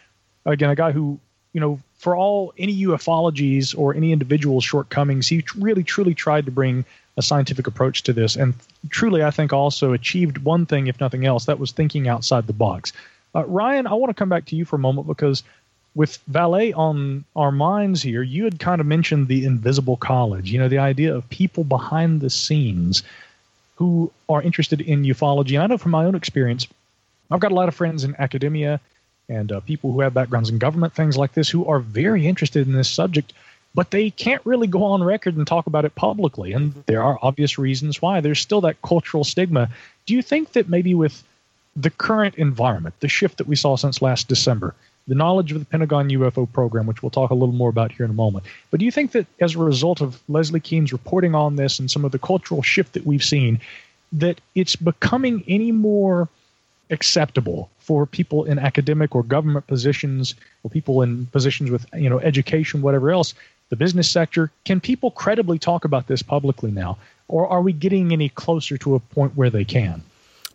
Again, 0.44 0.70
a 0.70 0.76
guy 0.76 0.92
who, 0.92 1.20
you 1.52 1.60
know, 1.60 1.78
for 1.98 2.16
all 2.16 2.52
any 2.58 2.76
ufologies 2.82 3.78
or 3.78 3.94
any 3.94 4.10
individual 4.12 4.60
shortcomings, 4.60 5.28
he 5.28 5.44
really 5.56 5.84
truly 5.84 6.14
tried 6.14 6.46
to 6.46 6.50
bring 6.50 6.84
a 7.16 7.22
scientific 7.22 7.66
approach 7.66 8.02
to 8.04 8.12
this. 8.12 8.34
And 8.34 8.54
truly, 8.88 9.22
I 9.22 9.30
think 9.30 9.52
also 9.52 9.92
achieved 9.92 10.38
one 10.38 10.66
thing, 10.66 10.88
if 10.88 10.98
nothing 10.98 11.26
else, 11.26 11.44
that 11.44 11.60
was 11.60 11.70
thinking 11.70 12.08
outside 12.08 12.46
the 12.46 12.52
box. 12.52 12.92
Uh, 13.34 13.44
Ryan, 13.44 13.86
I 13.86 13.94
want 13.94 14.10
to 14.10 14.14
come 14.14 14.28
back 14.28 14.46
to 14.46 14.56
you 14.56 14.64
for 14.64 14.76
a 14.76 14.80
moment 14.80 15.06
because 15.06 15.44
with 15.94 16.18
Vallée 16.30 16.76
on 16.76 17.24
our 17.36 17.52
minds 17.52 18.02
here, 18.02 18.22
you 18.22 18.44
had 18.44 18.58
kind 18.58 18.80
of 18.80 18.86
mentioned 18.86 19.28
the 19.28 19.44
invisible 19.44 19.96
college, 19.96 20.50
you 20.50 20.58
know, 20.58 20.68
the 20.68 20.78
idea 20.78 21.14
of 21.14 21.28
people 21.28 21.64
behind 21.64 22.20
the 22.20 22.30
scenes 22.30 23.02
who 23.76 24.10
are 24.28 24.42
interested 24.42 24.80
in 24.80 25.02
ufology. 25.02 25.54
And 25.54 25.62
I 25.64 25.66
know 25.66 25.78
from 25.78 25.90
my 25.90 26.04
own 26.04 26.14
experience, 26.14 26.66
I've 27.30 27.40
got 27.40 27.52
a 27.52 27.54
lot 27.54 27.68
of 27.68 27.74
friends 27.74 28.04
in 28.04 28.14
academia 28.18 28.80
and 29.28 29.52
uh, 29.52 29.60
people 29.60 29.92
who 29.92 30.00
have 30.00 30.14
backgrounds 30.14 30.50
in 30.50 30.58
government, 30.58 30.94
things 30.94 31.16
like 31.16 31.32
this, 31.34 31.48
who 31.48 31.66
are 31.66 31.78
very 31.78 32.26
interested 32.26 32.66
in 32.66 32.72
this 32.74 32.88
subject, 32.88 33.32
but 33.74 33.90
they 33.90 34.10
can't 34.10 34.44
really 34.44 34.66
go 34.66 34.84
on 34.84 35.02
record 35.02 35.36
and 35.36 35.46
talk 35.46 35.66
about 35.66 35.84
it 35.84 35.94
publicly. 35.94 36.52
And 36.52 36.74
there 36.86 37.02
are 37.02 37.18
obvious 37.22 37.58
reasons 37.58 38.00
why. 38.00 38.20
There's 38.20 38.40
still 38.40 38.60
that 38.62 38.80
cultural 38.82 39.24
stigma. 39.24 39.68
Do 40.06 40.14
you 40.14 40.22
think 40.22 40.52
that 40.52 40.68
maybe 40.68 40.94
with 40.94 41.22
the 41.76 41.90
current 41.90 42.34
environment, 42.36 42.94
the 43.00 43.08
shift 43.08 43.38
that 43.38 43.46
we 43.46 43.56
saw 43.56 43.76
since 43.76 44.02
last 44.02 44.28
December, 44.28 44.74
the 45.08 45.14
knowledge 45.14 45.52
of 45.52 45.58
the 45.58 45.64
Pentagon 45.64 46.08
UFO 46.10 46.50
program, 46.50 46.86
which 46.86 47.02
we'll 47.02 47.10
talk 47.10 47.30
a 47.30 47.34
little 47.34 47.54
more 47.54 47.70
about 47.70 47.92
here 47.92 48.04
in 48.04 48.10
a 48.10 48.14
moment. 48.14 48.44
But 48.70 48.80
do 48.80 48.86
you 48.86 48.92
think 48.92 49.12
that 49.12 49.26
as 49.40 49.54
a 49.54 49.58
result 49.58 50.00
of 50.00 50.20
Leslie 50.28 50.60
Kean's 50.60 50.92
reporting 50.92 51.34
on 51.34 51.56
this 51.56 51.78
and 51.78 51.90
some 51.90 52.04
of 52.04 52.12
the 52.12 52.18
cultural 52.18 52.62
shift 52.62 52.94
that 52.94 53.04
we've 53.04 53.24
seen, 53.24 53.60
that 54.12 54.40
it's 54.54 54.76
becoming 54.76 55.42
any 55.48 55.72
more 55.72 56.28
acceptable 56.90 57.70
for 57.78 58.06
people 58.06 58.44
in 58.44 58.58
academic 58.58 59.14
or 59.14 59.22
government 59.22 59.66
positions 59.66 60.34
or 60.62 60.70
people 60.70 61.02
in 61.02 61.26
positions 61.26 61.70
with 61.70 61.86
you 61.94 62.10
know 62.10 62.20
education 62.20 62.82
whatever 62.82 63.10
else 63.10 63.34
the 63.70 63.76
business 63.76 64.10
sector? 64.10 64.50
Can 64.66 64.80
people 64.80 65.10
credibly 65.10 65.58
talk 65.58 65.86
about 65.86 66.06
this 66.06 66.22
publicly 66.22 66.70
now? 66.70 66.98
Or 67.26 67.48
are 67.48 67.62
we 67.62 67.72
getting 67.72 68.12
any 68.12 68.28
closer 68.28 68.76
to 68.78 68.94
a 68.94 69.00
point 69.00 69.34
where 69.34 69.48
they 69.48 69.64
can 69.64 70.02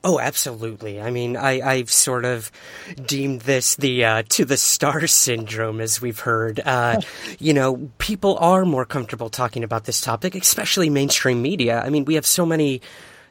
Oh, 0.07 0.21
absolutely. 0.21 1.01
I 1.01 1.11
mean, 1.11 1.35
I, 1.35 1.59
I've 1.59 1.91
sort 1.91 2.23
of 2.23 2.49
deemed 2.95 3.41
this 3.41 3.75
the 3.75 4.05
uh, 4.05 4.23
to 4.29 4.45
the 4.45 4.55
star 4.55 5.05
syndrome, 5.07 5.81
as 5.81 6.01
we've 6.01 6.19
heard. 6.19 6.61
Uh, 6.63 7.01
you 7.39 7.53
know, 7.53 7.91
people 7.97 8.37
are 8.37 8.63
more 8.63 8.85
comfortable 8.85 9.29
talking 9.29 9.65
about 9.65 9.83
this 9.83 9.99
topic, 9.99 10.33
especially 10.33 10.89
mainstream 10.89 11.41
media. 11.41 11.81
I 11.81 11.89
mean, 11.89 12.05
we 12.05 12.15
have 12.15 12.25
so 12.25 12.45
many 12.45 12.81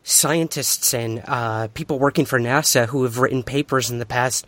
scientists 0.02 0.92
and 0.92 1.22
uh, 1.26 1.68
people 1.68 1.98
working 1.98 2.26
for 2.26 2.38
NASA 2.38 2.86
who 2.86 3.04
have 3.04 3.16
written 3.16 3.42
papers 3.42 3.90
in 3.90 3.98
the 3.98 4.04
past, 4.04 4.46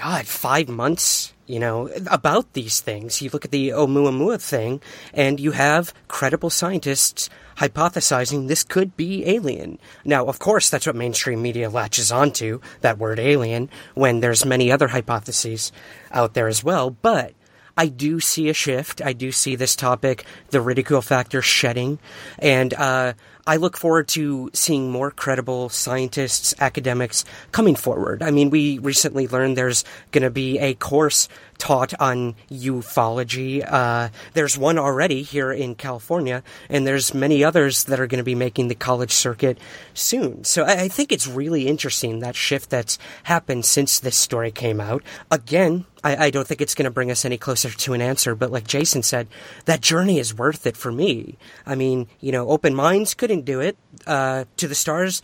God, 0.00 0.26
five 0.26 0.66
months, 0.66 1.34
you 1.46 1.60
know, 1.60 1.90
about 2.06 2.54
these 2.54 2.80
things. 2.80 3.20
You 3.20 3.28
look 3.30 3.44
at 3.44 3.50
the 3.50 3.68
Oumuamua 3.68 4.40
thing, 4.40 4.80
and 5.12 5.38
you 5.38 5.50
have 5.50 5.92
credible 6.08 6.48
scientists 6.48 7.28
hypothesizing 7.58 8.48
this 8.48 8.62
could 8.62 8.96
be 8.96 9.26
alien. 9.26 9.78
Now, 10.02 10.24
of 10.24 10.38
course, 10.38 10.70
that's 10.70 10.86
what 10.86 10.96
mainstream 10.96 11.42
media 11.42 11.68
latches 11.68 12.10
onto, 12.10 12.62
that 12.80 12.96
word 12.96 13.20
alien, 13.20 13.68
when 13.92 14.20
there's 14.20 14.46
many 14.46 14.72
other 14.72 14.88
hypotheses 14.88 15.70
out 16.12 16.32
there 16.32 16.48
as 16.48 16.64
well, 16.64 16.88
but 16.88 17.34
I 17.76 17.86
do 17.86 18.20
see 18.20 18.48
a 18.48 18.54
shift. 18.54 19.00
I 19.02 19.12
do 19.12 19.32
see 19.32 19.54
this 19.54 19.76
topic, 19.76 20.24
the 20.48 20.60
ridicule 20.60 21.02
factor 21.02 21.42
shedding, 21.42 21.98
and 22.38 22.72
uh, 22.74 23.12
I 23.46 23.56
look 23.56 23.76
forward 23.76 24.08
to 24.08 24.50
seeing 24.52 24.90
more 24.90 25.10
credible 25.10 25.68
scientists, 25.68 26.54
academics 26.60 27.24
coming 27.52 27.74
forward. 27.74 28.22
I 28.22 28.30
mean, 28.30 28.50
we 28.50 28.78
recently 28.78 29.28
learned 29.28 29.56
there's 29.56 29.84
going 30.12 30.24
to 30.24 30.30
be 30.30 30.58
a 30.58 30.74
course 30.74 31.28
taught 31.58 31.92
on 32.00 32.34
ufology. 32.50 33.64
Uh, 33.66 34.08
there's 34.32 34.56
one 34.56 34.78
already 34.78 35.22
here 35.22 35.52
in 35.52 35.74
California, 35.74 36.42
and 36.68 36.86
there's 36.86 37.12
many 37.14 37.44
others 37.44 37.84
that 37.84 38.00
are 38.00 38.06
going 38.06 38.18
to 38.18 38.24
be 38.24 38.34
making 38.34 38.68
the 38.68 38.74
college 38.74 39.12
circuit 39.12 39.58
soon. 39.92 40.42
So 40.44 40.64
I, 40.64 40.82
I 40.82 40.88
think 40.88 41.12
it's 41.12 41.28
really 41.28 41.68
interesting 41.68 42.20
that 42.20 42.34
shift 42.34 42.70
that's 42.70 42.98
happened 43.24 43.66
since 43.66 44.00
this 44.00 44.16
story 44.16 44.50
came 44.50 44.80
out. 44.80 45.02
Again, 45.30 45.84
I, 46.02 46.26
I, 46.26 46.30
don't 46.30 46.46
think 46.46 46.60
it's 46.60 46.74
going 46.74 46.84
to 46.84 46.90
bring 46.90 47.10
us 47.10 47.24
any 47.24 47.38
closer 47.38 47.70
to 47.70 47.92
an 47.92 48.00
answer, 48.00 48.34
but 48.34 48.50
like 48.50 48.66
Jason 48.66 49.02
said, 49.02 49.28
that 49.66 49.80
journey 49.80 50.18
is 50.18 50.34
worth 50.34 50.66
it 50.66 50.76
for 50.76 50.90
me. 50.90 51.36
I 51.66 51.74
mean, 51.74 52.08
you 52.20 52.32
know, 52.32 52.48
open 52.48 52.74
minds 52.74 53.14
couldn't 53.14 53.44
do 53.44 53.60
it. 53.60 53.76
Uh, 54.06 54.44
to 54.56 54.66
the 54.66 54.74
stars, 54.74 55.22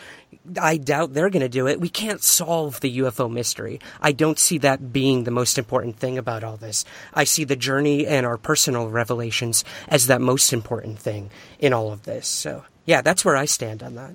I 0.61 0.77
doubt 0.77 1.15
they're 1.15 1.31
going 1.31 1.41
to 1.41 1.49
do 1.49 1.67
it. 1.67 1.81
We 1.81 1.89
can't 1.89 2.23
solve 2.23 2.81
the 2.81 2.99
UFO 2.99 3.31
mystery. 3.31 3.81
I 4.01 4.13
don't 4.13 4.39
see 4.39 4.59
that 4.59 4.93
being 4.93 5.25
the 5.25 5.31
most 5.31 5.59
important 5.59 5.97
thing 5.97 6.19
about 6.19 6.45
all 6.45 6.57
this. 6.57 6.85
I 7.15 7.25
see 7.25 7.45
the 7.45 7.57
journey 7.57 8.07
and 8.07 8.27
our 8.27 8.37
personal 8.37 8.89
revelations 8.89 9.65
as 9.89 10.07
that 10.07 10.21
most 10.21 10.53
important 10.53 10.99
thing 10.99 11.31
in 11.59 11.73
all 11.73 11.93
of 11.93 12.05
this. 12.05 12.27
So, 12.29 12.65
yeah, 12.85 13.03
that's 13.03 13.25
where 13.25 13.37
I 13.37 13.47
stand 13.47 13.83
on 13.83 13.95
that. 13.95 14.15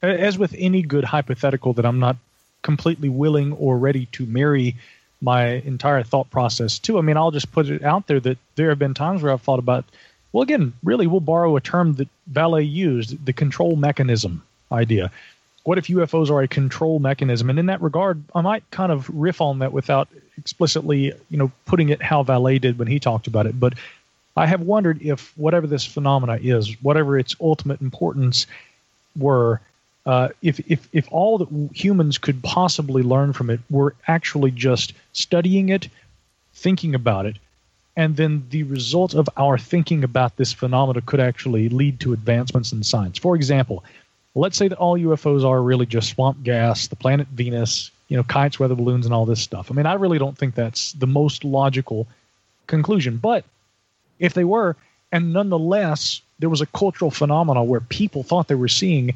As 0.00 0.38
with 0.38 0.54
any 0.56 0.82
good 0.82 1.04
hypothetical 1.04 1.72
that 1.74 1.84
I'm 1.84 1.98
not 1.98 2.16
completely 2.62 3.08
willing 3.08 3.52
or 3.52 3.78
ready 3.78 4.06
to 4.12 4.26
marry 4.26 4.76
my 5.20 5.46
entire 5.46 6.02
thought 6.02 6.30
process 6.30 6.78
too. 6.78 6.98
I 6.98 7.00
mean, 7.00 7.16
I'll 7.16 7.30
just 7.30 7.50
put 7.52 7.68
it 7.68 7.82
out 7.82 8.06
there 8.06 8.20
that 8.20 8.38
there 8.54 8.68
have 8.70 8.78
been 8.78 8.94
times 8.94 9.22
where 9.22 9.32
I've 9.32 9.42
thought 9.42 9.58
about, 9.58 9.84
well, 10.32 10.42
again, 10.42 10.74
really, 10.82 11.06
we'll 11.06 11.20
borrow 11.20 11.56
a 11.56 11.60
term 11.60 11.94
that 11.94 12.08
Vallée 12.30 12.70
used, 12.70 13.24
the 13.24 13.32
control 13.32 13.76
mechanism 13.76 14.42
idea 14.70 15.10
what 15.68 15.76
if 15.76 15.88
UFOs 15.88 16.30
are 16.30 16.40
a 16.40 16.48
control 16.48 16.98
mechanism? 16.98 17.50
And 17.50 17.58
in 17.58 17.66
that 17.66 17.82
regard, 17.82 18.22
I 18.34 18.40
might 18.40 18.64
kind 18.70 18.90
of 18.90 19.06
riff 19.10 19.42
on 19.42 19.58
that 19.58 19.70
without 19.70 20.08
explicitly, 20.38 21.12
you 21.28 21.36
know, 21.36 21.52
putting 21.66 21.90
it 21.90 22.00
how 22.00 22.24
Vallée 22.24 22.58
did 22.58 22.78
when 22.78 22.88
he 22.88 22.98
talked 22.98 23.26
about 23.26 23.44
it. 23.44 23.60
But 23.60 23.74
I 24.34 24.46
have 24.46 24.62
wondered 24.62 25.02
if 25.02 25.36
whatever 25.36 25.66
this 25.66 25.84
phenomena 25.84 26.38
is, 26.40 26.82
whatever 26.82 27.18
its 27.18 27.36
ultimate 27.38 27.82
importance 27.82 28.46
were, 29.14 29.60
uh, 30.08 30.30
if, 30.40 30.58
if, 30.70 30.88
if 30.94 31.06
all 31.12 31.36
that 31.36 31.48
humans 31.74 32.16
could 32.16 32.42
possibly 32.42 33.02
learn 33.02 33.34
from 33.34 33.50
it 33.50 33.60
were 33.68 33.94
actually 34.06 34.50
just 34.50 34.94
studying 35.12 35.68
it, 35.68 35.86
thinking 36.54 36.94
about 36.94 37.26
it, 37.26 37.36
and 37.94 38.16
then 38.16 38.42
the 38.48 38.62
result 38.62 39.12
of 39.12 39.28
our 39.36 39.58
thinking 39.58 40.02
about 40.02 40.34
this 40.36 40.50
phenomena 40.50 41.02
could 41.02 41.20
actually 41.20 41.68
lead 41.68 42.00
to 42.00 42.14
advancements 42.14 42.72
in 42.72 42.82
science. 42.82 43.18
For 43.18 43.36
example, 43.36 43.84
let's 44.34 44.56
say 44.56 44.68
that 44.68 44.78
all 44.78 44.98
UFOs 44.98 45.44
are 45.44 45.60
really 45.60 45.84
just 45.84 46.08
swamp 46.08 46.42
gas, 46.42 46.86
the 46.86 46.96
planet 46.96 47.28
Venus, 47.28 47.90
you 48.08 48.16
know, 48.16 48.22
kites, 48.22 48.58
weather 48.58 48.74
balloons, 48.74 49.04
and 49.04 49.14
all 49.14 49.26
this 49.26 49.42
stuff. 49.42 49.70
I 49.70 49.74
mean, 49.74 49.84
I 49.84 49.94
really 49.94 50.18
don't 50.18 50.38
think 50.38 50.54
that's 50.54 50.92
the 50.92 51.06
most 51.06 51.44
logical 51.44 52.06
conclusion. 52.66 53.18
But 53.18 53.44
if 54.18 54.32
they 54.32 54.44
were, 54.44 54.74
and 55.12 55.34
nonetheless, 55.34 56.22
there 56.38 56.48
was 56.48 56.62
a 56.62 56.66
cultural 56.66 57.10
phenomenon 57.10 57.68
where 57.68 57.80
people 57.80 58.22
thought 58.22 58.48
they 58.48 58.54
were 58.54 58.68
seeing 58.68 59.14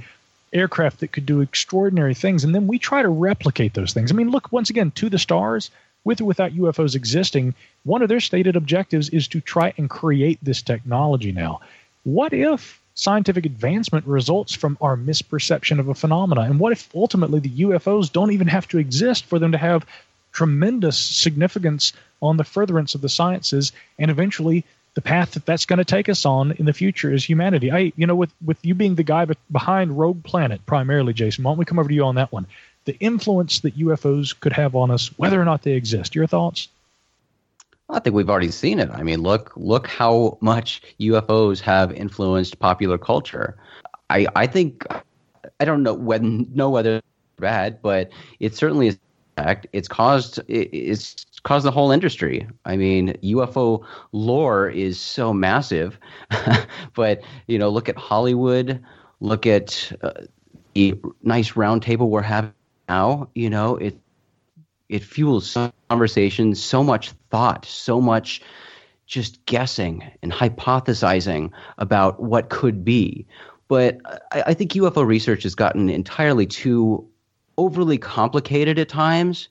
aircraft 0.52 1.00
that 1.00 1.12
could 1.12 1.26
do 1.26 1.40
extraordinary 1.40 2.14
things, 2.14 2.44
and 2.44 2.54
then 2.54 2.66
we 2.66 2.78
try 2.78 3.02
to 3.02 3.08
replicate 3.08 3.74
those 3.74 3.92
things. 3.92 4.10
I 4.10 4.14
mean, 4.14 4.30
look, 4.30 4.52
once 4.52 4.70
again, 4.70 4.90
to 4.92 5.08
the 5.08 5.18
stars, 5.18 5.70
with 6.04 6.20
or 6.20 6.24
without 6.24 6.52
UFOs 6.52 6.94
existing, 6.94 7.54
one 7.84 8.02
of 8.02 8.08
their 8.08 8.20
stated 8.20 8.56
objectives 8.56 9.08
is 9.10 9.28
to 9.28 9.40
try 9.40 9.72
and 9.76 9.88
create 9.88 10.38
this 10.42 10.62
technology 10.62 11.32
now. 11.32 11.60
What 12.04 12.32
if 12.32 12.80
scientific 12.94 13.46
advancement 13.46 14.06
results 14.06 14.54
from 14.54 14.76
our 14.80 14.96
misperception 14.96 15.78
of 15.78 15.88
a 15.88 15.94
phenomena? 15.94 16.42
And 16.42 16.58
what 16.58 16.72
if 16.72 16.88
ultimately 16.94 17.40
the 17.40 17.62
UFOs 17.62 18.12
don't 18.12 18.32
even 18.32 18.48
have 18.48 18.68
to 18.68 18.78
exist 18.78 19.24
for 19.24 19.38
them 19.38 19.52
to 19.52 19.58
have 19.58 19.86
tremendous 20.32 20.98
significance 20.98 21.92
on 22.20 22.36
the 22.36 22.44
furtherance 22.44 22.94
of 22.94 23.00
the 23.00 23.08
sciences 23.08 23.72
and 23.98 24.10
eventually 24.10 24.64
the 24.94 25.00
path 25.02 25.32
that 25.32 25.46
that's 25.46 25.66
going 25.66 25.78
to 25.78 25.84
take 25.84 26.08
us 26.08 26.26
on 26.26 26.52
in 26.52 26.66
the 26.66 26.72
future 26.72 27.12
is 27.12 27.24
humanity. 27.24 27.72
I, 27.72 27.92
you 27.96 28.06
know, 28.06 28.14
with 28.14 28.32
with 28.44 28.64
you 28.64 28.74
being 28.74 28.94
the 28.94 29.02
guy 29.02 29.26
behind 29.50 29.98
Rogue 29.98 30.22
Planet 30.24 30.64
primarily, 30.66 31.12
Jason, 31.12 31.44
why 31.44 31.50
don't 31.50 31.58
we 31.58 31.64
come 31.64 31.78
over 31.78 31.88
to 31.88 31.94
you 31.94 32.04
on 32.04 32.16
that 32.16 32.32
one? 32.32 32.46
The 32.84 32.96
influence 32.98 33.60
that 33.60 33.78
UFOs 33.78 34.38
could 34.38 34.52
have 34.52 34.74
on 34.74 34.90
us, 34.90 35.08
whether 35.18 35.40
or 35.40 35.44
not 35.44 35.62
they 35.62 35.72
exist. 35.72 36.14
Your 36.14 36.26
thoughts? 36.26 36.68
I 37.88 38.00
think 38.00 38.14
we've 38.14 38.30
already 38.30 38.50
seen 38.50 38.78
it. 38.78 38.90
I 38.90 39.02
mean, 39.02 39.22
look 39.22 39.52
look 39.56 39.86
how 39.86 40.38
much 40.40 40.82
UFOs 41.00 41.60
have 41.60 41.92
influenced 41.92 42.58
popular 42.58 42.98
culture. 42.98 43.56
I 44.10 44.26
I 44.36 44.46
think 44.46 44.86
I 45.60 45.64
don't 45.64 45.82
know 45.82 45.94
when 45.94 46.48
know 46.54 46.70
whether 46.70 47.00
bad, 47.38 47.80
but 47.82 48.10
it 48.40 48.54
certainly 48.54 48.88
is 48.88 48.98
it's 49.36 49.88
caused 49.88 50.40
it's 50.48 51.26
caused 51.42 51.64
the 51.64 51.70
whole 51.70 51.90
industry. 51.90 52.46
I 52.64 52.76
mean, 52.76 53.14
UFO 53.22 53.84
lore 54.12 54.68
is 54.68 55.00
so 55.00 55.32
massive, 55.32 55.98
but 56.94 57.22
you 57.46 57.58
know, 57.58 57.68
look 57.68 57.88
at 57.88 57.96
Hollywood, 57.96 58.82
look 59.20 59.46
at 59.46 59.92
uh, 60.02 60.12
the 60.74 60.94
nice 61.22 61.52
roundtable 61.52 62.08
we're 62.08 62.22
having 62.22 62.52
now. 62.88 63.28
You 63.34 63.50
know, 63.50 63.76
it 63.76 63.98
it 64.88 65.02
fuels 65.02 65.50
so 65.50 65.72
so 66.54 66.82
much 66.82 67.10
thought, 67.30 67.66
so 67.66 68.00
much 68.00 68.40
just 69.06 69.44
guessing 69.44 70.02
and 70.22 70.32
hypothesizing 70.32 71.50
about 71.76 72.22
what 72.22 72.48
could 72.48 72.82
be. 72.82 73.26
But 73.68 73.98
I, 74.32 74.42
I 74.48 74.54
think 74.54 74.72
UFO 74.72 75.06
research 75.06 75.42
has 75.42 75.54
gotten 75.54 75.90
entirely 75.90 76.46
too 76.46 77.06
overly 77.58 77.98
complicated 77.98 78.78
at 78.78 78.88
times 78.88 79.48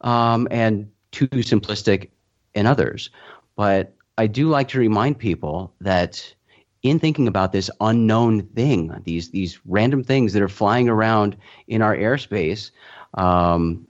um, 0.00 0.48
and 0.50 0.90
too 1.10 1.28
simplistic 1.28 2.08
in 2.54 2.66
others. 2.66 3.10
But 3.56 3.94
I 4.18 4.26
do 4.26 4.48
like 4.48 4.68
to 4.68 4.78
remind 4.78 5.18
people 5.18 5.72
that 5.80 6.34
in 6.82 6.98
thinking 6.98 7.28
about 7.28 7.52
this 7.52 7.70
unknown 7.80 8.42
thing, 8.42 8.92
these 9.04 9.30
these 9.30 9.60
random 9.66 10.02
things 10.02 10.32
that 10.32 10.42
are 10.42 10.48
flying 10.48 10.88
around 10.88 11.36
in 11.68 11.80
our 11.80 11.96
airspace, 11.96 12.70
um, 13.14 13.86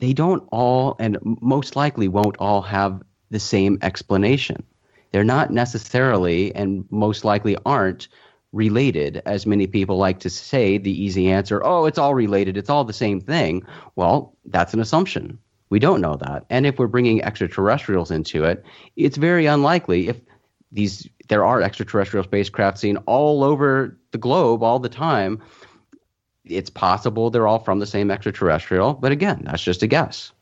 they 0.00 0.12
don't 0.12 0.46
all, 0.50 0.96
and 0.98 1.18
most 1.22 1.76
likely 1.76 2.08
won't 2.08 2.36
all 2.38 2.62
have 2.62 3.02
the 3.30 3.38
same 3.38 3.78
explanation. 3.82 4.62
They're 5.12 5.24
not 5.24 5.50
necessarily, 5.50 6.54
and 6.54 6.84
most 6.90 7.24
likely 7.24 7.56
aren't, 7.64 8.08
related, 8.52 9.22
as 9.26 9.46
many 9.46 9.66
people 9.66 9.98
like 9.98 10.20
to 10.20 10.30
say, 10.30 10.78
the 10.78 11.02
easy 11.02 11.30
answer, 11.30 11.60
oh, 11.64 11.84
it's 11.84 11.98
all 11.98 12.14
related, 12.14 12.56
it's 12.56 12.70
all 12.70 12.84
the 12.84 12.92
same 12.92 13.20
thing. 13.20 13.62
Well, 13.96 14.34
that's 14.46 14.74
an 14.74 14.80
assumption. 14.80 15.38
We 15.70 15.78
don't 15.78 16.00
know 16.00 16.16
that. 16.16 16.46
And 16.48 16.66
if 16.66 16.78
we're 16.78 16.86
bringing 16.86 17.22
extraterrestrials 17.22 18.10
into 18.10 18.44
it, 18.44 18.64
it's 18.96 19.18
very 19.18 19.46
unlikely 19.46 20.08
if 20.08 20.20
these 20.72 21.08
there 21.28 21.44
are 21.44 21.60
extraterrestrial 21.60 22.24
spacecraft 22.24 22.78
seen 22.78 22.96
all 23.06 23.44
over 23.44 23.98
the 24.12 24.18
globe 24.18 24.62
all 24.62 24.78
the 24.78 24.88
time. 24.88 25.42
It's 26.44 26.70
possible 26.70 27.28
they're 27.28 27.46
all 27.46 27.58
from 27.58 27.78
the 27.78 27.86
same 27.86 28.10
extraterrestrial, 28.10 28.94
but 28.94 29.12
again, 29.12 29.42
that's 29.44 29.62
just 29.62 29.82
a 29.82 29.86
guess. 29.86 30.32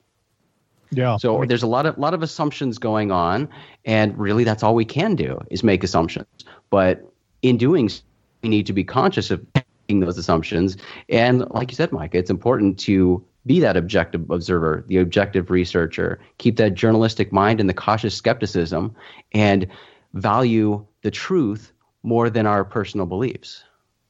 Yeah. 0.93 1.17
So 1.17 1.45
there's 1.45 1.65
a 1.65 1.67
lot 1.67 1.87
of 1.87 1.99
lot 1.99 2.15
of 2.15 2.23
assumptions 2.23 2.79
going 2.79 3.11
on, 3.11 3.49
and 3.85 4.17
really 4.17 4.45
that's 4.45 4.63
all 4.63 4.77
we 4.77 4.85
can 4.85 5.17
do 5.17 5.41
is 5.51 5.65
make 5.65 5.83
assumptions. 5.83 6.29
But 6.71 7.13
in 7.43 7.57
doing 7.57 7.89
so, 7.89 8.03
we 8.43 8.49
need 8.49 8.67
to 8.67 8.73
be 8.73 8.85
conscious 8.85 9.31
of 9.31 9.45
making 9.55 10.01
those 10.01 10.19
assumptions. 10.19 10.77
And 11.09 11.49
like 11.51 11.71
you 11.71 11.77
said, 11.77 11.93
Micah, 11.93 12.19
it's 12.19 12.31
important 12.31 12.79
to 12.81 13.25
be 13.47 13.61
that 13.61 13.77
objective 13.77 14.29
observer, 14.31 14.85
the 14.89 14.99
objective 14.99 15.51
researcher, 15.51 16.19
keep 16.39 16.57
that 16.57 16.75
journalistic 16.75 17.33
mind 17.33 17.61
and 17.61 17.69
the 17.69 17.75
cautious 17.75 18.15
skepticism, 18.15 18.95
and 19.33 19.67
value 20.15 20.85
the 21.03 21.11
truth 21.11 21.73
more 22.03 22.29
than 22.29 22.47
our 22.47 22.65
personal 22.65 23.07
beliefs. 23.07 23.63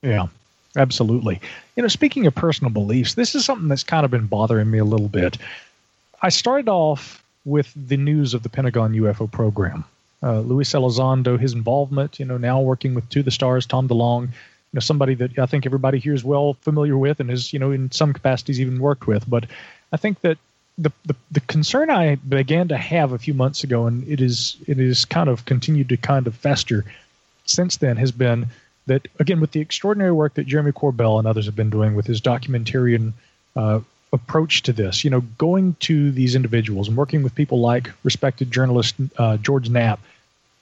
Yeah, 0.02 0.26
absolutely. 0.76 1.40
You 1.76 1.82
know, 1.82 1.88
speaking 1.88 2.26
of 2.26 2.34
personal 2.34 2.70
beliefs, 2.70 3.14
this 3.14 3.34
is 3.34 3.44
something 3.44 3.68
that's 3.68 3.82
kind 3.82 4.04
of 4.04 4.10
been 4.10 4.26
bothering 4.26 4.70
me 4.70 4.78
a 4.78 4.84
little 4.84 5.08
bit. 5.08 5.36
I 6.22 6.30
started 6.30 6.68
off 6.68 7.22
with 7.44 7.72
the 7.76 7.96
news 7.96 8.34
of 8.34 8.42
the 8.42 8.48
Pentagon 8.48 8.92
UFO 8.94 9.30
program 9.30 9.84
uh, 10.26 10.40
Luis 10.40 10.72
Elizondo, 10.72 11.38
his 11.38 11.52
involvement, 11.52 12.18
you 12.18 12.24
know, 12.24 12.36
now 12.36 12.60
working 12.60 12.94
with 12.94 13.08
To 13.10 13.22
the 13.22 13.30
Stars, 13.30 13.64
Tom 13.64 13.88
DeLonge, 13.88 14.26
you 14.26 14.32
know, 14.72 14.80
somebody 14.80 15.14
that 15.14 15.38
I 15.38 15.46
think 15.46 15.66
everybody 15.66 15.98
here 15.98 16.14
is 16.14 16.24
well 16.24 16.54
familiar 16.62 16.98
with 16.98 17.20
and 17.20 17.30
is, 17.30 17.52
you 17.52 17.60
know, 17.60 17.70
in 17.70 17.92
some 17.92 18.12
capacities 18.12 18.60
even 18.60 18.80
worked 18.80 19.06
with. 19.06 19.28
But 19.28 19.46
I 19.92 19.96
think 19.96 20.20
that 20.22 20.38
the, 20.78 20.90
the, 21.04 21.14
the 21.30 21.40
concern 21.40 21.90
I 21.90 22.16
began 22.16 22.68
to 22.68 22.76
have 22.76 23.12
a 23.12 23.18
few 23.18 23.34
months 23.34 23.62
ago, 23.62 23.86
and 23.86 24.06
it 24.08 24.20
is 24.20 24.56
it 24.66 24.78
is 24.80 25.04
kind 25.04 25.28
of 25.28 25.44
continued 25.44 25.88
to 25.90 25.96
kind 25.96 26.26
of 26.26 26.34
fester 26.34 26.84
since 27.44 27.76
then, 27.76 27.96
has 27.96 28.10
been 28.12 28.46
that 28.86 29.06
again 29.18 29.40
with 29.40 29.52
the 29.52 29.60
extraordinary 29.60 30.12
work 30.12 30.34
that 30.34 30.46
Jeremy 30.46 30.72
Corbell 30.72 31.18
and 31.18 31.28
others 31.28 31.46
have 31.46 31.56
been 31.56 31.70
doing 31.70 31.94
with 31.94 32.06
his 32.06 32.20
documentarian 32.20 33.12
uh, 33.54 33.80
approach 34.12 34.62
to 34.64 34.72
this. 34.72 35.04
You 35.04 35.10
know, 35.10 35.20
going 35.38 35.76
to 35.80 36.10
these 36.10 36.34
individuals 36.34 36.88
and 36.88 36.96
working 36.96 37.22
with 37.22 37.34
people 37.34 37.60
like 37.60 37.90
respected 38.04 38.50
journalist 38.50 38.96
uh, 39.16 39.36
George 39.38 39.70
Knapp, 39.70 40.00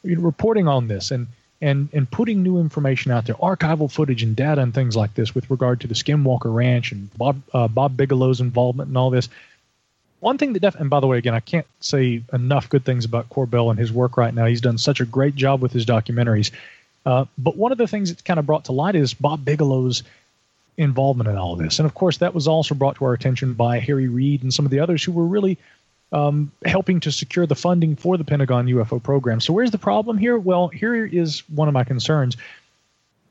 reporting 0.04 0.68
on 0.68 0.88
this 0.88 1.10
and 1.10 1.26
and 1.60 1.88
and 1.92 2.10
putting 2.10 2.42
new 2.42 2.58
information 2.58 3.10
out 3.10 3.26
there, 3.26 3.36
archival 3.36 3.90
footage 3.90 4.22
and 4.22 4.36
data 4.36 4.60
and 4.60 4.74
things 4.74 4.96
like 4.96 5.14
this 5.14 5.34
with 5.34 5.50
regard 5.50 5.80
to 5.80 5.86
the 5.86 5.94
Skinwalker 5.94 6.54
Ranch 6.54 6.92
and 6.92 7.12
Bob 7.16 7.40
uh, 7.52 7.68
Bob 7.68 7.96
Bigelow's 7.96 8.40
involvement 8.40 8.88
and 8.88 8.98
all 8.98 9.10
this. 9.10 9.28
One 10.20 10.38
thing 10.38 10.54
that 10.54 10.60
def- 10.60 10.76
and 10.76 10.88
by 10.88 11.00
the 11.00 11.06
way, 11.06 11.18
again, 11.18 11.34
I 11.34 11.40
can't 11.40 11.66
say 11.80 12.22
enough 12.32 12.68
good 12.68 12.84
things 12.84 13.04
about 13.04 13.28
Corbell 13.28 13.70
and 13.70 13.78
his 13.78 13.92
work 13.92 14.16
right 14.16 14.32
now. 14.32 14.46
He's 14.46 14.60
done 14.60 14.78
such 14.78 15.00
a 15.00 15.04
great 15.04 15.34
job 15.34 15.60
with 15.60 15.72
his 15.72 15.84
documentaries. 15.84 16.50
Uh, 17.04 17.26
but 17.36 17.56
one 17.56 17.72
of 17.72 17.78
the 17.78 17.86
things 17.86 18.10
that's 18.10 18.22
kind 18.22 18.40
of 18.40 18.46
brought 18.46 18.64
to 18.66 18.72
light 18.72 18.94
is 18.94 19.12
Bob 19.12 19.44
Bigelow's 19.44 20.02
involvement 20.76 21.28
in 21.28 21.36
all 21.36 21.52
of 21.52 21.58
this. 21.58 21.78
And 21.78 21.86
of 21.86 21.94
course, 21.94 22.18
that 22.18 22.34
was 22.34 22.48
also 22.48 22.74
brought 22.74 22.96
to 22.96 23.04
our 23.04 23.12
attention 23.12 23.54
by 23.54 23.78
Harry 23.78 24.08
Reid 24.08 24.42
and 24.42 24.52
some 24.52 24.64
of 24.64 24.70
the 24.70 24.80
others 24.80 25.04
who 25.04 25.12
were 25.12 25.26
really 25.26 25.58
um, 26.14 26.52
helping 26.64 27.00
to 27.00 27.12
secure 27.12 27.44
the 27.44 27.56
funding 27.56 27.96
for 27.96 28.16
the 28.16 28.24
Pentagon 28.24 28.66
UFO 28.66 29.02
program. 29.02 29.40
So, 29.40 29.52
where's 29.52 29.72
the 29.72 29.78
problem 29.78 30.16
here? 30.16 30.38
Well, 30.38 30.68
here 30.68 31.04
is 31.04 31.42
one 31.50 31.68
of 31.68 31.74
my 31.74 31.84
concerns. 31.84 32.36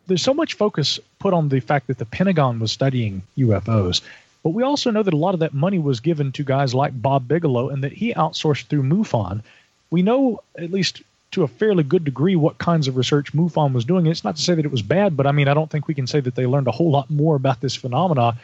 There's 0.05 0.21
so 0.21 0.33
much 0.33 0.55
focus 0.55 0.99
put 1.17 1.33
on 1.33 1.47
the 1.47 1.61
fact 1.61 1.87
that 1.87 1.97
the 1.97 2.05
Pentagon 2.05 2.59
was 2.59 2.73
studying 2.73 3.23
UFOs, 3.37 4.01
but 4.43 4.49
we 4.49 4.63
also 4.63 4.91
know 4.91 5.01
that 5.01 5.13
a 5.13 5.17
lot 5.17 5.33
of 5.33 5.39
that 5.39 5.53
money 5.53 5.79
was 5.79 6.01
given 6.01 6.33
to 6.33 6.43
guys 6.43 6.75
like 6.75 7.01
Bob 7.01 7.25
Bigelow 7.25 7.69
and 7.69 7.85
that 7.85 7.93
he 7.93 8.13
outsourced 8.13 8.65
through 8.65 8.83
MUFON. 8.83 9.41
We 9.89 10.01
know, 10.01 10.41
at 10.57 10.71
least 10.71 11.01
to 11.31 11.43
a 11.43 11.47
fairly 11.47 11.83
good 11.83 12.03
degree 12.03 12.35
what 12.35 12.57
kinds 12.57 12.89
of 12.89 12.97
research 12.97 13.31
MUFON 13.31 13.71
was 13.71 13.85
doing. 13.85 14.07
It's 14.07 14.25
not 14.25 14.35
to 14.35 14.41
say 14.41 14.55
that 14.55 14.65
it 14.65 14.71
was 14.71 14.81
bad, 14.81 15.15
but 15.15 15.25
I 15.25 15.31
mean, 15.31 15.47
I 15.47 15.53
don't 15.53 15.71
think 15.71 15.87
we 15.87 15.93
can 15.93 16.05
say 16.05 16.19
that 16.19 16.35
they 16.35 16.45
learned 16.45 16.67
a 16.67 16.71
whole 16.71 16.91
lot 16.91 17.09
more 17.09 17.37
about 17.37 17.61
this 17.61 17.75
phenomena 17.75 18.37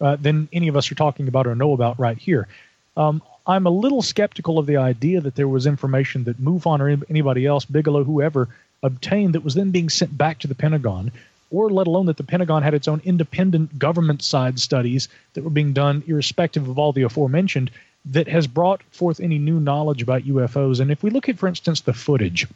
uh, 0.00 0.16
than 0.16 0.48
any 0.52 0.66
of 0.66 0.76
us 0.76 0.90
are 0.90 0.96
talking 0.96 1.28
about 1.28 1.46
or 1.46 1.54
know 1.54 1.72
about 1.72 2.00
right 2.00 2.18
here. 2.18 2.48
Um, 2.96 3.22
I'm 3.46 3.66
a 3.66 3.70
little 3.70 4.02
skeptical 4.02 4.58
of 4.58 4.66
the 4.66 4.78
idea 4.78 5.20
that 5.20 5.36
there 5.36 5.46
was 5.46 5.66
information 5.66 6.24
that 6.24 6.42
MUFON 6.42 6.80
or 6.80 7.04
anybody 7.08 7.46
else, 7.46 7.64
Bigelow, 7.64 8.04
whoever, 8.04 8.48
obtained 8.82 9.34
that 9.34 9.44
was 9.44 9.54
then 9.54 9.70
being 9.70 9.88
sent 9.88 10.16
back 10.16 10.40
to 10.40 10.48
the 10.48 10.54
Pentagon, 10.54 11.12
or 11.50 11.70
let 11.70 11.86
alone 11.86 12.06
that 12.06 12.16
the 12.16 12.24
Pentagon 12.24 12.62
had 12.62 12.74
its 12.74 12.88
own 12.88 13.00
independent 13.04 13.78
government 13.78 14.22
side 14.22 14.58
studies 14.58 15.08
that 15.34 15.44
were 15.44 15.50
being 15.50 15.72
done, 15.72 16.02
irrespective 16.06 16.68
of 16.68 16.78
all 16.78 16.92
the 16.92 17.02
aforementioned, 17.02 17.70
that 18.06 18.28
has 18.28 18.46
brought 18.46 18.82
forth 18.90 19.20
any 19.20 19.38
new 19.38 19.60
knowledge 19.60 20.02
about 20.02 20.22
UFOs. 20.22 20.80
And 20.80 20.90
if 20.90 21.02
we 21.02 21.10
look 21.10 21.28
at, 21.28 21.38
for 21.38 21.46
instance, 21.48 21.80
the 21.80 21.92
footage 21.92 22.46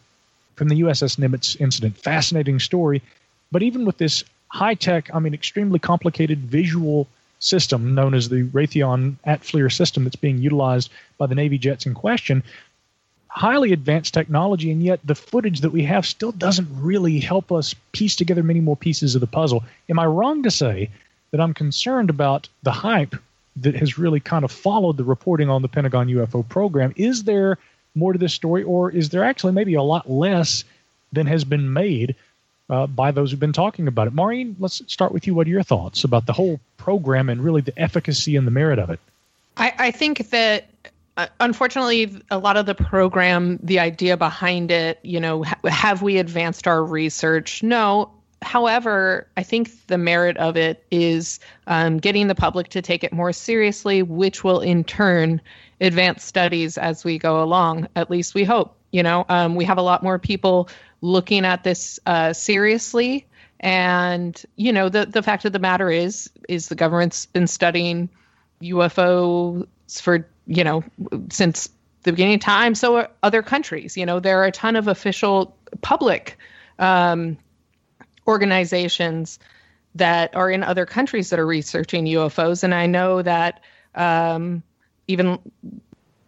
from 0.56 0.68
the 0.68 0.80
USS 0.82 1.18
Nimitz 1.18 1.60
incident, 1.60 1.96
fascinating 1.96 2.60
story. 2.60 3.02
But 3.52 3.62
even 3.62 3.84
with 3.84 3.96
this 3.96 4.24
high 4.48 4.74
tech, 4.74 5.08
I 5.14 5.18
mean, 5.20 5.34
extremely 5.34 5.78
complicated 5.78 6.38
visual 6.38 7.06
system 7.40 7.94
known 7.94 8.14
as 8.14 8.28
the 8.28 8.44
Raytheon 8.44 9.16
ATFLIR 9.26 9.72
system 9.72 10.04
that's 10.04 10.16
being 10.16 10.38
utilized 10.38 10.90
by 11.18 11.26
the 11.26 11.34
Navy 11.34 11.58
jets 11.58 11.86
in 11.86 11.94
question, 11.94 12.44
highly 13.26 13.72
advanced 13.72 14.14
technology, 14.14 14.70
and 14.70 14.82
yet 14.82 15.00
the 15.04 15.14
footage 15.14 15.60
that 15.60 15.72
we 15.72 15.82
have 15.82 16.06
still 16.06 16.32
doesn't 16.32 16.68
really 16.80 17.18
help 17.18 17.50
us 17.50 17.74
piece 17.92 18.14
together 18.14 18.42
many 18.42 18.60
more 18.60 18.76
pieces 18.76 19.14
of 19.14 19.20
the 19.20 19.26
puzzle. 19.26 19.64
Am 19.88 19.98
I 19.98 20.06
wrong 20.06 20.44
to 20.44 20.50
say 20.50 20.90
that 21.32 21.40
I'm 21.40 21.54
concerned 21.54 22.10
about 22.10 22.48
the 22.62 22.72
hype 22.72 23.16
that 23.56 23.76
has 23.76 23.98
really 23.98 24.20
kind 24.20 24.44
of 24.44 24.52
followed 24.52 24.96
the 24.96 25.04
reporting 25.04 25.50
on 25.50 25.62
the 25.62 25.68
Pentagon 25.68 26.08
UFO 26.08 26.48
program. 26.48 26.92
Is 26.96 27.24
there 27.24 27.58
more 27.94 28.12
to 28.12 28.18
this 28.18 28.34
story, 28.34 28.62
or 28.62 28.90
is 28.90 29.08
there 29.08 29.24
actually 29.24 29.52
maybe 29.52 29.74
a 29.74 29.82
lot 29.82 30.08
less 30.10 30.64
than 31.12 31.26
has 31.26 31.44
been 31.44 31.72
made 31.72 32.14
uh, 32.70 32.86
by 32.86 33.10
those 33.10 33.30
who've 33.30 33.40
been 33.40 33.52
talking 33.52 33.88
about 33.88 34.06
it? 34.06 34.14
Maureen, 34.14 34.56
let's 34.58 34.80
start 34.86 35.12
with 35.12 35.26
you. 35.26 35.34
What 35.34 35.46
are 35.46 35.50
your 35.50 35.62
thoughts 35.62 36.04
about 36.04 36.26
the 36.26 36.32
whole 36.32 36.60
program 36.76 37.28
and 37.28 37.42
really 37.42 37.60
the 37.60 37.78
efficacy 37.78 38.36
and 38.36 38.46
the 38.46 38.50
merit 38.50 38.78
of 38.78 38.88
it? 38.90 39.00
I, 39.56 39.74
I 39.78 39.90
think 39.90 40.30
that 40.30 40.68
uh, 41.16 41.26
unfortunately, 41.40 42.22
a 42.30 42.38
lot 42.38 42.56
of 42.56 42.66
the 42.66 42.74
program, 42.74 43.58
the 43.62 43.80
idea 43.80 44.16
behind 44.16 44.70
it, 44.70 45.00
you 45.02 45.20
know, 45.20 45.42
ha- 45.42 45.58
have 45.68 46.02
we 46.02 46.18
advanced 46.18 46.66
our 46.66 46.82
research? 46.82 47.62
No, 47.62 48.10
however, 48.42 49.26
I 49.36 49.42
think 49.42 49.86
the 49.88 49.98
merit 49.98 50.36
of 50.36 50.56
it 50.56 50.84
is 50.90 51.40
um, 51.66 51.98
getting 51.98 52.28
the 52.28 52.34
public 52.34 52.68
to 52.68 52.80
take 52.80 53.04
it 53.04 53.12
more 53.12 53.32
seriously, 53.32 54.02
which 54.02 54.44
will 54.44 54.60
in 54.60 54.84
turn 54.84 55.40
advance 55.80 56.24
studies 56.24 56.78
as 56.78 57.04
we 57.04 57.18
go 57.18 57.42
along. 57.42 57.88
At 57.96 58.10
least 58.10 58.34
we 58.34 58.44
hope. 58.44 58.76
You 58.92 59.02
know, 59.02 59.24
um, 59.28 59.54
we 59.54 59.64
have 59.66 59.78
a 59.78 59.82
lot 59.82 60.02
more 60.02 60.18
people 60.18 60.68
looking 61.00 61.44
at 61.44 61.64
this 61.64 62.00
uh, 62.06 62.32
seriously, 62.32 63.26
and 63.60 64.40
you 64.56 64.72
know, 64.72 64.88
the 64.88 65.06
the 65.06 65.22
fact 65.22 65.44
of 65.44 65.52
the 65.52 65.58
matter 65.58 65.90
is, 65.90 66.30
is 66.48 66.68
the 66.68 66.74
government's 66.74 67.26
been 67.26 67.46
studying 67.46 68.08
UFOs 68.62 69.66
for 70.00 70.26
you 70.46 70.64
know 70.64 70.84
since 71.30 71.68
the 72.02 72.12
beginning 72.12 72.34
of 72.34 72.40
time. 72.40 72.74
So 72.74 73.08
other 73.22 73.42
countries. 73.42 73.96
You 73.96 74.06
know, 74.06 74.20
there 74.20 74.40
are 74.40 74.46
a 74.46 74.52
ton 74.52 74.76
of 74.76 74.88
official 74.88 75.56
public. 75.80 76.38
Um, 76.78 77.36
organizations 78.26 79.38
that 79.96 80.36
are 80.36 80.48
in 80.50 80.62
other 80.62 80.86
countries 80.86 81.30
that 81.30 81.40
are 81.40 81.46
researching 81.46 82.04
UFOs. 82.06 82.62
And 82.62 82.72
I 82.74 82.86
know 82.86 83.22
that 83.22 83.60
Um, 83.94 84.62
even 85.08 85.38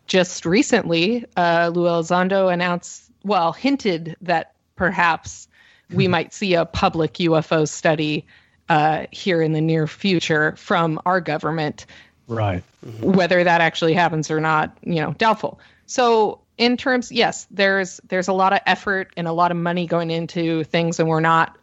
just 0.06 0.44
recently, 0.44 1.24
uh, 1.36 1.70
Lou 1.72 1.84
Elizondo 1.84 2.52
announced, 2.52 3.10
well, 3.22 3.52
hinted 3.52 4.16
that 4.22 4.51
perhaps 4.76 5.48
we 5.90 6.08
might 6.08 6.32
see 6.32 6.54
a 6.54 6.64
public 6.64 7.14
UFO 7.14 7.68
study 7.68 8.26
uh, 8.68 9.06
here 9.10 9.42
in 9.42 9.52
the 9.52 9.60
near 9.60 9.86
future 9.86 10.54
from 10.56 11.00
our 11.04 11.20
government. 11.20 11.86
Right. 12.28 12.62
Whether 13.00 13.44
that 13.44 13.60
actually 13.60 13.94
happens 13.94 14.30
or 14.30 14.40
not, 14.40 14.76
you 14.82 15.00
know, 15.00 15.12
doubtful. 15.14 15.60
So 15.86 16.40
in 16.58 16.76
terms, 16.76 17.12
yes, 17.12 17.46
there's 17.50 18.00
there's 18.08 18.28
a 18.28 18.32
lot 18.32 18.52
of 18.52 18.60
effort 18.66 19.12
and 19.16 19.28
a 19.28 19.32
lot 19.32 19.50
of 19.50 19.56
money 19.56 19.86
going 19.86 20.10
into 20.10 20.64
things, 20.64 20.98
and 20.98 21.08
we're 21.08 21.20
not 21.20 21.56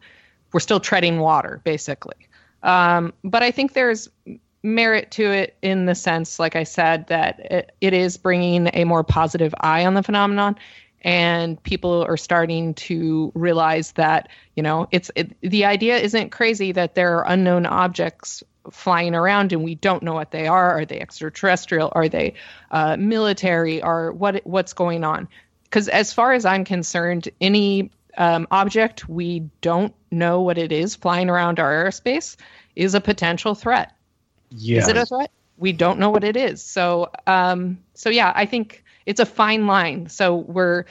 we're 0.52 0.60
still 0.60 0.80
treading 0.80 1.18
water 1.18 1.60
basically. 1.64 2.28
Um, 2.62 3.12
but 3.24 3.42
I 3.42 3.50
think 3.50 3.72
there's 3.72 4.08
merit 4.62 5.10
to 5.12 5.24
it 5.24 5.56
in 5.62 5.86
the 5.86 5.94
sense, 5.94 6.38
like 6.38 6.54
I 6.54 6.64
said, 6.64 7.06
that 7.06 7.40
it, 7.40 7.74
it 7.80 7.94
is 7.94 8.18
bringing 8.18 8.68
a 8.74 8.84
more 8.84 9.02
positive 9.02 9.54
eye 9.60 9.86
on 9.86 9.94
the 9.94 10.02
phenomenon 10.02 10.56
and 11.02 11.62
people 11.62 12.02
are 12.02 12.16
starting 12.16 12.74
to 12.74 13.32
realize 13.34 13.92
that 13.92 14.28
you 14.54 14.62
know 14.62 14.88
it's 14.90 15.10
it, 15.14 15.34
the 15.40 15.64
idea 15.64 15.98
isn't 15.98 16.30
crazy 16.30 16.72
that 16.72 16.94
there 16.94 17.18
are 17.18 17.26
unknown 17.26 17.66
objects 17.66 18.42
flying 18.70 19.14
around 19.14 19.52
and 19.52 19.64
we 19.64 19.74
don't 19.74 20.02
know 20.02 20.14
what 20.14 20.30
they 20.30 20.46
are. 20.46 20.78
Are 20.78 20.84
they 20.84 21.00
extraterrestrial? 21.00 21.90
Are 21.92 22.08
they 22.08 22.34
uh, 22.70 22.96
military? 22.98 23.82
Or 23.82 24.12
what 24.12 24.42
what's 24.44 24.74
going 24.74 25.04
on? 25.04 25.28
Because 25.64 25.88
as 25.88 26.12
far 26.12 26.32
as 26.32 26.44
i'm 26.44 26.64
concerned 26.64 27.28
any 27.40 27.90
um, 28.18 28.48
object 28.50 29.08
we 29.08 29.48
don't 29.60 29.94
know 30.10 30.42
what 30.42 30.58
it 30.58 30.72
is 30.72 30.96
flying 30.96 31.30
around 31.30 31.60
our 31.60 31.84
airspace 31.84 32.36
is 32.74 32.94
a 32.94 33.00
potential 33.00 33.54
threat. 33.54 33.94
Yeah. 34.50 34.80
is 34.80 34.88
it 34.88 34.96
a 34.96 35.06
threat? 35.06 35.30
We 35.56 35.72
don't 35.72 36.00
know 36.00 36.10
what 36.10 36.24
it 36.24 36.36
is. 36.36 36.62
So 36.62 37.10
um, 37.26 37.78
so 37.94 38.10
yeah 38.10 38.32
i 38.34 38.46
think 38.46 38.84
it's 39.06 39.20
a 39.20 39.26
fine 39.26 39.66
line. 39.66 40.08
So 40.08 40.36
we're, 40.36 40.84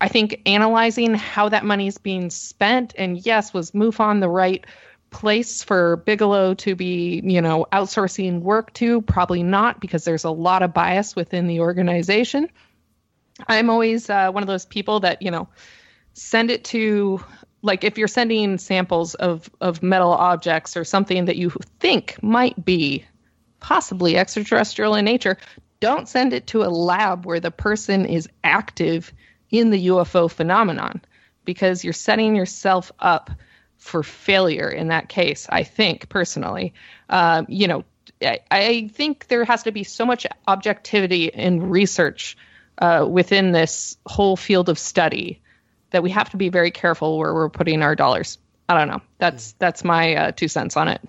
I 0.00 0.08
think, 0.08 0.42
analyzing 0.46 1.14
how 1.14 1.48
that 1.48 1.64
money 1.64 1.86
is 1.86 1.98
being 1.98 2.30
spent. 2.30 2.94
And 2.96 3.24
yes, 3.24 3.54
was 3.54 3.72
MUFON 3.72 4.20
the 4.20 4.28
right 4.28 4.64
place 5.10 5.62
for 5.62 5.96
Bigelow 5.96 6.54
to 6.54 6.74
be, 6.74 7.20
you 7.24 7.40
know, 7.40 7.66
outsourcing 7.72 8.40
work 8.40 8.72
to? 8.74 9.02
Probably 9.02 9.42
not, 9.42 9.80
because 9.80 10.04
there's 10.04 10.24
a 10.24 10.30
lot 10.30 10.62
of 10.62 10.72
bias 10.72 11.14
within 11.14 11.46
the 11.46 11.60
organization. 11.60 12.48
I'm 13.48 13.70
always 13.70 14.10
uh, 14.10 14.30
one 14.30 14.42
of 14.42 14.46
those 14.46 14.66
people 14.66 15.00
that, 15.00 15.22
you 15.22 15.30
know, 15.30 15.48
send 16.14 16.50
it 16.50 16.64
to 16.64 17.24
like 17.62 17.84
if 17.84 17.96
you're 17.96 18.08
sending 18.08 18.58
samples 18.58 19.14
of 19.14 19.48
of 19.60 19.82
metal 19.82 20.12
objects 20.12 20.76
or 20.76 20.84
something 20.84 21.24
that 21.26 21.36
you 21.36 21.50
think 21.80 22.20
might 22.22 22.62
be 22.64 23.04
possibly 23.60 24.16
extraterrestrial 24.16 24.94
in 24.94 25.04
nature 25.04 25.38
don't 25.82 26.08
send 26.08 26.32
it 26.32 26.46
to 26.46 26.62
a 26.62 26.70
lab 26.70 27.26
where 27.26 27.40
the 27.40 27.50
person 27.50 28.06
is 28.06 28.28
active 28.44 29.12
in 29.50 29.70
the 29.70 29.88
UFO 29.88 30.30
phenomenon 30.30 31.02
because 31.44 31.82
you're 31.82 31.92
setting 31.92 32.36
yourself 32.36 32.92
up 33.00 33.30
for 33.78 34.04
failure 34.04 34.68
in 34.68 34.88
that 34.88 35.08
case, 35.08 35.48
I 35.50 35.64
think, 35.64 36.08
personally. 36.08 36.72
Um, 37.10 37.46
you 37.48 37.66
know, 37.66 37.84
I, 38.22 38.38
I, 38.48 38.90
think 38.94 39.26
there 39.26 39.44
has 39.44 39.64
to 39.64 39.72
be 39.72 39.82
so 39.82 40.06
much 40.06 40.24
objectivity 40.46 41.26
in 41.26 41.68
research 41.68 42.36
uh, 42.78 43.04
within 43.10 43.50
this 43.50 43.96
whole 44.06 44.36
field 44.36 44.68
of 44.68 44.78
study 44.78 45.42
that 45.90 46.04
we 46.04 46.10
have 46.10 46.30
to 46.30 46.36
be 46.36 46.48
very 46.48 46.70
careful 46.70 47.18
where 47.18 47.34
we're 47.34 47.50
putting 47.50 47.82
our 47.82 47.96
dollars. 47.96 48.38
I 48.68 48.78
don't 48.78 48.88
know. 48.88 49.02
That's 49.18 49.52
that's 49.58 49.82
my 49.82 50.14
uh, 50.14 50.30
two 50.30 50.46
cents 50.46 50.76
on 50.76 50.86
it. 50.86 51.00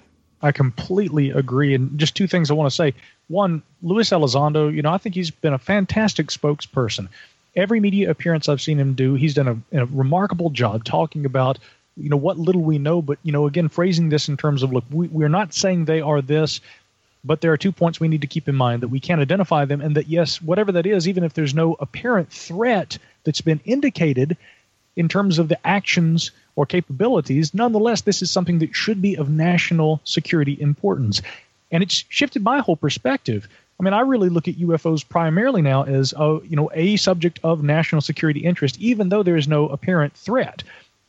I 0.43 0.51
completely 0.51 1.31
agree. 1.31 1.73
And 1.73 1.97
just 1.97 2.15
two 2.15 2.27
things 2.27 2.51
I 2.51 2.53
want 2.53 2.69
to 2.69 2.75
say. 2.75 2.93
One, 3.29 3.63
Luis 3.81 4.09
Elizondo, 4.09 4.71
you 4.71 4.81
know, 4.81 4.91
I 4.91 4.97
think 4.97 5.15
he's 5.15 5.31
been 5.31 5.53
a 5.53 5.57
fantastic 5.57 6.27
spokesperson. 6.27 7.07
Every 7.55 7.79
media 7.79 8.11
appearance 8.11 8.49
I've 8.49 8.61
seen 8.61 8.77
him 8.77 8.93
do, 8.93 9.13
he's 9.15 9.33
done 9.33 9.63
a, 9.71 9.81
a 9.81 9.85
remarkable 9.85 10.49
job 10.49 10.83
talking 10.83 11.25
about, 11.25 11.59
you 11.95 12.09
know, 12.09 12.17
what 12.17 12.37
little 12.37 12.61
we 12.61 12.77
know. 12.77 13.01
But, 13.01 13.19
you 13.23 13.31
know, 13.31 13.47
again, 13.47 13.69
phrasing 13.69 14.09
this 14.09 14.27
in 14.27 14.37
terms 14.37 14.63
of, 14.63 14.73
look, 14.73 14.83
we, 14.91 15.07
we're 15.07 15.29
not 15.29 15.53
saying 15.53 15.85
they 15.85 16.01
are 16.01 16.21
this, 16.21 16.59
but 17.23 17.39
there 17.39 17.53
are 17.53 17.57
two 17.57 17.71
points 17.71 17.99
we 17.99 18.09
need 18.09 18.21
to 18.21 18.27
keep 18.27 18.49
in 18.49 18.55
mind 18.55 18.81
that 18.81 18.89
we 18.89 18.99
can't 18.99 19.21
identify 19.21 19.63
them, 19.63 19.79
and 19.79 19.95
that, 19.95 20.07
yes, 20.07 20.41
whatever 20.41 20.73
that 20.73 20.85
is, 20.85 21.07
even 21.07 21.23
if 21.23 21.33
there's 21.33 21.53
no 21.53 21.77
apparent 21.79 22.29
threat 22.29 22.97
that's 23.23 23.41
been 23.41 23.61
indicated 23.63 24.35
in 24.95 25.09
terms 25.09 25.39
of 25.39 25.47
the 25.47 25.59
actions 25.65 26.31
or 26.55 26.65
capabilities, 26.65 27.53
nonetheless, 27.53 28.01
this 28.01 28.21
is 28.21 28.29
something 28.29 28.59
that 28.59 28.75
should 28.75 29.01
be 29.01 29.15
of 29.15 29.29
national 29.29 30.01
security 30.03 30.59
importance. 30.59 31.21
And 31.71 31.81
it's 31.81 32.05
shifted 32.09 32.43
my 32.43 32.59
whole 32.59 32.75
perspective. 32.75 33.47
I 33.79 33.83
mean, 33.83 33.93
I 33.93 34.01
really 34.01 34.29
look 34.29 34.47
at 34.47 34.55
UFOs 34.55 35.07
primarily 35.07 35.61
now 35.61 35.83
as 35.83 36.13
a, 36.15 36.39
you 36.47 36.55
know 36.55 36.69
a 36.73 36.95
subject 36.97 37.39
of 37.43 37.63
national 37.63 38.01
security 38.01 38.41
interest, 38.41 38.79
even 38.79 39.09
though 39.09 39.23
there 39.23 39.37
is 39.37 39.47
no 39.47 39.67
apparent 39.67 40.13
threat, 40.13 40.63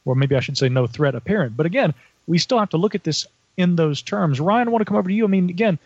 or 0.04 0.14
maybe 0.14 0.34
I 0.34 0.40
should 0.40 0.56
say 0.56 0.68
no 0.68 0.86
threat 0.86 1.14
apparent. 1.14 1.56
But 1.56 1.66
again, 1.66 1.92
we 2.26 2.38
still 2.38 2.58
have 2.58 2.70
to 2.70 2.78
look 2.78 2.94
at 2.94 3.04
this 3.04 3.26
in 3.56 3.76
those 3.76 4.02
terms. 4.02 4.40
Ryan, 4.40 4.68
I 4.68 4.70
want 4.70 4.80
to 4.80 4.86
come 4.86 4.96
over 4.96 5.08
to 5.08 5.14
you. 5.14 5.24
I 5.24 5.28
mean, 5.28 5.50
again, 5.50 5.78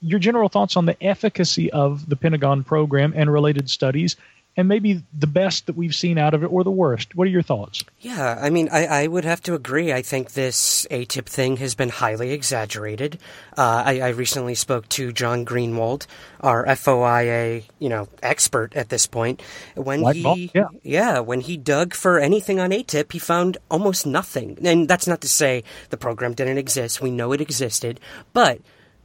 your 0.00 0.18
general 0.18 0.48
thoughts 0.48 0.76
on 0.76 0.86
the 0.86 1.02
efficacy 1.02 1.72
of 1.72 2.08
the 2.08 2.16
Pentagon 2.16 2.64
program 2.64 3.12
and 3.16 3.32
related 3.32 3.70
studies, 3.70 4.16
and 4.56 4.68
maybe 4.68 5.02
the 5.16 5.26
best 5.26 5.66
that 5.66 5.76
we've 5.76 5.94
seen 5.94 6.16
out 6.16 6.32
of 6.32 6.42
it 6.42 6.46
or 6.46 6.64
the 6.64 6.70
worst. 6.70 7.14
What 7.14 7.26
are 7.26 7.30
your 7.30 7.42
thoughts? 7.42 7.84
Yeah, 8.00 8.38
I 8.40 8.48
mean, 8.48 8.68
I, 8.72 8.86
I 8.86 9.06
would 9.06 9.24
have 9.24 9.42
to 9.42 9.54
agree. 9.54 9.92
I 9.92 10.00
think 10.02 10.32
this 10.32 10.86
ATIP 10.90 11.26
thing 11.26 11.58
has 11.58 11.74
been 11.74 11.90
highly 11.90 12.32
exaggerated. 12.32 13.18
Uh, 13.56 13.82
I, 13.84 14.00
I 14.00 14.08
recently 14.08 14.54
spoke 14.54 14.88
to 14.90 15.12
John 15.12 15.44
Greenewald, 15.44 16.06
our 16.40 16.64
FOIA, 16.64 17.64
you 17.78 17.88
know, 17.88 18.08
expert 18.22 18.74
at 18.74 18.88
this 18.88 19.06
point. 19.06 19.42
When 19.74 20.02
he, 20.12 20.22
ball, 20.22 20.38
yeah. 20.38 20.68
yeah, 20.82 21.18
when 21.20 21.42
he 21.42 21.56
dug 21.58 21.92
for 21.92 22.18
anything 22.18 22.58
on 22.58 22.70
ATIP, 22.70 23.12
he 23.12 23.18
found 23.18 23.58
almost 23.70 24.06
nothing. 24.06 24.58
And 24.64 24.88
that's 24.88 25.06
not 25.06 25.20
to 25.20 25.28
say 25.28 25.64
the 25.90 25.98
program 25.98 26.32
didn't 26.32 26.58
exist. 26.58 27.02
We 27.02 27.10
know 27.10 27.32
it 27.32 27.42
existed, 27.42 28.00
but 28.32 28.60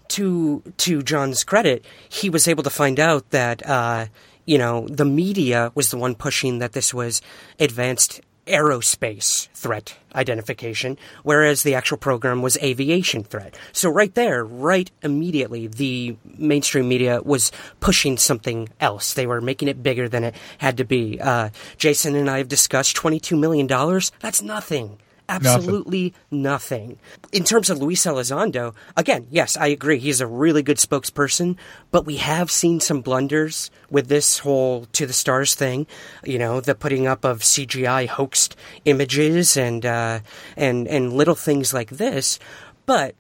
to 0.10 0.62
to 0.78 1.02
John's 1.02 1.43
credit, 1.43 1.86
he 2.10 2.30
was 2.30 2.47
able 2.47 2.64
to 2.64 2.70
find 2.70 2.99
out 2.99 3.30
that 3.32 3.68
uh, 3.68 4.08
you 4.46 4.58
know 4.58 4.88
the 4.88 5.06
media 5.06 5.72
was 5.76 5.92
the 5.92 5.98
one 5.98 6.16
pushing 6.16 6.60
that 6.60 6.74
this 6.74 6.94
was 6.94 7.22
advanced 7.60 8.22
aerospace 8.48 9.48
threat 9.54 9.96
identification, 10.16 10.98
whereas 11.24 11.62
the 11.62 11.76
actual 11.76 11.98
program 11.98 12.42
was 12.42 12.58
aviation 12.58 13.24
threat. 13.24 13.56
So 13.72 13.89
right 13.89 14.14
there, 14.16 14.44
right 14.44 14.89
immediately, 15.04 15.68
the 15.68 16.18
mainstream 16.26 16.89
media 16.89 17.22
was 17.22 17.52
pushing 17.80 18.18
something 18.18 18.68
else. 18.80 19.14
They 19.14 19.28
were 19.28 19.42
making 19.42 19.68
it 19.68 19.84
bigger 19.84 20.10
than 20.10 20.24
it 20.24 20.36
had 20.58 20.78
to 20.78 20.84
be. 20.84 21.22
Uh, 21.22 21.50
Jason 21.78 22.16
and 22.16 22.30
I 22.30 22.39
have 22.39 22.50
discussed 22.50 22.96
twenty-two 22.96 23.38
million 23.38 23.68
dollars. 23.68 24.12
That's 24.20 24.42
nothing 24.42 24.98
absolutely 25.32 26.14
nothing. 26.30 27.00
In 27.32 27.44
terms 27.44 27.70
of 27.70 27.80
Luis 27.80 28.06
Elizondo, 28.06 28.74
again, 28.98 29.28
yes, 29.30 29.58
I 29.58 29.68
agree. 29.68 30.00
He's 30.00 30.22
a 30.22 30.28
really 30.28 30.64
good 30.64 30.78
spokesperson, 30.78 31.58
but 31.92 32.06
we 32.06 32.18
have 32.18 32.52
seen 32.52 32.80
some 32.80 33.02
blunders 33.02 33.72
with 33.90 34.08
this 34.08 34.40
whole 34.40 34.86
to 34.94 35.06
the 35.06 35.14
stars 35.14 35.56
thing. 35.56 35.88
You 36.24 36.40
know, 36.40 36.62
the 36.62 36.76
putting 36.76 37.08
up 37.08 37.24
of 37.26 37.40
CGI 37.40 38.08
hoaxed 38.08 38.56
images 38.86 39.58
and 39.58 39.86
uh, 39.86 40.20
and 40.58 40.88
and 40.88 41.14
little 41.14 41.36
things 41.36 41.74
like 41.74 41.90
this. 41.92 42.40
But 42.86 43.16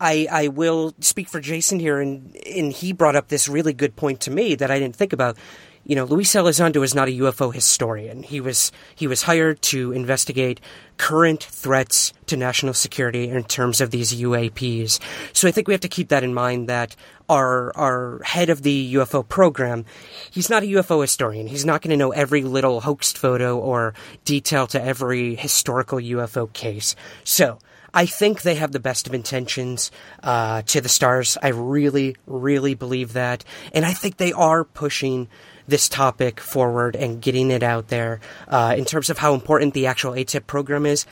I, 0.00 0.26
I 0.30 0.48
will 0.48 0.94
speak 1.00 1.28
for 1.28 1.40
Jason 1.40 1.80
here, 1.80 2.00
and, 2.00 2.36
and 2.46 2.72
he 2.72 2.92
brought 2.92 3.16
up 3.16 3.28
this 3.28 3.48
really 3.48 3.72
good 3.72 3.96
point 3.96 4.20
to 4.22 4.30
me 4.30 4.54
that 4.54 4.70
I 4.70 4.78
didn't 4.78 4.96
think 4.96 5.12
about. 5.12 5.38
You 5.86 5.94
know, 5.94 6.04
Luis 6.04 6.34
Elizondo 6.34 6.82
is 6.82 6.96
not 6.96 7.06
a 7.06 7.12
UFO 7.12 7.54
historian. 7.54 8.24
He 8.24 8.40
was 8.40 8.72
he 8.96 9.06
was 9.06 9.22
hired 9.22 9.62
to 9.62 9.92
investigate 9.92 10.60
current 10.96 11.44
threats 11.44 12.12
to 12.26 12.36
national 12.36 12.74
security 12.74 13.28
in 13.28 13.44
terms 13.44 13.80
of 13.80 13.92
these 13.92 14.12
UAPs. 14.12 14.98
So 15.32 15.46
I 15.46 15.52
think 15.52 15.68
we 15.68 15.74
have 15.74 15.82
to 15.82 15.88
keep 15.88 16.08
that 16.08 16.24
in 16.24 16.34
mind 16.34 16.68
that 16.68 16.96
our 17.28 17.72
our 17.76 18.20
head 18.24 18.50
of 18.50 18.62
the 18.62 18.94
UFO 18.94 19.26
program, 19.26 19.84
he's 20.28 20.50
not 20.50 20.64
a 20.64 20.66
UFO 20.66 21.00
historian. 21.02 21.46
He's 21.46 21.64
not 21.64 21.82
going 21.82 21.92
to 21.92 21.96
know 21.96 22.10
every 22.10 22.42
little 22.42 22.80
hoaxed 22.80 23.16
photo 23.16 23.56
or 23.56 23.94
detail 24.24 24.66
to 24.68 24.82
every 24.82 25.36
historical 25.36 25.98
UFO 25.98 26.52
case. 26.52 26.96
So 27.22 27.60
I 27.94 28.06
think 28.06 28.42
they 28.42 28.56
have 28.56 28.72
the 28.72 28.80
best 28.80 29.06
of 29.06 29.14
intentions 29.14 29.92
uh, 30.22 30.62
to 30.62 30.80
the 30.80 30.88
stars. 30.88 31.38
I 31.40 31.48
really, 31.48 32.16
really 32.26 32.74
believe 32.74 33.12
that. 33.12 33.44
And 33.72 33.86
I 33.86 33.92
think 33.92 34.16
they 34.16 34.32
are 34.32 34.64
pushing 34.64 35.28
this 35.68 35.88
topic 35.88 36.40
forward 36.40 36.96
and 36.96 37.20
getting 37.20 37.50
it 37.50 37.62
out 37.62 37.88
there. 37.88 38.20
Uh, 38.48 38.74
in 38.76 38.84
terms 38.84 39.10
of 39.10 39.18
how 39.18 39.34
important 39.34 39.74
the 39.74 39.86
actual 39.86 40.12
ATIP 40.12 40.46
program 40.46 40.86
is, 40.86 41.06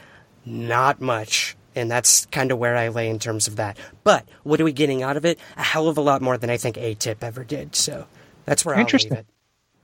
not 0.44 1.00
much. 1.00 1.56
And 1.76 1.90
that's 1.90 2.26
kind 2.26 2.52
of 2.52 2.58
where 2.58 2.76
I 2.76 2.88
lay 2.88 3.08
in 3.08 3.18
terms 3.18 3.48
of 3.48 3.56
that. 3.56 3.76
But 4.04 4.24
what 4.44 4.60
are 4.60 4.64
we 4.64 4.72
getting 4.72 5.02
out 5.02 5.16
of 5.16 5.24
it? 5.24 5.38
A 5.56 5.62
hell 5.62 5.88
of 5.88 5.98
a 5.98 6.00
lot 6.00 6.22
more 6.22 6.38
than 6.38 6.50
I 6.50 6.56
think 6.56 6.76
ATIP 6.76 7.16
ever 7.22 7.42
did. 7.42 7.74
So 7.74 8.06
that's 8.44 8.64
where 8.64 8.76
I'll 8.76 8.84
leave 8.84 9.12
it. 9.12 9.26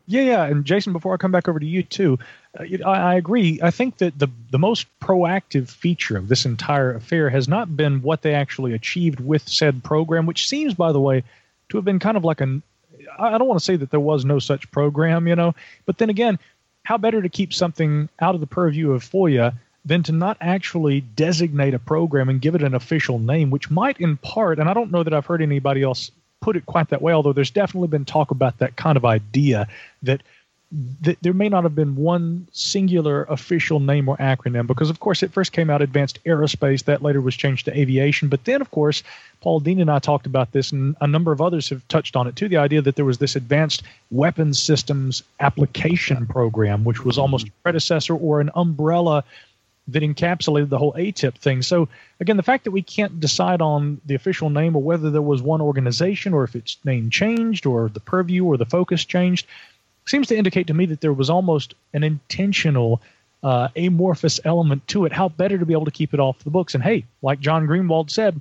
Yeah, 0.07 0.23
yeah. 0.23 0.45
And 0.45 0.65
Jason, 0.65 0.93
before 0.93 1.15
I 1.15 1.19
come 1.19 1.31
back 1.31 1.49
over 1.49 1.61
to 1.61 1.67
you 1.67 1.85
too, 1.85 2.19
uh, 2.59 2.65
I, 2.85 3.13
I 3.13 3.15
agree. 3.15 3.61
I 3.63 3.71
think 3.71 3.99
that 3.99 4.19
the 4.19 4.29
the 4.51 4.59
most 4.59 4.89
proactive 5.01 5.71
feature 5.71 6.17
of 6.17 6.27
this 6.27 6.45
entire 6.45 6.95
affair 6.95 7.31
has 7.31 7.47
not 7.47 7.77
been 7.77 8.03
what 8.03 8.23
they 8.23 8.35
actually 8.35 8.73
achieved 8.73 9.21
with 9.21 9.49
said 9.49 9.85
program, 9.85 10.27
which 10.27 10.49
seems, 10.49 10.75
by 10.75 10.91
the 10.91 11.01
way, 11.01 11.23
to 11.69 11.79
have 11.79 11.85
been 11.85 12.01
kind 12.01 12.17
of 12.17 12.25
like 12.25 12.41
an 12.41 12.65
I 13.19 13.39
don't 13.39 13.49
want 13.49 13.59
to 13.59 13.65
say 13.65 13.77
that 13.77 13.91
there 13.91 14.01
was 14.01 14.25
no 14.25 14.39
such 14.39 14.71
program, 14.71 15.27
you 15.27 15.37
know, 15.37 15.55
but 15.87 15.99
then 15.99 16.11
again, 16.11 16.39
how 16.85 16.99
better 16.99 17.23
to 17.23 17.29
keep 17.29 17.53
something 17.53 18.09
out 18.21 18.35
of 18.35 18.41
the 18.41 18.47
purview 18.47 18.93
of 18.93 19.05
FOIA 19.05 19.55
than 19.85 20.03
to 20.05 20.13
not 20.13 20.37
actually 20.41 21.01
designate 21.01 21.75
a 21.75 21.79
program 21.79 22.29
and 22.29 22.41
give 22.41 22.55
it 22.55 22.63
an 22.63 22.75
official 22.75 23.19
name, 23.19 23.51
which 23.51 23.71
might 23.71 23.99
in 24.01 24.17
part, 24.19 24.59
and 24.59 24.69
I 24.69 24.75
don't 24.75 24.91
know 24.91 25.03
that 25.03 25.15
I've 25.15 25.27
heard 25.27 25.43
anybody 25.43 25.83
else 25.83 26.11
put 26.41 26.57
it 26.57 26.67
quite 26.67 26.89
that 26.89 27.03
way, 27.03 27.13
although 27.13 27.33
there's 27.33 27.51
definitely 27.51 27.89
been 27.89 28.05
talk 28.05 28.31
about 28.31 28.59
that 28.59 28.77
kind 28.77 28.97
of 28.97 29.05
idea 29.05 29.69
that 30.03 30.23
th- 31.03 31.19
there 31.21 31.33
may 31.33 31.49
not 31.49 31.65
have 31.65 31.75
been 31.75 31.97
one 31.97 32.47
singular 32.53 33.25
official 33.25 33.81
name 33.81 34.09
or 34.09 34.17
acronym 34.19 34.67
because, 34.67 34.91
of 34.91 35.01
course, 35.01 35.23
it 35.23 35.33
first 35.33 35.53
came 35.53 35.71
out 35.71 35.83
advanced 35.83 36.23
aerospace. 36.25 36.85
That 36.85 37.03
later 37.03 37.21
was 37.21 37.35
changed 37.35 37.65
to 37.67 37.79
aviation. 37.79 38.29
But 38.29 38.45
then, 38.45 38.61
of 38.61 38.71
course, 38.71 39.03
Paul 39.41 39.61
Dean 39.61 39.81
and 39.81 39.91
I 39.91 39.99
talked 39.99 40.27
about 40.27 40.53
this, 40.53 40.73
and 40.73 40.97
a 41.01 41.07
number 41.07 41.33
of 41.33 41.41
others 41.41 41.69
have 41.71 41.87
touched 41.89 42.17
on 42.17 42.27
it 42.27 42.37
too 42.37 42.49
the 42.49 42.59
idea 42.59 42.83
that 42.83 42.97
there 42.97 43.05
was 43.05 43.19
this 43.19 43.37
advanced 43.37 43.83
weapons 44.11 44.63
systems 44.63 45.23
application 45.41 46.27
program, 46.27 46.85
which 46.85 47.05
was 47.05 47.19
almost 47.19 47.49
a 47.49 47.53
predecessor 47.63 48.15
or 48.15 48.41
an 48.41 48.51
umbrella 48.55 49.25
that 49.89 50.03
encapsulated 50.03 50.69
the 50.69 50.79
whole 50.79 50.93
ATIP 50.93 51.35
thing. 51.35 51.63
So 51.63 51.89
again, 52.21 52.37
the 52.37 52.43
fact 52.43 52.65
that 52.65 52.71
we 52.71 52.83
can't 52.83 53.19
decide 53.19 53.61
on 53.61 54.01
the 54.07 54.15
official 54.15 54.51
name 54.51 54.77
or 54.77 54.83
whether 54.83 55.11
there 55.11 55.23
was 55.23 55.43
one 55.43 55.61
organization 55.61 56.33
or 56.33 56.45
if 56.45 56.55
its 56.55 56.77
name 56.85 57.11
changed 57.11 57.67
or 57.67 57.89
the 57.89 57.99
purview 57.99 58.45
or 58.45 58.57
the 58.57 58.67
focus 58.67 59.05
changed 59.05 59.47
seems 60.11 60.27
to 60.29 60.37
indicate 60.37 60.67
to 60.67 60.75
me 60.75 60.87
that 60.87 61.01
there 61.01 61.13
was 61.13 61.31
almost 61.31 61.75
an 61.95 62.03
intentional 62.03 63.01
uh, 63.43 63.69
amorphous 63.77 64.41
element 64.45 64.87
to 64.89 65.05
it. 65.05 65.13
How 65.13 65.29
better 65.29 65.57
to 65.57 65.65
be 65.65 65.73
able 65.73 65.87
to 65.87 65.91
keep 65.91 66.13
it 66.13 66.21
off 66.21 66.45
the 66.45 66.51
books? 66.51 66.75
And 66.75 66.83
hey, 66.83 67.05
like 67.23 67.41
John 67.41 67.67
Greenewald 67.67 68.11
said, 68.11 68.41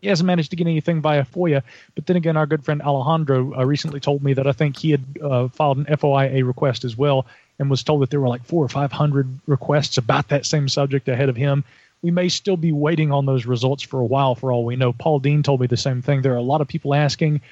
he 0.00 0.08
hasn't 0.08 0.26
managed 0.26 0.50
to 0.50 0.56
get 0.56 0.66
anything 0.66 1.02
via 1.02 1.24
FOIA. 1.24 1.62
But 1.94 2.06
then 2.06 2.16
again, 2.16 2.36
our 2.36 2.46
good 2.46 2.64
friend 2.64 2.80
Alejandro 2.80 3.54
uh, 3.54 3.66
recently 3.66 4.00
told 4.00 4.22
me 4.22 4.32
that 4.32 4.46
I 4.46 4.52
think 4.52 4.78
he 4.78 4.92
had 4.92 5.04
uh, 5.22 5.48
filed 5.48 5.78
an 5.78 5.84
FOIA 5.84 6.46
request 6.46 6.84
as 6.84 6.96
well 6.96 7.26
and 7.58 7.68
was 7.68 7.82
told 7.82 8.00
that 8.00 8.08
there 8.10 8.20
were 8.20 8.28
like 8.28 8.44
four 8.44 8.64
or 8.64 8.68
five 8.68 8.92
hundred 8.92 9.28
requests 9.46 9.98
about 9.98 10.28
that 10.28 10.46
same 10.46 10.68
subject 10.68 11.08
ahead 11.08 11.28
of 11.28 11.36
him. 11.36 11.64
We 12.00 12.10
may 12.10 12.30
still 12.30 12.56
be 12.56 12.72
waiting 12.72 13.12
on 13.12 13.26
those 13.26 13.44
results 13.44 13.82
for 13.82 14.00
a 14.00 14.06
while, 14.06 14.34
for 14.34 14.50
all 14.50 14.64
we 14.64 14.76
know. 14.76 14.94
Paul 14.94 15.18
Dean 15.18 15.42
told 15.42 15.60
me 15.60 15.66
the 15.66 15.76
same 15.76 16.00
thing. 16.00 16.22
There 16.22 16.32
are 16.32 16.36
a 16.36 16.42
lot 16.42 16.62
of 16.62 16.68
people 16.68 16.94
asking. 16.94 17.42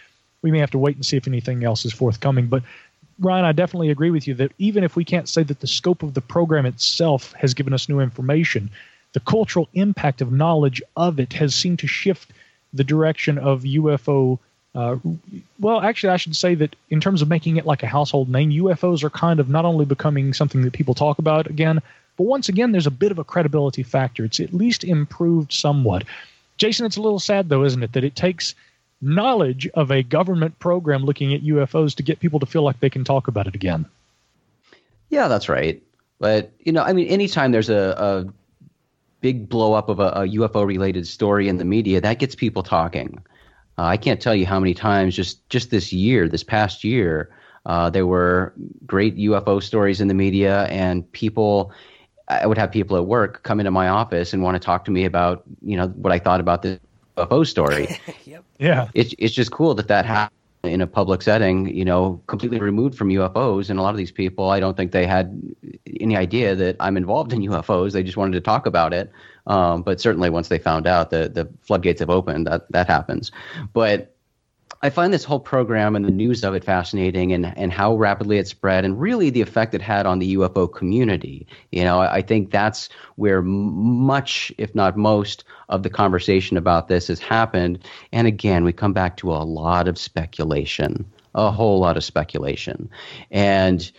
We 0.41 0.51
may 0.51 0.61
have 0.61 0.71
to 0.71 0.79
wait 0.79 0.97
and 0.97 1.05
see 1.05 1.19
if 1.19 1.29
anything 1.29 1.65
else 1.65 1.85
is 1.85 1.93
forthcoming. 1.93 2.47
But 2.47 2.63
Ryan, 3.21 3.45
I 3.45 3.53
definitely 3.53 3.91
agree 3.91 4.11
with 4.11 4.29
you 4.29 4.35
that 4.35 4.53
even 4.59 4.85
if 4.85 4.95
we 4.95 5.05
can't 5.05 5.29
say 5.29 5.43
that 5.43 5.61
the 5.61 5.67
scope 5.67 6.03
of 6.03 6.15
the 6.15 6.21
program 6.21 6.67
itself 6.67 7.33
has 7.33 7.55
given 7.55 7.73
us 7.73 7.89
new 7.89 8.01
information, 8.01 8.71
the 9.13 9.21
cultural 9.21 9.69
impact 9.75 10.21
of 10.21 10.31
knowledge 10.31 10.83
of 10.97 11.19
it 11.19 11.33
has 11.33 11.55
seemed 11.55 11.81
to 11.81 11.87
shift 11.87 12.31
the 12.73 12.85
direction 12.85 13.39
of 13.39 13.63
UFO. 13.63 14.39
Uh, 14.75 14.97
well, 15.59 15.81
actually, 15.81 16.11
I 16.11 16.17
should 16.19 16.37
say 16.37 16.55
that 16.57 16.77
in 16.91 17.01
terms 17.01 17.23
of 17.23 17.29
making 17.29 17.57
it 17.57 17.67
like 17.67 17.83
a 17.83 17.87
household 17.87 18.29
name, 18.29 18.51
UFOs 18.51 19.03
are 19.03 19.11
kind 19.11 19.41
of 19.41 19.49
not 19.49 19.65
only 19.65 19.85
becoming 19.85 20.33
something 20.33 20.63
that 20.63 20.73
people 20.73 20.95
talk 20.95 21.19
about 21.19 21.47
again, 21.49 21.81
but 22.17 22.25
once 22.25 22.49
again, 22.49 22.73
there's 22.73 22.87
a 22.87 22.91
bit 22.91 23.13
of 23.13 23.19
a 23.19 23.25
credibility 23.25 23.83
factor. 23.83 24.25
It's 24.25 24.41
at 24.41 24.53
least 24.53 24.85
improved 24.85 25.53
somewhat. 25.53 26.05
Jason, 26.57 26.85
it's 26.85 26.97
a 26.97 27.03
little 27.03 27.21
sad, 27.21 27.49
though, 27.49 27.65
isn't 27.65 27.83
it, 27.83 27.93
that 27.93 28.05
it 28.05 28.17
takes 28.17 28.55
knowledge 29.01 29.69
of 29.75 29.91
a 29.91 30.03
government 30.03 30.59
program 30.59 31.05
looking 31.05 31.33
at 31.33 31.43
UFOs 31.43 31.95
to 31.97 32.03
get 32.03 32.21
people 32.21 32.41
to 32.41 32.47
feel 32.47 32.63
like 32.63 32.81
they 32.81 32.91
can 32.91 33.05
talk 33.05 33.29
about 33.29 33.47
it 33.47 33.55
again. 33.55 33.87
Yeah, 35.09 35.29
that's 35.29 35.49
right. 35.49 35.83
But, 36.19 36.53
you 36.61 36.73
know, 36.73 36.83
I 36.83 36.93
mean, 36.93 37.07
anytime 37.09 37.53
there's 37.53 37.71
a, 37.71 37.95
a 37.97 38.33
big 39.21 39.49
blow 39.49 39.73
up 39.75 39.89
of 39.89 40.01
a, 40.01 40.09
a 40.09 40.29
UFO 40.29 40.67
related 40.67 41.07
story 41.07 41.49
in 41.49 41.59
the 41.59 41.65
media, 41.65 42.01
that 42.01 42.19
gets 42.19 42.35
people 42.35 42.63
talking. 42.63 43.23
Uh, 43.79 43.85
I 43.85 43.97
can't 43.97 44.21
tell 44.21 44.35
you 44.35 44.45
how 44.45 44.59
many 44.59 44.75
times 44.75 45.15
just, 45.15 45.49
just 45.49 45.71
this 45.71 45.93
year, 45.93 46.29
this 46.29 46.43
past 46.43 46.83
year, 46.83 47.31
uh, 47.67 47.91
there 47.91 48.07
were 48.07 48.53
great 48.87 49.17
UFO 49.17 49.63
stories 49.63 50.01
in 50.01 50.09
the 50.09 50.15
media, 50.15 50.65
and 50.65 51.11
people, 51.13 51.73
I 52.27 52.47
would 52.47 52.59
have 52.59 52.73
people 52.73 52.97
at 52.97 53.07
work 53.07 53.43
come 53.43 53.61
into 53.61 53.71
my 53.71 53.89
office 53.89 54.33
and 54.33 54.43
want 54.43 54.57
to 54.57 54.59
talk 54.59 54.85
to 54.87 54.91
me 54.91 55.05
about, 55.05 55.45
you 55.63 55.77
know, 55.77 55.89
what 55.89 56.13
I 56.13 56.19
thought 56.19 56.41
about 56.41 56.63
this 56.63 56.81
UFO 57.19 57.47
story. 57.47 57.89
yep. 58.25 58.45
Yeah. 58.59 58.89
It's 58.95 59.15
it's 59.19 59.35
just 59.35 59.51
cool 59.51 59.75
that 59.75 59.89
that 59.89 60.07
happened 60.07 60.35
in 60.65 60.81
a 60.81 60.87
public 60.87 61.23
setting, 61.23 61.75
you 61.75 61.85
know, 61.85 62.21
completely 62.27 62.59
removed 62.59 62.97
from 62.97 63.09
UFOs. 63.11 63.71
And 63.71 63.79
a 63.79 63.83
lot 63.83 63.91
of 63.91 63.97
these 63.97 64.11
people, 64.11 64.51
I 64.51 64.61
don't 64.61 64.77
think 64.77 64.93
they 64.93 65.07
had 65.07 65.41
any 66.01 66.17
idea 66.17 66.55
that 66.57 66.77
I'm 66.81 66.97
involved 66.97 67.33
in 67.33 67.41
UFOs. 67.41 67.93
They 67.93 68.03
just 68.03 68.17
wanted 68.17 68.33
to 68.33 68.41
talk 68.41 68.67
about 68.67 68.93
it. 68.93 69.13
Um, 69.47 69.83
but 69.83 70.01
certainly 70.01 70.31
once 70.31 70.49
they 70.49 70.59
found 70.59 70.87
out, 70.87 71.11
that 71.11 71.35
the 71.35 71.49
floodgates 71.63 72.01
have 72.01 72.11
opened. 72.11 72.47
That 72.47 72.71
that 72.73 72.87
happens. 72.87 73.31
But 73.73 74.15
I 74.81 74.91
find 74.91 75.13
this 75.13 75.25
whole 75.25 75.41
program 75.41 75.97
and 75.97 76.05
the 76.05 76.11
news 76.11 76.45
of 76.45 76.55
it 76.55 76.63
fascinating 76.63 77.33
and, 77.33 77.53
and 77.59 77.73
how 77.73 77.97
rapidly 77.97 78.39
it 78.39 78.47
spread 78.47 78.85
and 78.85 79.01
really 79.01 79.29
the 79.29 79.41
effect 79.41 79.75
it 79.75 79.83
had 79.83 80.07
on 80.07 80.21
the 80.21 80.37
UFO 80.37 80.73
community. 80.73 81.47
You 81.73 81.83
know, 81.83 81.99
I, 82.01 82.23
think 82.23 82.53
that's 82.53 82.89
where 83.17 83.43
much, 83.43 84.53
if 84.57 84.75
not 84.77 84.97
most, 84.97 85.43
of 85.69 85.83
the 85.83 85.91
conversation 85.91 86.57
about 86.57 86.87
this 86.87 87.09
has 87.09 87.19
happened. 87.19 87.85
And 88.13 88.29
again, 88.29 88.63
we 88.63 88.73
come 88.73 88.93
back 88.93 89.17
to 89.19 89.33
a 89.33 89.43
lot 89.43 89.89
of 89.89 89.99
speculation, 89.99 91.05
a 91.35 91.51
whole 91.51 91.81
lot 91.81 91.97
of 91.97 92.05
speculation. 92.05 92.89
And 93.33 93.91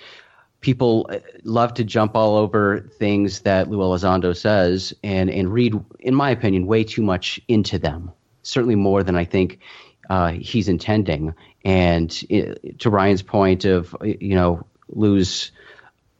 people 0.61 1.07
uh, 1.09 1.19
love 1.43 1.73
to 1.73 1.83
jump 1.83 2.15
all 2.15 2.37
over 2.37 2.79
things 2.99 3.41
that 3.41 3.69
Lou 3.69 3.79
Elizondo 3.79 4.35
says 4.35 4.93
and, 5.03 5.29
and 5.29 5.51
read, 5.51 5.73
in 5.99 6.15
my 6.15 6.29
opinion, 6.29 6.67
way 6.67 6.85
too 6.85 7.01
much 7.01 7.37
into 7.49 7.77
them. 7.77 8.13
Certainly 8.43 8.75
more 8.75 9.03
than 9.03 9.17
I 9.17 9.25
think 9.25 9.59
uh, 10.09 10.31
he's 10.31 10.67
intending. 10.67 11.33
And 11.63 12.11
it, 12.29 12.79
to 12.79 12.89
Ryan's 12.89 13.21
point 13.21 13.65
of 13.65 13.95
you 14.03 14.35
know 14.35 14.65
Lou's 14.89 15.51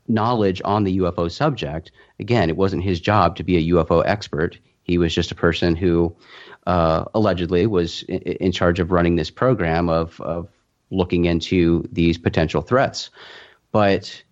knowledge 0.07 0.61
on 0.65 0.83
the 0.83 0.99
UFO 0.99 1.31
subject, 1.31 1.91
again, 2.19 2.49
it 2.49 2.57
wasn't 2.57 2.83
his 2.83 2.99
job 2.99 3.35
to 3.37 3.43
be 3.43 3.57
a 3.57 3.73
UFO 3.75 4.03
expert. 4.05 4.57
He 4.83 4.97
was 4.97 5.13
just 5.13 5.31
a 5.31 5.35
person 5.35 5.75
who 5.75 6.15
uh, 6.65 7.05
allegedly 7.13 7.67
was 7.67 8.03
in, 8.03 8.19
in, 8.19 8.51
charge 8.51 8.79
of 8.79 8.91
running 8.91 9.15
this 9.15 9.29
program 9.29 9.87
of, 9.87 10.19
of 10.19 10.49
looking 10.89 11.25
into 11.25 11.87
these 11.91 12.17
potential 12.17 12.61
threats. 12.61 13.11
But 13.71 14.23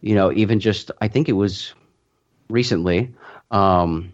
you 0.00 0.14
know, 0.14 0.32
even 0.32 0.60
just 0.60 0.90
I 1.00 1.08
think 1.08 1.28
it 1.28 1.32
was 1.32 1.74
recently. 2.48 3.14
Um, 3.50 4.13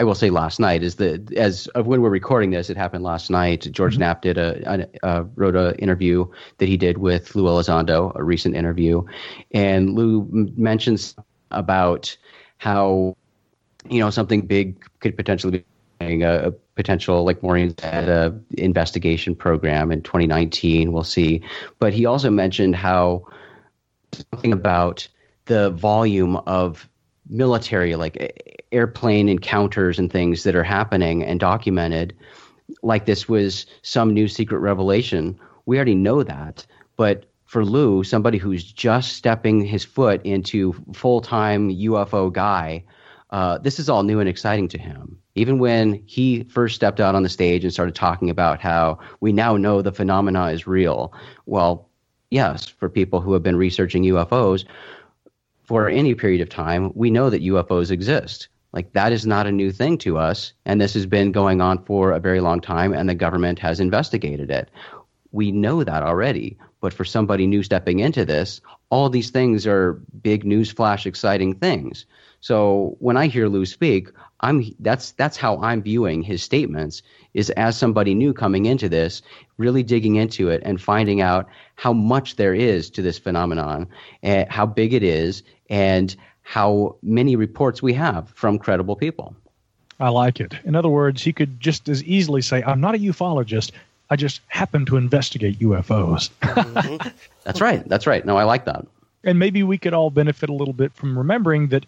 I 0.00 0.04
will 0.04 0.14
say 0.14 0.30
last 0.30 0.60
night 0.60 0.84
is 0.84 0.96
that 0.96 1.32
as 1.32 1.66
of 1.68 1.86
when 1.86 2.02
we're 2.02 2.10
recording 2.10 2.50
this, 2.50 2.70
it 2.70 2.76
happened 2.76 3.02
last 3.02 3.30
night. 3.30 3.66
George 3.72 3.94
mm-hmm. 3.94 4.00
Knapp 4.00 4.22
did 4.22 4.38
a, 4.38 4.88
a, 5.02 5.08
a 5.08 5.22
wrote 5.34 5.56
an 5.56 5.74
interview 5.76 6.26
that 6.58 6.68
he 6.68 6.76
did 6.76 6.98
with 6.98 7.34
Lou 7.34 7.44
Elizondo, 7.44 8.12
a 8.14 8.22
recent 8.22 8.54
interview, 8.54 9.02
and 9.50 9.94
Lou 9.94 10.28
mentions 10.56 11.16
about 11.50 12.16
how 12.58 13.16
you 13.88 13.98
know 13.98 14.10
something 14.10 14.42
big 14.42 14.84
could 15.00 15.16
potentially 15.16 15.64
be 15.98 16.22
a, 16.22 16.48
a 16.48 16.50
potential 16.76 17.24
like 17.24 17.42
Maureen 17.42 17.74
said, 17.78 18.08
a 18.08 18.38
investigation 18.56 19.34
program 19.34 19.90
in 19.90 20.02
2019. 20.02 20.92
We'll 20.92 21.02
see, 21.02 21.42
but 21.80 21.92
he 21.92 22.06
also 22.06 22.30
mentioned 22.30 22.76
how 22.76 23.26
something 24.32 24.52
about 24.52 25.08
the 25.46 25.70
volume 25.70 26.36
of 26.46 26.88
military 27.28 27.96
like 27.96 28.62
airplane 28.72 29.28
encounters 29.28 29.98
and 29.98 30.10
things 30.10 30.42
that 30.42 30.56
are 30.56 30.64
happening 30.64 31.22
and 31.24 31.40
documented 31.40 32.14
like 32.82 33.06
this 33.06 33.28
was 33.28 33.66
some 33.82 34.12
new 34.12 34.28
secret 34.28 34.58
revelation. 34.58 35.38
We 35.66 35.76
already 35.76 35.94
know 35.94 36.22
that. 36.22 36.66
But 36.96 37.24
for 37.44 37.64
lou 37.64 38.04
somebody 38.04 38.36
who's 38.38 38.64
just 38.64 39.14
stepping 39.14 39.64
his 39.64 39.84
foot 39.84 40.20
into 40.24 40.74
full-time 40.92 41.70
ufo 41.70 42.30
guy 42.30 42.84
uh, 43.30 43.58
this 43.58 43.78
is 43.78 43.88
all 43.88 44.02
new 44.04 44.20
and 44.20 44.28
exciting 44.28 44.68
to 44.68 44.78
him. 44.78 45.18
Even 45.34 45.58
when 45.58 46.02
he 46.06 46.44
first 46.44 46.74
stepped 46.74 46.98
out 46.98 47.14
on 47.14 47.22
the 47.22 47.28
stage 47.28 47.62
and 47.62 47.72
started 47.72 47.94
talking 47.94 48.30
about 48.30 48.58
how 48.58 48.98
we 49.20 49.32
now 49.32 49.56
know 49.56 49.82
the 49.82 49.92
phenomena 49.92 50.46
is 50.46 50.66
real. 50.66 51.12
Well 51.46 51.88
yes 52.30 52.66
for 52.66 52.88
people 52.88 53.20
who 53.20 53.32
have 53.32 53.42
been 53.42 53.56
researching 53.56 54.02
ufos 54.04 54.64
for 55.68 55.86
any 55.86 56.14
period 56.14 56.40
of 56.40 56.48
time, 56.48 56.90
we 56.94 57.10
know 57.10 57.28
that 57.28 57.42
UFOs 57.42 57.90
exist. 57.90 58.48
Like 58.72 58.94
that 58.94 59.12
is 59.12 59.26
not 59.26 59.46
a 59.46 59.52
new 59.52 59.70
thing 59.70 59.98
to 59.98 60.16
us, 60.16 60.54
and 60.64 60.80
this 60.80 60.94
has 60.94 61.04
been 61.04 61.30
going 61.30 61.60
on 61.60 61.84
for 61.84 62.12
a 62.12 62.20
very 62.20 62.40
long 62.40 62.62
time, 62.62 62.94
and 62.94 63.06
the 63.06 63.14
government 63.14 63.58
has 63.58 63.78
investigated 63.78 64.50
it. 64.50 64.70
We 65.30 65.52
know 65.52 65.84
that 65.84 66.02
already, 66.02 66.56
but 66.80 66.94
for 66.94 67.04
somebody 67.04 67.46
new 67.46 67.62
stepping 67.62 67.98
into 67.98 68.24
this, 68.24 68.62
all 68.88 69.10
these 69.10 69.28
things 69.30 69.66
are 69.66 70.00
big 70.22 70.42
newsflash, 70.42 71.04
exciting 71.04 71.56
things. 71.56 72.06
So 72.40 72.96
when 72.98 73.18
I 73.18 73.26
hear 73.26 73.48
Lou 73.48 73.66
speak, 73.66 74.08
I'm 74.40 74.74
that's 74.80 75.12
that's 75.12 75.36
how 75.36 75.58
I'm 75.58 75.82
viewing 75.82 76.22
his 76.22 76.42
statements 76.42 77.02
is 77.34 77.50
as 77.50 77.76
somebody 77.76 78.14
new 78.14 78.32
coming 78.32 78.66
into 78.66 78.88
this, 78.88 79.22
really 79.56 79.82
digging 79.82 80.16
into 80.16 80.48
it 80.48 80.62
and 80.64 80.80
finding 80.80 81.20
out 81.20 81.48
how 81.76 81.92
much 81.92 82.36
there 82.36 82.54
is 82.54 82.90
to 82.90 83.02
this 83.02 83.18
phenomenon, 83.18 83.88
and 84.22 84.50
how 84.50 84.66
big 84.66 84.94
it 84.94 85.02
is, 85.02 85.42
and 85.70 86.14
how 86.42 86.96
many 87.02 87.36
reports 87.36 87.82
we 87.82 87.92
have 87.92 88.30
from 88.30 88.58
credible 88.58 88.96
people. 88.96 89.34
I 90.00 90.10
like 90.10 90.40
it. 90.40 90.54
In 90.64 90.76
other 90.76 90.88
words, 90.88 91.22
he 91.22 91.32
could 91.32 91.60
just 91.60 91.88
as 91.88 92.02
easily 92.04 92.40
say, 92.40 92.62
I'm 92.62 92.80
not 92.80 92.94
a 92.94 92.98
ufologist, 92.98 93.72
I 94.10 94.16
just 94.16 94.40
happen 94.48 94.86
to 94.86 94.96
investigate 94.96 95.58
UFOs. 95.58 96.30
mm-hmm. 96.40 97.08
That's 97.44 97.60
right. 97.60 97.86
That's 97.88 98.06
right. 98.06 98.24
No, 98.24 98.36
I 98.36 98.44
like 98.44 98.64
that. 98.66 98.86
And 99.24 99.38
maybe 99.38 99.62
we 99.62 99.78
could 99.78 99.94
all 99.94 100.10
benefit 100.10 100.48
a 100.48 100.54
little 100.54 100.72
bit 100.72 100.92
from 100.94 101.18
remembering 101.18 101.68
that 101.68 101.84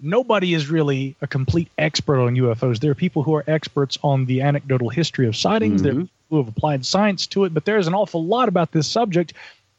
nobody 0.00 0.54
is 0.54 0.68
really 0.68 1.16
a 1.20 1.26
complete 1.26 1.68
expert 1.78 2.20
on 2.20 2.34
UFOs. 2.36 2.80
There 2.80 2.90
are 2.90 2.96
people 2.96 3.22
who 3.22 3.34
are 3.34 3.44
experts 3.46 3.98
on 4.02 4.26
the 4.26 4.42
anecdotal 4.42 4.88
history 4.88 5.26
of 5.26 5.36
sightings. 5.36 5.82
Mm-hmm. 5.82 5.84
There 5.84 5.92
are 5.92 6.04
people 6.04 6.16
who 6.30 6.36
have 6.38 6.48
applied 6.48 6.86
science 6.86 7.26
to 7.28 7.44
it, 7.44 7.54
but 7.54 7.64
there's 7.64 7.86
an 7.86 7.94
awful 7.94 8.24
lot 8.24 8.48
about 8.48 8.72
this 8.72 8.86
subject 8.86 9.32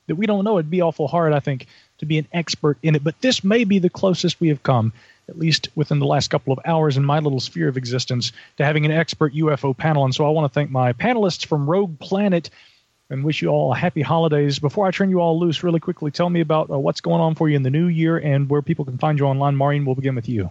that 0.07 0.15
we 0.15 0.25
don't 0.25 0.43
know. 0.43 0.57
It'd 0.57 0.71
be 0.71 0.81
awful 0.81 1.07
hard, 1.07 1.33
I 1.33 1.39
think, 1.39 1.67
to 1.99 2.05
be 2.05 2.17
an 2.17 2.27
expert 2.31 2.77
in 2.81 2.95
it. 2.95 3.03
But 3.03 3.19
this 3.21 3.43
may 3.43 3.63
be 3.63 3.79
the 3.79 3.89
closest 3.89 4.39
we 4.39 4.49
have 4.49 4.63
come 4.63 4.93
at 5.29 5.37
least 5.37 5.69
within 5.75 5.99
the 5.99 6.05
last 6.05 6.29
couple 6.29 6.53
of 6.53 6.59
hours 6.65 6.97
in 6.97 7.03
my 7.03 7.19
little 7.19 7.39
sphere 7.39 7.67
of 7.67 7.77
existence, 7.77 8.31
to 8.57 8.65
having 8.65 8.85
an 8.85 8.91
expert 8.91 9.33
UFO 9.33 9.75
panel. 9.75 10.05
And 10.05 10.15
so 10.15 10.25
I 10.25 10.29
want 10.29 10.51
to 10.51 10.53
thank 10.53 10.71
my 10.71 10.93
panelists 10.93 11.45
from 11.45 11.69
Rogue 11.69 11.99
Planet 11.99 12.49
and 13.09 13.23
wish 13.23 13.41
you 13.41 13.49
all 13.49 13.73
a 13.73 13.75
happy 13.75 14.01
holidays. 14.01 14.59
Before 14.59 14.85
I 14.85 14.91
turn 14.91 15.09
you 15.09 15.19
all 15.19 15.39
loose, 15.39 15.63
really 15.63 15.79
quickly, 15.79 16.11
tell 16.11 16.29
me 16.29 16.41
about 16.41 16.69
uh, 16.69 16.77
what's 16.77 17.01
going 17.01 17.21
on 17.21 17.35
for 17.35 17.49
you 17.49 17.55
in 17.55 17.63
the 17.63 17.69
new 17.69 17.87
year 17.87 18.17
and 18.17 18.49
where 18.49 18.61
people 18.61 18.85
can 18.85 18.97
find 18.97 19.19
you 19.19 19.25
online. 19.25 19.55
Maureen, 19.55 19.85
we'll 19.85 19.95
begin 19.95 20.15
with 20.15 20.27
you. 20.29 20.49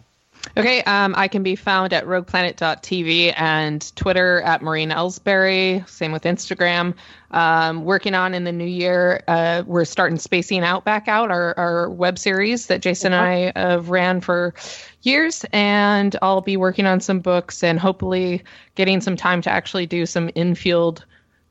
Okay, 0.56 0.82
um, 0.82 1.14
I 1.16 1.28
can 1.28 1.42
be 1.42 1.56
found 1.56 1.92
at 1.92 2.04
rogueplanet.tv 2.04 3.34
and 3.36 3.96
Twitter 3.96 4.40
at 4.42 4.62
Maureen 4.62 4.90
Elsberry. 4.90 5.86
Same 5.88 6.12
with 6.12 6.22
Instagram. 6.22 6.94
Um, 7.30 7.84
working 7.84 8.14
on 8.14 8.32
in 8.32 8.44
the 8.44 8.52
new 8.52 8.66
year, 8.66 9.22
uh, 9.26 9.64
we're 9.66 9.84
starting 9.84 10.18
Spacing 10.18 10.62
Out 10.62 10.84
Back 10.84 11.08
Out, 11.08 11.30
our, 11.30 11.58
our 11.58 11.90
web 11.90 12.18
series 12.18 12.68
that 12.68 12.80
Jason 12.80 13.12
and 13.12 13.20
I 13.20 13.52
have 13.58 13.90
ran 13.90 14.20
for 14.20 14.54
years. 15.02 15.44
And 15.52 16.16
I'll 16.22 16.42
be 16.42 16.56
working 16.56 16.86
on 16.86 17.00
some 17.00 17.20
books 17.20 17.64
and 17.64 17.78
hopefully 17.78 18.44
getting 18.76 19.00
some 19.00 19.16
time 19.16 19.42
to 19.42 19.50
actually 19.50 19.86
do 19.86 20.06
some 20.06 20.30
infield 20.34 21.04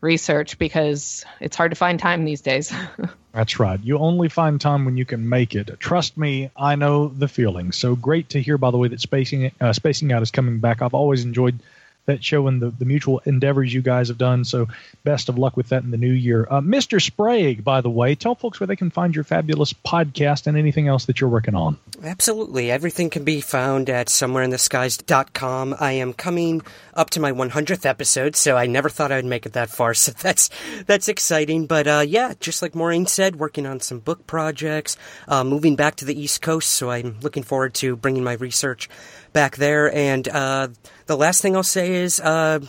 research 0.06 0.58
because 0.58 1.26
it's 1.42 1.58
hard 1.58 1.72
to 1.72 1.76
find 1.76 2.00
time 2.00 2.24
these 2.24 2.42
days. 2.42 2.72
That's 3.34 3.60
right. 3.60 3.80
You 3.84 3.98
only 3.98 4.30
find 4.30 4.62
time 4.62 4.86
when 4.86 4.96
you 4.96 5.04
can 5.04 5.28
make 5.28 5.56
it. 5.56 5.70
Trust 5.82 6.18
me, 6.18 6.52
I 6.56 6.76
know 6.76 7.10
the 7.10 7.28
feeling. 7.28 7.74
So 7.74 7.94
great 7.94 8.30
to 8.30 8.42
hear, 8.42 8.58
by 8.58 8.72
the 8.72 8.78
way, 8.78 8.88
that 8.88 9.02
spacing 9.02 9.52
uh, 9.60 9.74
spacing 9.74 10.14
out 10.14 10.22
is 10.22 10.32
coming 10.32 10.60
back. 10.60 10.82
I've 10.82 10.94
always 10.94 11.26
enjoyed 11.26 11.60
that 12.06 12.24
show 12.24 12.48
and 12.48 12.62
the, 12.62 12.70
the 12.70 12.86
mutual 12.86 13.20
endeavors 13.26 13.74
you 13.74 13.82
guys 13.82 14.08
have 14.10 14.18
done. 14.18 14.46
So 14.46 14.68
best 15.04 15.30
of 15.30 15.38
luck 15.38 15.58
with 15.58 15.70
that 15.70 15.84
in 15.84 15.92
the 15.92 15.98
new 15.98 16.12
year. 16.12 16.48
Uh, 16.50 16.62
Mr. 16.62 17.02
Sprague, 17.02 17.64
by 17.64 17.82
the 17.82 17.90
way, 17.90 18.16
tell 18.16 18.36
folks 18.36 18.60
where 18.60 18.68
they 18.68 18.76
can 18.76 18.92
find 18.92 19.16
your 19.16 19.24
fabulous 19.24 19.74
podcast 19.74 20.48
and 20.48 20.58
anything 20.58 20.88
else 20.88 21.06
that 21.06 21.20
you're 21.20 21.30
working 21.30 21.56
on. 21.56 21.78
Absolutely. 22.04 22.72
Everything 22.72 23.10
can 23.10 23.24
be 23.24 23.42
found 23.42 23.90
at 23.90 24.08
somewhereintheskies.com. 24.08 25.76
I 25.80 25.94
am 25.94 26.14
coming 26.14 26.62
up 26.94 27.10
to 27.12 27.20
my 27.20 27.32
100th 27.32 27.86
episode, 27.86 28.36
so 28.36 28.56
I 28.56 28.68
never 28.68 28.90
thought 28.90 29.12
I'd 29.12 29.26
make 29.26 29.46
it 29.46 29.54
that 29.54 29.70
far. 29.70 29.94
So 30.06 30.12
that's, 30.12 30.52
that's 30.86 31.08
exciting. 31.08 31.66
But, 31.66 31.88
uh, 31.88 32.04
yeah, 32.08 32.34
just 32.40 32.62
like 32.62 32.76
Maureen 32.76 33.08
said, 33.08 33.38
working 33.38 33.66
on 33.66 33.80
some 33.80 34.00
book 34.00 34.28
projects, 34.28 34.98
uh, 35.28 35.44
moving 35.44 35.76
back 35.76 35.96
to 35.96 36.06
the 36.06 36.20
East 36.20 36.44
Coast. 36.44 36.70
So 36.70 36.92
I'm 36.92 37.18
looking 37.22 37.42
forward 37.42 37.74
to 37.76 37.96
bringing 37.96 38.24
my 38.24 38.34
research 38.34 38.88
back 39.36 39.58
there. 39.58 39.94
And 39.94 40.28
uh, 40.30 40.70
the 41.06 41.18
last 41.18 41.44
thing 41.44 41.56
I'll 41.56 41.62
say 41.62 41.94
is 41.94 42.20
uh, 42.22 42.62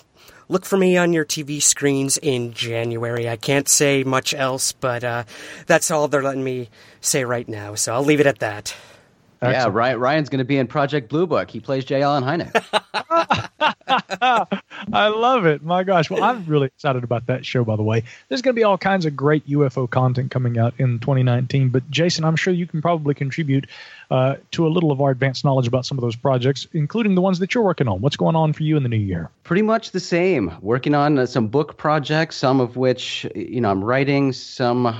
look 0.48 0.66
for 0.66 0.76
me 0.76 0.98
on 0.98 1.14
your 1.14 1.24
TV 1.24 1.62
screens 1.62 2.18
in 2.18 2.52
January. 2.52 3.28
I 3.28 3.36
can't 3.36 3.68
say 3.68 4.02
much 4.02 4.34
else, 4.34 4.72
but 4.72 5.04
uh, 5.04 5.24
that's 5.66 5.90
all 5.90 6.08
they're 6.08 6.22
letting 6.22 6.44
me 6.44 6.68
say 7.00 7.24
right 7.24 7.48
now. 7.48 7.76
So 7.76 7.94
I'll 7.94 8.04
leave 8.04 8.20
it 8.20 8.26
at 8.26 8.40
that. 8.40 8.74
Excellent. 9.42 9.74
Yeah, 9.74 9.78
Ryan, 9.78 10.00
Ryan's 10.00 10.28
going 10.30 10.38
to 10.38 10.44
be 10.44 10.56
in 10.56 10.66
Project 10.66 11.08
Blue 11.08 11.26
Book. 11.26 11.50
He 11.50 11.60
plays 11.60 11.84
J. 11.84 12.02
Allen 12.02 12.24
Hynek. 12.24 12.52
I 14.92 15.08
love 15.08 15.44
it. 15.46 15.62
My 15.62 15.84
gosh. 15.84 16.08
Well, 16.08 16.22
I'm 16.22 16.44
really 16.46 16.66
excited 16.68 17.04
about 17.04 17.26
that 17.26 17.44
show, 17.44 17.64
by 17.64 17.76
the 17.76 17.82
way. 17.82 18.04
There's 18.28 18.40
going 18.40 18.54
to 18.54 18.58
be 18.58 18.64
all 18.64 18.78
kinds 18.78 19.04
of 19.04 19.14
great 19.14 19.46
UFO 19.48 19.88
content 19.88 20.30
coming 20.30 20.58
out 20.58 20.74
in 20.78 20.98
2019. 21.00 21.68
But, 21.68 21.90
Jason, 21.90 22.24
I'm 22.24 22.36
sure 22.36 22.52
you 22.52 22.66
can 22.66 22.80
probably 22.80 23.14
contribute 23.14 23.66
uh, 24.10 24.36
to 24.52 24.66
a 24.66 24.70
little 24.70 24.90
of 24.90 25.00
our 25.00 25.10
advanced 25.10 25.44
knowledge 25.44 25.68
about 25.68 25.84
some 25.84 25.98
of 25.98 26.02
those 26.02 26.16
projects, 26.16 26.66
including 26.72 27.14
the 27.14 27.20
ones 27.20 27.38
that 27.40 27.54
you're 27.54 27.64
working 27.64 27.88
on. 27.88 28.00
What's 28.00 28.16
going 28.16 28.36
on 28.36 28.54
for 28.54 28.62
you 28.62 28.76
in 28.76 28.82
the 28.82 28.88
new 28.88 28.96
year? 28.96 29.30
Pretty 29.44 29.62
much 29.62 29.90
the 29.90 30.00
same. 30.00 30.56
Working 30.62 30.94
on 30.94 31.18
uh, 31.18 31.26
some 31.26 31.48
book 31.48 31.76
projects, 31.76 32.36
some 32.36 32.60
of 32.60 32.76
which, 32.76 33.26
you 33.34 33.60
know, 33.60 33.70
I'm 33.70 33.84
writing, 33.84 34.32
some 34.32 34.96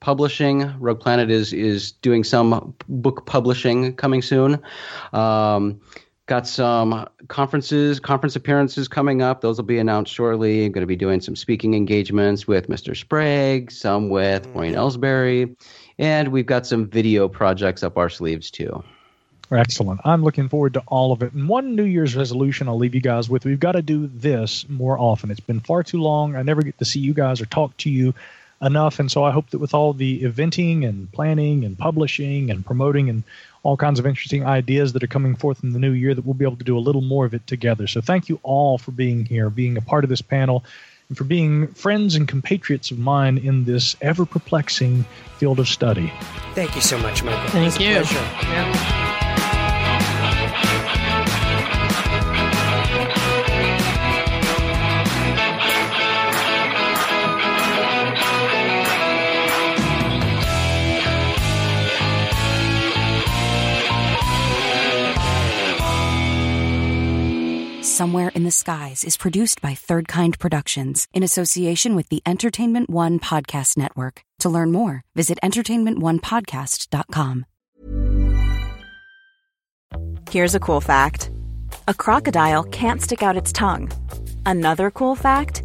publishing. 0.00 0.72
Rogue 0.78 1.00
Planet 1.00 1.30
is 1.30 1.52
is 1.52 1.92
doing 1.92 2.24
some 2.24 2.74
book 2.88 3.26
publishing 3.26 3.94
coming 3.96 4.22
soon. 4.22 4.60
Um, 5.12 5.80
got 6.26 6.46
some 6.46 7.08
conferences, 7.28 7.98
conference 7.98 8.36
appearances 8.36 8.86
coming 8.86 9.22
up. 9.22 9.40
Those 9.40 9.56
will 9.56 9.64
be 9.64 9.78
announced 9.78 10.12
shortly. 10.12 10.66
I'm 10.66 10.72
going 10.72 10.82
to 10.82 10.86
be 10.86 10.96
doing 10.96 11.20
some 11.20 11.34
speaking 11.34 11.74
engagements 11.74 12.46
with 12.46 12.68
Mr. 12.68 12.96
Sprague, 12.96 13.70
some 13.70 14.10
with 14.10 14.46
Maureen 14.54 14.74
mm-hmm. 14.74 14.80
Elsberry, 14.80 15.56
and 15.98 16.28
we've 16.28 16.46
got 16.46 16.66
some 16.66 16.86
video 16.86 17.28
projects 17.28 17.82
up 17.82 17.96
our 17.96 18.10
sleeves 18.10 18.50
too. 18.50 18.84
Excellent. 19.50 20.00
I'm 20.04 20.22
looking 20.22 20.48
forward 20.50 20.74
to 20.74 20.82
all 20.88 21.10
of 21.10 21.22
it. 21.22 21.32
And 21.32 21.48
one 21.48 21.74
New 21.74 21.84
Year's 21.84 22.14
resolution 22.14 22.68
I'll 22.68 22.76
leave 22.76 22.94
you 22.94 23.00
guys 23.00 23.30
with 23.30 23.46
we've 23.46 23.58
got 23.58 23.72
to 23.72 23.82
do 23.82 24.06
this 24.06 24.68
more 24.68 24.98
often. 24.98 25.30
It's 25.30 25.40
been 25.40 25.60
far 25.60 25.82
too 25.82 26.02
long. 26.02 26.36
I 26.36 26.42
never 26.42 26.62
get 26.62 26.78
to 26.78 26.84
see 26.84 27.00
you 27.00 27.14
guys 27.14 27.40
or 27.40 27.46
talk 27.46 27.74
to 27.78 27.90
you 27.90 28.12
enough. 28.62 28.98
And 28.98 29.10
so 29.10 29.24
I 29.24 29.30
hope 29.30 29.50
that 29.50 29.58
with 29.58 29.74
all 29.74 29.92
the 29.92 30.22
eventing 30.22 30.86
and 30.86 31.10
planning 31.12 31.64
and 31.64 31.78
publishing 31.78 32.50
and 32.50 32.64
promoting 32.64 33.08
and 33.08 33.22
all 33.62 33.76
kinds 33.76 33.98
of 33.98 34.06
interesting 34.06 34.46
ideas 34.46 34.92
that 34.92 35.02
are 35.02 35.08
coming 35.08 35.36
forth 35.36 35.62
in 35.62 35.72
the 35.72 35.78
new 35.78 35.92
year 35.92 36.14
that 36.14 36.24
we'll 36.24 36.34
be 36.34 36.44
able 36.44 36.56
to 36.56 36.64
do 36.64 36.76
a 36.76 36.80
little 36.80 37.02
more 37.02 37.24
of 37.24 37.34
it 37.34 37.46
together. 37.46 37.86
So 37.86 38.00
thank 38.00 38.28
you 38.28 38.40
all 38.42 38.78
for 38.78 38.90
being 38.92 39.24
here, 39.24 39.50
being 39.50 39.76
a 39.76 39.82
part 39.82 40.04
of 40.04 40.10
this 40.10 40.22
panel, 40.22 40.64
and 41.08 41.16
for 41.16 41.24
being 41.24 41.68
friends 41.68 42.14
and 42.14 42.28
compatriots 42.28 42.90
of 42.90 42.98
mine 42.98 43.38
in 43.38 43.64
this 43.64 43.96
ever 44.00 44.26
perplexing 44.26 45.04
field 45.38 45.58
of 45.58 45.68
study. 45.68 46.12
Thank 46.54 46.74
you 46.74 46.82
so 46.82 46.98
much, 46.98 47.22
Michael. 47.22 47.50
Thank 47.50 47.80
you. 47.80 48.97
Somewhere 67.98 68.30
in 68.36 68.44
the 68.44 68.52
Skies 68.52 69.02
is 69.02 69.16
produced 69.16 69.60
by 69.60 69.74
Third 69.74 70.06
Kind 70.06 70.38
Productions 70.38 71.08
in 71.12 71.24
association 71.24 71.96
with 71.96 72.08
the 72.10 72.22
Entertainment 72.24 72.88
One 72.88 73.18
Podcast 73.18 73.76
Network. 73.76 74.22
To 74.38 74.48
learn 74.48 74.70
more, 74.70 75.02
visit 75.16 75.36
entertainmentonepodcast.com. 75.42 77.46
Here's 80.30 80.54
a 80.54 80.60
cool 80.60 80.80
fact 80.80 81.32
a 81.88 81.94
crocodile 81.94 82.62
can't 82.62 83.02
stick 83.02 83.24
out 83.24 83.36
its 83.36 83.50
tongue. 83.50 83.90
Another 84.46 84.92
cool 84.92 85.16
fact 85.16 85.64